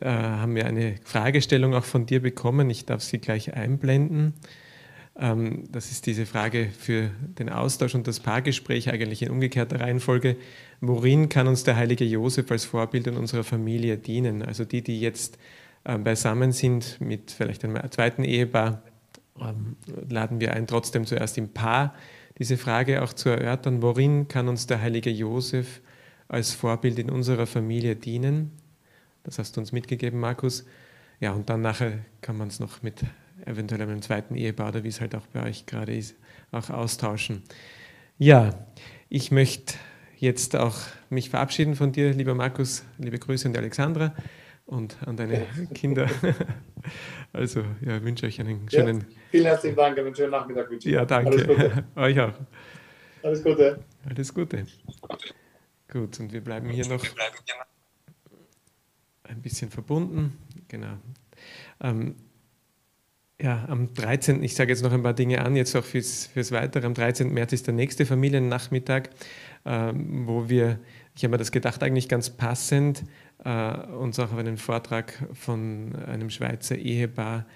äh, 0.00 0.08
haben 0.08 0.56
ja 0.56 0.64
eine 0.64 0.96
Fragestellung 1.04 1.74
auch 1.74 1.84
von 1.84 2.06
dir 2.06 2.20
bekommen. 2.20 2.70
Ich 2.70 2.86
darf 2.86 3.02
sie 3.02 3.18
gleich 3.18 3.54
einblenden. 3.54 4.34
Ähm, 5.18 5.64
das 5.70 5.90
ist 5.90 6.06
diese 6.06 6.26
Frage 6.26 6.68
für 6.78 7.10
den 7.38 7.48
Austausch 7.48 7.94
und 7.94 8.06
das 8.06 8.20
Paargespräch 8.20 8.90
eigentlich 8.90 9.22
in 9.22 9.30
umgekehrter 9.30 9.80
Reihenfolge. 9.80 10.36
Worin 10.80 11.28
kann 11.28 11.48
uns 11.48 11.64
der 11.64 11.76
heilige 11.76 12.04
Josef 12.04 12.50
als 12.50 12.64
Vorbild 12.64 13.06
in 13.06 13.16
unserer 13.16 13.44
Familie 13.44 13.96
dienen? 13.96 14.42
Also 14.42 14.64
die, 14.64 14.82
die 14.82 15.00
jetzt 15.00 15.38
äh, 15.84 15.96
beisammen 15.96 16.52
sind 16.52 17.00
mit 17.00 17.30
vielleicht 17.30 17.64
einem 17.64 17.78
zweiten 17.90 18.24
Ehepaar, 18.24 18.82
ähm, 19.40 19.76
laden 20.08 20.40
wir 20.40 20.52
ein, 20.52 20.66
trotzdem 20.66 21.06
zuerst 21.06 21.38
im 21.38 21.52
Paar 21.52 21.94
diese 22.38 22.56
Frage 22.56 23.02
auch 23.02 23.12
zu 23.12 23.28
erörtern. 23.28 23.82
Worin 23.82 24.28
kann 24.28 24.48
uns 24.48 24.66
der 24.66 24.80
heilige 24.80 25.10
Josef 25.10 25.80
als 26.28 26.52
Vorbild 26.52 26.98
in 26.98 27.10
unserer 27.10 27.46
Familie 27.46 27.96
dienen? 27.96 28.52
Das 29.24 29.38
hast 29.38 29.56
du 29.56 29.60
uns 29.60 29.72
mitgegeben, 29.72 30.20
Markus. 30.20 30.64
Ja, 31.20 31.32
und 31.32 31.48
dann 31.48 31.62
nachher 31.62 31.98
kann 32.20 32.36
man 32.36 32.48
es 32.48 32.60
noch 32.60 32.82
mit 32.82 33.04
eventuell 33.44 33.82
einem 33.82 34.02
zweiten 34.02 34.34
Ehepaar 34.34 34.68
oder 34.68 34.84
wie 34.84 34.88
es 34.88 35.00
halt 35.00 35.14
auch 35.14 35.26
bei 35.28 35.42
euch 35.44 35.66
gerade 35.66 35.94
ist, 35.94 36.16
auch 36.52 36.70
austauschen. 36.70 37.42
Ja, 38.18 38.66
ich 39.08 39.30
möchte 39.30 39.74
jetzt 40.18 40.56
auch 40.56 40.76
mich 41.10 41.30
verabschieden 41.30 41.74
von 41.74 41.92
dir, 41.92 42.12
lieber 42.12 42.34
Markus. 42.34 42.84
Liebe 42.98 43.18
Grüße 43.18 43.46
an 43.46 43.52
die 43.52 43.58
Alexandra 43.58 44.14
und 44.66 44.96
an 45.06 45.16
deine. 45.16 45.46
Kinder. 45.74 46.08
Also, 47.32 47.64
ja, 47.84 48.02
wünsche 48.02 48.26
euch 48.26 48.40
einen 48.40 48.70
schönen. 48.70 49.00
Ja, 49.00 49.06
vielen 49.32 49.44
herzlichen 49.44 49.76
Dank, 49.76 49.98
einen 49.98 50.14
schönen 50.14 50.30
Nachmittag 50.30 50.70
wünsche 50.70 50.88
ich. 50.88 50.94
Ja, 50.94 51.04
danke. 51.04 51.84
Euch 51.96 52.20
auch. 52.20 52.32
Alles 53.24 53.42
Gute. 53.42 53.80
Alles 54.08 54.32
Gute. 54.32 54.66
Gut, 55.92 56.20
und 56.20 56.32
wir 56.32 56.40
bleiben 56.40 56.70
hier 56.70 56.86
noch 56.86 57.04
ein 59.24 59.42
bisschen 59.42 59.70
verbunden. 59.70 60.38
Genau. 60.68 60.94
Ähm, 61.80 62.14
ja, 63.40 63.66
am 63.68 63.92
13., 63.92 64.42
ich 64.42 64.54
sage 64.54 64.70
jetzt 64.70 64.82
noch 64.82 64.92
ein 64.92 65.02
paar 65.02 65.12
Dinge 65.12 65.44
an, 65.44 65.56
jetzt 65.56 65.76
auch 65.76 65.84
fürs, 65.84 66.26
fürs 66.26 66.52
Weitere. 66.52 66.86
Am 66.86 66.94
13. 66.94 67.32
März 67.32 67.52
ist 67.52 67.66
der 67.66 67.74
nächste 67.74 68.06
Familiennachmittag, 68.06 69.10
ähm, 69.66 70.26
wo 70.26 70.48
wir, 70.48 70.78
ich 71.16 71.24
habe 71.24 71.32
mir 71.32 71.38
das 71.38 71.50
gedacht, 71.50 71.82
eigentlich 71.82 72.08
ganz 72.08 72.28
passend, 72.28 73.02
äh, 73.42 73.76
uns 73.86 74.18
auch 74.18 74.32
auf 74.32 74.38
einen 74.38 74.58
Vortrag 74.58 75.14
von 75.32 75.96
einem 76.06 76.28
Schweizer 76.28 76.76
Ehepaar, 76.76 77.46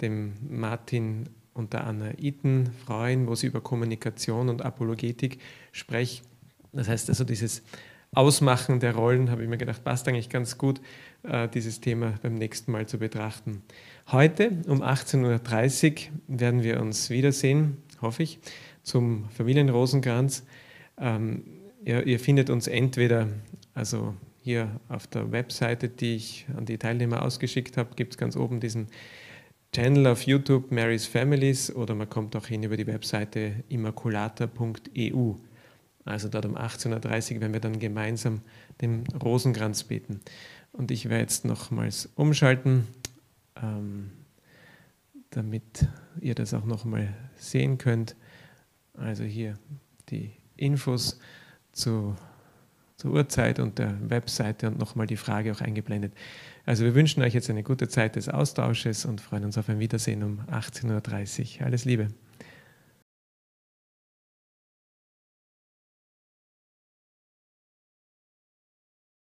dem 0.00 0.32
Martin 0.48 1.28
und 1.52 1.74
der 1.74 1.86
Anna 1.86 2.12
Iten, 2.18 2.70
freuen, 2.86 3.26
wo 3.26 3.34
sie 3.34 3.48
über 3.48 3.60
Kommunikation 3.60 4.48
und 4.48 4.62
Apologetik 4.62 5.38
sprechen. 5.72 6.24
Das 6.72 6.88
heißt 6.88 7.10
also, 7.10 7.24
dieses 7.24 7.62
Ausmachen 8.12 8.80
der 8.80 8.94
Rollen, 8.94 9.30
habe 9.30 9.42
ich 9.42 9.48
mir 9.48 9.58
gedacht, 9.58 9.84
passt 9.84 10.08
eigentlich 10.08 10.30
ganz 10.30 10.56
gut, 10.56 10.80
äh, 11.22 11.46
dieses 11.48 11.80
Thema 11.80 12.14
beim 12.22 12.34
nächsten 12.34 12.72
Mal 12.72 12.86
zu 12.86 12.98
betrachten. 12.98 13.62
Heute 14.10 14.52
um 14.66 14.82
18.30 14.82 16.08
Uhr 16.08 16.38
werden 16.38 16.62
wir 16.62 16.80
uns 16.80 17.10
wiedersehen, 17.10 17.76
hoffe 18.00 18.22
ich, 18.22 18.38
zum 18.82 19.28
Familienrosenkranz. 19.28 20.44
Ähm, 20.98 21.59
ihr, 21.84 22.06
ihr, 22.06 22.20
findet 22.20 22.50
uns 22.50 22.66
entweder, 22.66 23.28
also 23.74 24.14
hier 24.42 24.80
auf 24.88 25.06
der 25.06 25.32
Webseite, 25.32 25.88
die 25.88 26.16
ich 26.16 26.46
an 26.56 26.66
die 26.66 26.78
Teilnehmer 26.78 27.22
ausgeschickt 27.22 27.76
habe, 27.76 27.94
gibt 27.94 28.14
es 28.14 28.18
ganz 28.18 28.36
oben 28.36 28.60
diesen 28.60 28.88
Channel 29.72 30.06
auf 30.08 30.22
YouTube, 30.22 30.72
Mary's 30.72 31.06
Families, 31.06 31.74
oder 31.74 31.94
man 31.94 32.08
kommt 32.08 32.34
auch 32.36 32.46
hin 32.46 32.62
über 32.62 32.76
die 32.76 32.86
Webseite 32.86 33.64
immaculata.eu. 33.68 35.34
Also 36.04 36.28
dort 36.28 36.46
um 36.46 36.56
18.30 36.56 37.34
Uhr 37.34 37.40
werden 37.40 37.52
wir 37.52 37.60
dann 37.60 37.78
gemeinsam 37.78 38.40
den 38.80 39.04
Rosenkranz 39.22 39.84
beten. 39.84 40.20
Und 40.72 40.90
ich 40.90 41.08
werde 41.08 41.22
jetzt 41.22 41.44
nochmals 41.44 42.08
umschalten 42.16 42.86
ähm, 43.62 44.10
damit 45.30 45.86
ihr 46.20 46.34
das 46.34 46.54
auch 46.54 46.64
nochmal 46.64 47.14
sehen 47.36 47.78
könnt. 47.78 48.16
Also 48.94 49.24
hier 49.24 49.58
die 50.08 50.32
Infos 50.56 51.18
zu, 51.72 52.16
zur 52.96 53.12
Uhrzeit 53.12 53.58
und 53.58 53.78
der 53.78 53.94
Webseite 54.08 54.68
und 54.68 54.78
nochmal 54.78 55.06
die 55.06 55.16
Frage 55.16 55.52
auch 55.52 55.60
eingeblendet. 55.60 56.12
Also 56.66 56.84
wir 56.84 56.94
wünschen 56.94 57.22
euch 57.22 57.34
jetzt 57.34 57.50
eine 57.50 57.62
gute 57.62 57.88
Zeit 57.88 58.16
des 58.16 58.28
Austausches 58.28 59.04
und 59.04 59.20
freuen 59.20 59.44
uns 59.44 59.58
auf 59.58 59.68
ein 59.68 59.78
Wiedersehen 59.80 60.22
um 60.22 60.40
18.30 60.50 61.60
Uhr. 61.60 61.66
Alles 61.66 61.84
Liebe. 61.84 62.08